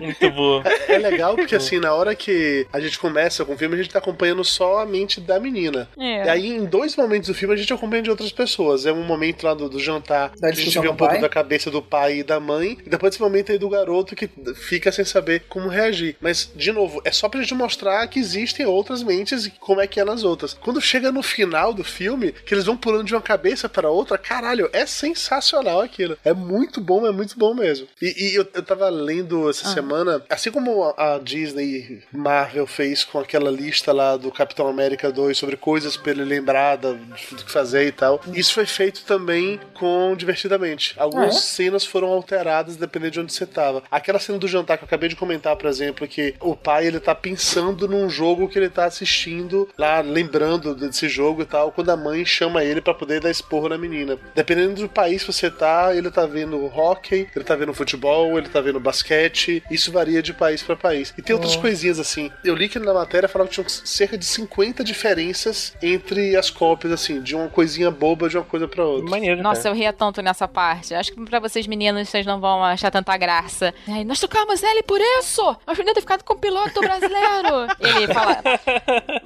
[0.00, 0.62] Muito boa.
[0.88, 3.90] É legal porque, assim, na hora que a gente começa com o filme, a gente
[3.92, 5.88] tá acompanhando só a mente da menina.
[5.98, 6.24] É.
[6.24, 8.86] E aí, em dois momentos do filme, a gente acompanha de outras pessoas.
[8.86, 11.70] É um momento lá do, do jantar, Da a gente vê um pouco da cabeça
[11.70, 12.78] do pai e da mãe.
[12.84, 16.16] E depois esse momento aí do garoto que fica sem saber como reagir.
[16.20, 19.86] Mas, de novo, é só pra gente mostrar que existem outras mentes e como é
[19.86, 20.54] que é nas outras.
[20.54, 24.16] Quando chega no final do filme, que eles vão pulando de uma cabeça para outra,
[24.18, 26.16] caralho, é sensacional aquilo.
[26.24, 27.86] É muito bom, é muito bom mesmo.
[28.00, 29.74] E, e eu, eu tava lendo essa Ah.
[29.74, 35.10] semana, assim como a, a Disney Marvel fez com aquela lista lá do Capitão América
[35.12, 38.20] 2 sobre coisas pra ele lembrar da- do que fazer e tal.
[38.34, 40.94] Isso foi feito também com Divertidamente.
[40.96, 41.40] Algumas Ah, é?
[41.70, 43.82] Cenas foram alteradas dependendo de onde você tava.
[43.90, 46.98] Aquela cena do jantar que eu acabei de comentar, por exemplo, que o pai ele
[46.98, 51.90] tá pensando num jogo que ele tá assistindo lá, lembrando desse jogo e tal, quando
[51.90, 54.18] a mãe chama ele pra poder dar esporro na menina.
[54.34, 58.48] Dependendo do país que você tá, ele tá vendo hockey, ele tá vendo futebol, ele
[58.48, 59.62] tá vendo basquete.
[59.70, 61.14] Isso varia de país pra país.
[61.16, 61.60] E tem outras Oh.
[61.60, 62.30] coisinhas assim.
[62.44, 66.92] Eu li que na matéria falava que tinham cerca de 50 diferenças entre as cópias,
[66.92, 69.10] assim, de uma coisinha boba de uma coisa pra outra.
[69.10, 70.94] Maneiro, Nossa, eu ria tanto nessa parte.
[70.94, 73.74] Acho que pra vocês meninos, vocês não vão achar tanta graça.
[73.86, 75.42] Ai, nós tocamos ele por isso!
[75.66, 77.66] Nós podíamos ter ficado com o piloto brasileiro!
[77.80, 78.42] Ele fala,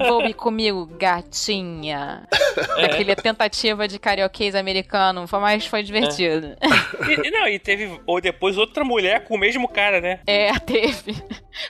[0.09, 2.27] voe comigo, gatinha.
[2.81, 6.57] Daquele tentativa de karaokês americano, foi- mas foi divertido.
[7.09, 10.21] E, e não, e teve ou depois outra mulher com o mesmo cara, né?
[10.27, 11.15] É, teve.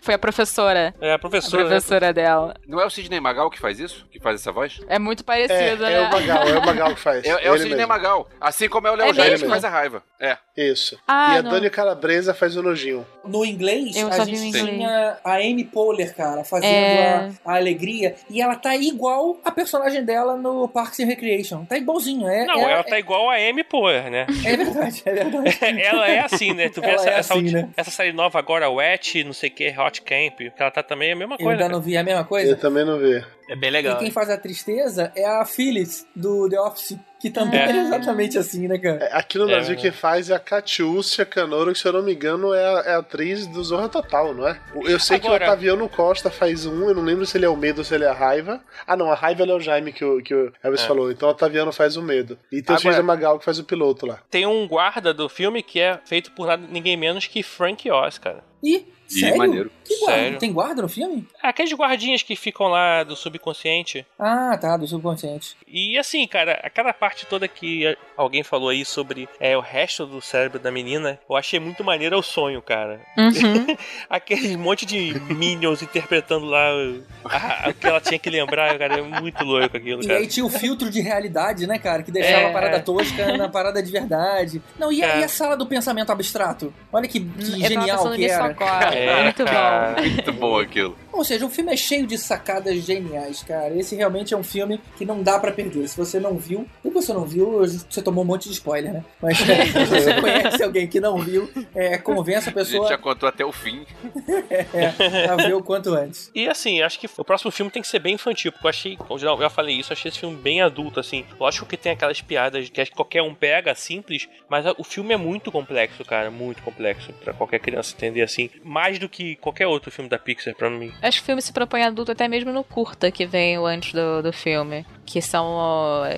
[0.01, 0.95] Foi a professora.
[1.01, 1.65] É a A professora.
[1.65, 1.69] né?
[1.69, 2.55] professora dela.
[2.67, 4.07] Não é o Sidney Magal que faz isso?
[4.11, 4.81] Que faz essa voz?
[4.89, 6.01] É muito É, parecido, é né?
[6.01, 7.25] o Magal, é o Magal que faz.
[7.25, 7.89] É, é o Sidney mesmo.
[7.89, 8.29] Magal.
[8.41, 10.03] Assim como é o Léo É Jaime que faz a raiva.
[10.21, 10.39] É.
[10.57, 10.97] Isso.
[11.09, 11.51] Ah, e a não.
[11.51, 13.05] Dani Calabresa faz o nojinho.
[13.25, 17.33] No inglês, Eu a gente tinha a Amy Poehler, cara, fazendo É.
[17.45, 18.15] a, a alegria.
[18.31, 21.65] E ela tá igual a personagem dela no Parks and Recreation.
[21.65, 22.29] Tá igualzinho.
[22.29, 24.27] É, Não, é, ela tá igual a Amy Poehler, né?
[24.47, 25.59] é verdade, é verdade.
[25.83, 26.69] ela é assim, né?
[26.69, 27.69] Tu vê essa, é essa, assim, né?
[27.77, 31.11] essa série nova agora, Wet, não sei o que, Hot Camp, que ela tá também
[31.11, 31.51] é a mesma Eu coisa.
[31.53, 31.73] ainda cara.
[31.75, 32.57] não vi a mesma Eu coisa.
[32.57, 33.25] também não vi.
[33.49, 33.99] É bem E legal.
[33.99, 37.71] quem faz a tristeza é a Phyllis, do The Office, que também É.
[37.71, 38.97] é, exatamente assim, né, cara?
[39.03, 39.81] É, Aqui no É, Brasil né?
[39.81, 42.95] quem faz é a Catiúcia Canoro, que se eu não me engano é a, é
[42.97, 44.61] a atriz do Zorra Total, não é?
[44.87, 47.49] Eu sei que o Agora- Otaviano Costa faz um, eu não lembro se ele é
[47.49, 48.61] o medo ou se ele é a raiva.
[48.87, 50.87] Ah não, a raiva é o Jaime que o, que o Elvis É.
[50.87, 52.39] falou, então o Otaviano faz o medo.
[52.53, 54.19] E tem o Agora- Cid Magal que faz o piloto lá.
[54.31, 58.19] Tem um guarda do filme que é feito por nada, ninguém menos que Frank Oz,
[58.19, 58.45] cara.
[58.63, 59.37] E, sério?
[59.39, 59.71] maneiro.
[59.85, 60.17] Que guarda?
[60.23, 60.39] Sério.
[60.39, 61.27] Tem guarda no filme?
[61.43, 64.07] Aqueles guardinhas que ficam lá do subconsciente.
[64.19, 65.57] Ah, tá, do subconsciente.
[65.69, 70.21] E assim, cara, aquela parte toda que alguém falou aí sobre é, o resto do
[70.21, 73.01] cérebro da menina, eu achei muito maneiro é o sonho, cara.
[73.19, 73.77] Uhum.
[74.09, 78.99] Aquele monte de minions interpretando lá o, a- o que ela tinha que lembrar, cara,
[78.99, 80.19] é muito louco aquilo, E cara.
[80.21, 82.03] aí tinha o filtro de realidade, né, cara?
[82.03, 82.51] Que deixava É.
[82.51, 84.63] a parada tosca na parada de verdade.
[84.79, 85.21] Não, e Cara.
[85.21, 86.73] e a sala do pensamento abstrato?
[86.93, 88.45] Olha que, que genial que era.
[88.47, 88.95] agora.
[88.95, 89.74] É, muito cara.
[90.01, 90.97] Muito bom aquilo.
[91.15, 93.75] Ou seja, o filme é cheio de sacadas geniais, cara.
[93.79, 95.87] Esse realmente é um filme que não dá pra perder.
[95.89, 99.05] Se você não viu, se você não viu, você tomou um monte de spoiler, né?
[99.23, 102.99] Mas se você conhece alguém que não viu, é, convença a A gente pessoa já
[102.99, 103.85] contou até o fim.
[104.51, 106.31] é, a ver o quanto antes.
[106.35, 108.97] E assim, acho que o próximo filme tem que ser bem infantil, porque eu achei,
[108.97, 111.25] como eu já- falei isso, eu achei esse filme bem adulto, assim.
[111.39, 115.15] Lógico que tem aquelas piadas que acho que qualquer um pega, simples, mas o filme
[115.15, 118.51] é muito complexo, cara, muito complexo pra qualquer criança entender, assim.
[118.63, 120.93] Mais do que qualquer outro filme da Pixar, pra mim.
[121.07, 124.23] Acho que o filme se propõe adulto até mesmo no curta que veio antes do,
[124.23, 124.87] do filme.
[125.07, 125.45] Que são.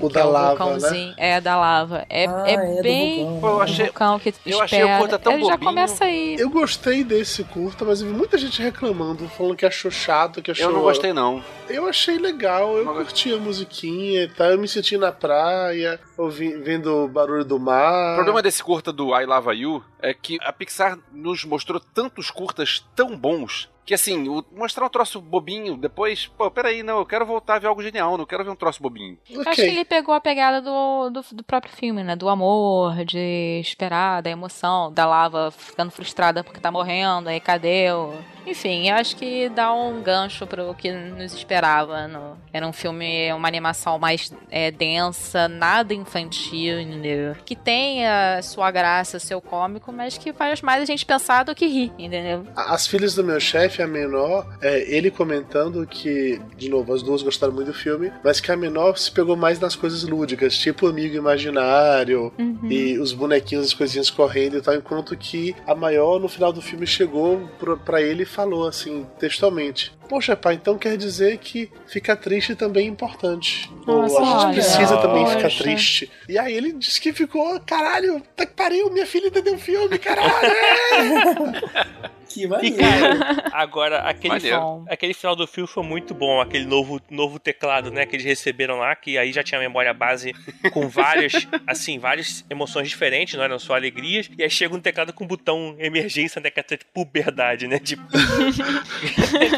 [0.01, 1.15] O que da é o lava, vulcãozinho.
[1.17, 2.07] É, da lava.
[2.09, 3.25] É, Ah, é é do bem.
[3.25, 3.41] vulcão.
[3.41, 4.99] Pô, eu achei- vulcão que eu achei o espera.
[5.01, 5.71] curta tão Ele já bobinho.
[5.71, 6.37] começa aí.
[6.39, 10.53] Eu gostei desse curta, mas eu vi muita gente reclamando, falando que achou chato, que
[10.53, 10.67] achou.
[10.67, 11.43] Eu não gostei, não.
[11.69, 14.47] Eu achei legal, eu Não curti a musiquinha e tal.
[14.53, 18.13] Eu me senti na praia, ouvi, vendo o barulho do mar.
[18.13, 22.31] O problema desse curta do I Lava You é que a Pixar nos mostrou tantos
[22.31, 27.07] curtas tão bons que assim, o- mostrar um troço bobinho, depois, pô, peraí, não, eu
[27.07, 29.17] quero voltar a ver algo genial, não quero ver um troço bobinho.
[29.31, 32.17] Eu Acho que ele pegou a pegada do, do, do próprio filme, né?
[32.17, 37.91] Do amor, de esperar, da emoção, da lava ficando frustrada porque tá morrendo, aí cadê
[37.93, 38.13] o.
[38.47, 42.07] Enfim, eu acho que dá um gancho pro que nos esperava.
[42.07, 42.37] No...
[42.53, 47.35] Era um filme, uma animação mais é, densa, nada infantil, entendeu?
[47.45, 51.55] Que tem a sua graça, seu cômico, mas que faz mais a gente pensar do
[51.55, 52.47] que rir, entendeu?
[52.55, 57.23] As filhas do meu chefe, a menor, é, ele comentando que, de novo, as duas
[57.23, 60.87] gostaram muito do filme, mas que a menor se pegou mais nas coisas lúdicas, tipo
[60.87, 62.71] Amigo Imaginário Uhum.
[62.71, 66.63] e os bonequinhos, as coisinhas correndo e tal, enquanto que a maior, no final do
[66.63, 67.49] filme, chegou
[67.85, 72.87] pra ele e falou assim, textualmente: Poxa, pai, então quer dizer que ficar triste também
[72.87, 73.71] é importante.
[73.87, 74.53] Nossa, Ou a gente olha.
[74.53, 75.63] precisa também ficar Poxa.
[75.65, 76.11] triste.
[76.29, 79.99] E aí ele disse que ficou, caralho, tá que pariu, minha filha entendeu o filme,
[79.99, 80.31] caralho!
[82.37, 87.01] Que E cara, agora aquele, final, aquele final do filme foi muito bom, aquele novo,
[87.11, 90.35] novo teclado, né, que eles receberam lá, que aí já tinha memória base
[90.73, 91.33] com várias,
[91.67, 95.27] assim, várias emoções diferentes, não eram só alegrias, e aí chega um teclado com um
[95.27, 98.03] botão emergência, né, que é até puberdade, né, tipo...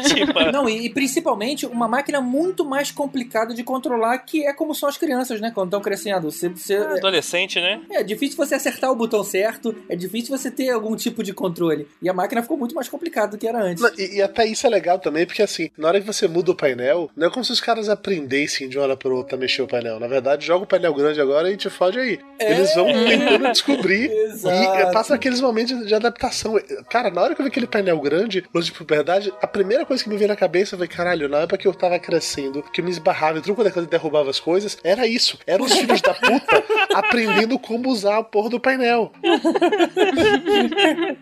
[0.07, 4.73] tipo, Não, e, e principalmente uma máquina muito mais complicada de controlar, que é como
[4.73, 5.51] são as crianças, né?
[5.53, 6.31] Quando estão crescendo.
[6.31, 7.81] Você, você- adolescente, né?
[7.91, 11.87] é difícil você acertar o botão certo, é difícil você ter algum tipo de controle.
[12.01, 13.81] E a máquina ficou muito mais complicada do que era antes.
[13.81, 16.51] Não, e, e até isso é legal também, porque assim, na hora que você muda
[16.51, 19.39] o painel, não é como se os caras aprendessem de uma hora pra outra a
[19.39, 19.99] mexer o painel.
[19.99, 22.19] Na verdade, joga o painel grande agora e te fode aí.
[22.39, 24.79] Eles vão tentando descobrir Exato.
[24.79, 26.59] e passa aqueles momentos de, adaptação.
[26.89, 30.03] Cara, na hora que eu vi aquele painel grande, luz de puberdade, a primeira coisa
[30.03, 32.85] que me veio na cabeça foi: caralho, na época que eu tava crescendo, que eu
[32.85, 35.37] me esbarrava em truco daquela e derrubava as coisas, era isso.
[35.45, 36.63] Eram os filhos da puta
[36.93, 39.11] aprendendo como usar a porra do painel.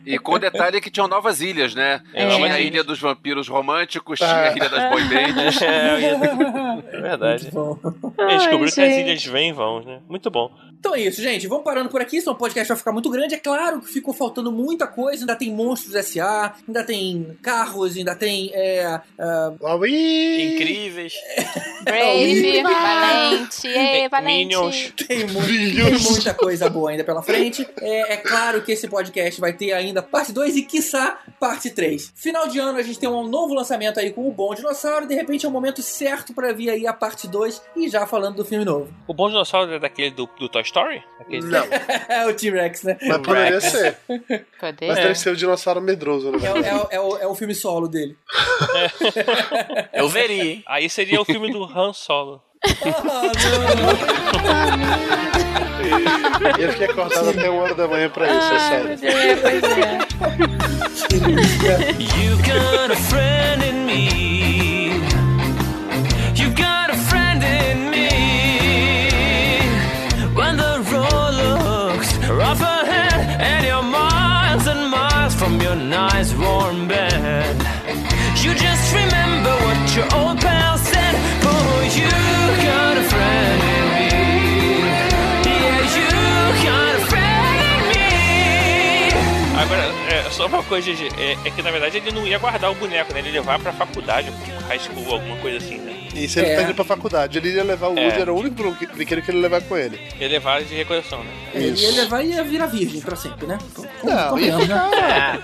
[0.05, 2.01] E com o detalhe que tinham novas ilhas, né?
[2.13, 2.27] É.
[2.29, 4.25] Tinha a ilha dos vampiros românticos, Ah.
[4.27, 5.57] tinha a ilha das boy bands.
[5.61, 7.49] É, é verdade.
[7.51, 7.77] Bom.
[8.17, 8.99] A gente descobriu que as gente.
[9.01, 9.99] ilhas vêm e vão, né?
[10.07, 10.51] Muito bom.
[10.79, 11.47] Então é isso, gente.
[11.47, 13.33] Vamos parando por aqui, senão o podcast vai ficar muito grande.
[13.33, 15.23] É claro que ficou faltando muita coisa.
[15.23, 18.51] Ainda tem Monstros S.A., ainda tem carros, ainda tem.
[18.53, 20.53] É, ah, Uauí!
[20.55, 21.13] Incríveis.
[21.83, 24.37] Brave, Valente, ei, Valente.
[24.37, 24.93] Minions.
[25.07, 27.67] Tem, mu- tem muita coisa boa ainda pela frente.
[27.81, 32.13] É, é claro que esse podcast vai ter ainda parte 2 e, quiçá, parte 3.
[32.15, 35.07] Final de ano, a gente tem um novo lançamento aí com o Bom Dinossauro.
[35.07, 38.35] De repente é o momento certo pra vir aí a parte 2 e já falando
[38.37, 38.93] do filme novo.
[39.07, 41.03] O bom dinossauro é daquele do, do Toy Story?
[41.19, 41.65] Aquele Não,
[42.09, 42.97] É o T-Rex, né?
[43.01, 43.97] mas poderia ser.
[44.59, 44.87] Cadê?
[44.87, 46.39] Mas deve ser o dinossauro medroso, né?
[46.45, 46.57] É, o-
[46.91, 48.17] é é o, é o filme solo dele.
[49.93, 50.63] Eu veria, hein?
[50.67, 52.41] Aí seria o filme do Han Solo.
[56.59, 58.97] Eu fiquei acordado até uma hora da manhã pra isso, é sério.
[59.03, 59.97] É, pois é.
[61.99, 65.01] You've got a friend in me.
[66.35, 69.09] You've got a friend in me.
[70.33, 76.87] When the road looks rough ahead and you're miles and miles from your nice warm
[76.87, 77.55] bed,
[78.37, 80.56] you just remember what your old pal
[90.37, 93.11] só uma coisa, Gigi, é, é que na verdade ele não ia guardar o boneco,
[93.13, 93.19] né?
[93.19, 94.31] Ele ia levar pra faculdade,
[94.67, 95.93] high school, alguma coisa assim, né?
[96.13, 96.55] Isso ele É.
[96.55, 97.37] tá indo pra faculdade.
[97.37, 98.05] Ele ia levar o É.
[98.05, 99.99] Woody, era o único brin- brinquedo que ele ia levar com ele.
[100.19, 101.29] Ia levar de recordação, né?
[101.53, 103.57] E ele vai ia virar virgem pra sempre, né?
[104.03, 104.89] Não, Convenhamos, né?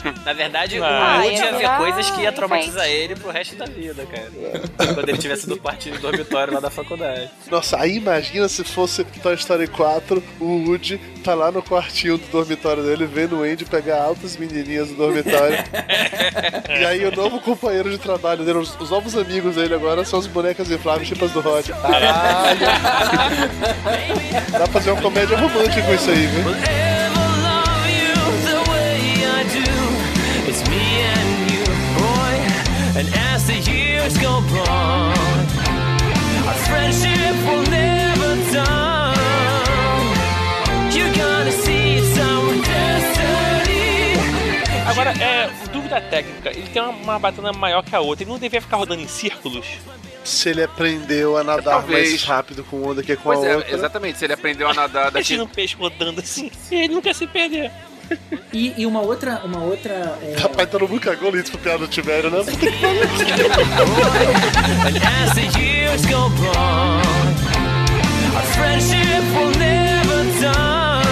[0.06, 3.30] É, na verdade, Ah, o Woody ia ia ver coisas que ia traumatizar ele pro
[3.30, 4.94] resto da vida, cara.
[4.96, 7.30] Quando ele tivesse do partido do dormitório lá da faculdade.
[7.52, 12.28] Nossa, aí imagina se fosse Toy Story 4, o Woody tá lá no quartinho do
[12.28, 15.58] dormitório dele, vendo o Andy pegar altas menininhas do dormitório.
[16.70, 20.20] e aí o novo companheiro de trabalho dele, os, os novos amigos dele agora são
[20.20, 21.70] as bonecas infláveis chipas do Rod.
[21.70, 22.60] Caralho!
[24.52, 26.44] Dá pra fazer uma comédia romântica com isso aí, viu?
[30.46, 31.64] It's me and you,
[31.98, 32.36] boy.
[33.00, 35.16] And as the years go by,
[36.46, 38.93] our friendship will never die.
[44.94, 48.38] Agora, é, dúvida técnica, ele tem uma, uma batana maior que a outra, ele não
[48.38, 49.66] devia ficar rodando em círculos?
[50.24, 52.10] Se ele aprendeu a nadar Talvez.
[52.10, 53.74] mais rápido com onda que com pois a é, outra.
[53.74, 55.34] Exatamente, se ele aprendeu a nadar daqui...
[55.34, 57.72] Imagina um peixe rodando assim, ele nunca se perder.
[58.54, 59.42] E, e, uma outra.
[59.44, 60.36] Uma outra é...
[60.38, 62.38] Rapaz, tá todo mundo cagou nisso pro piada do Tibério, né?
[62.44, 63.02] Puta que pariu.
[65.00, 65.24] É
[68.36, 71.03] Our friendship will never die.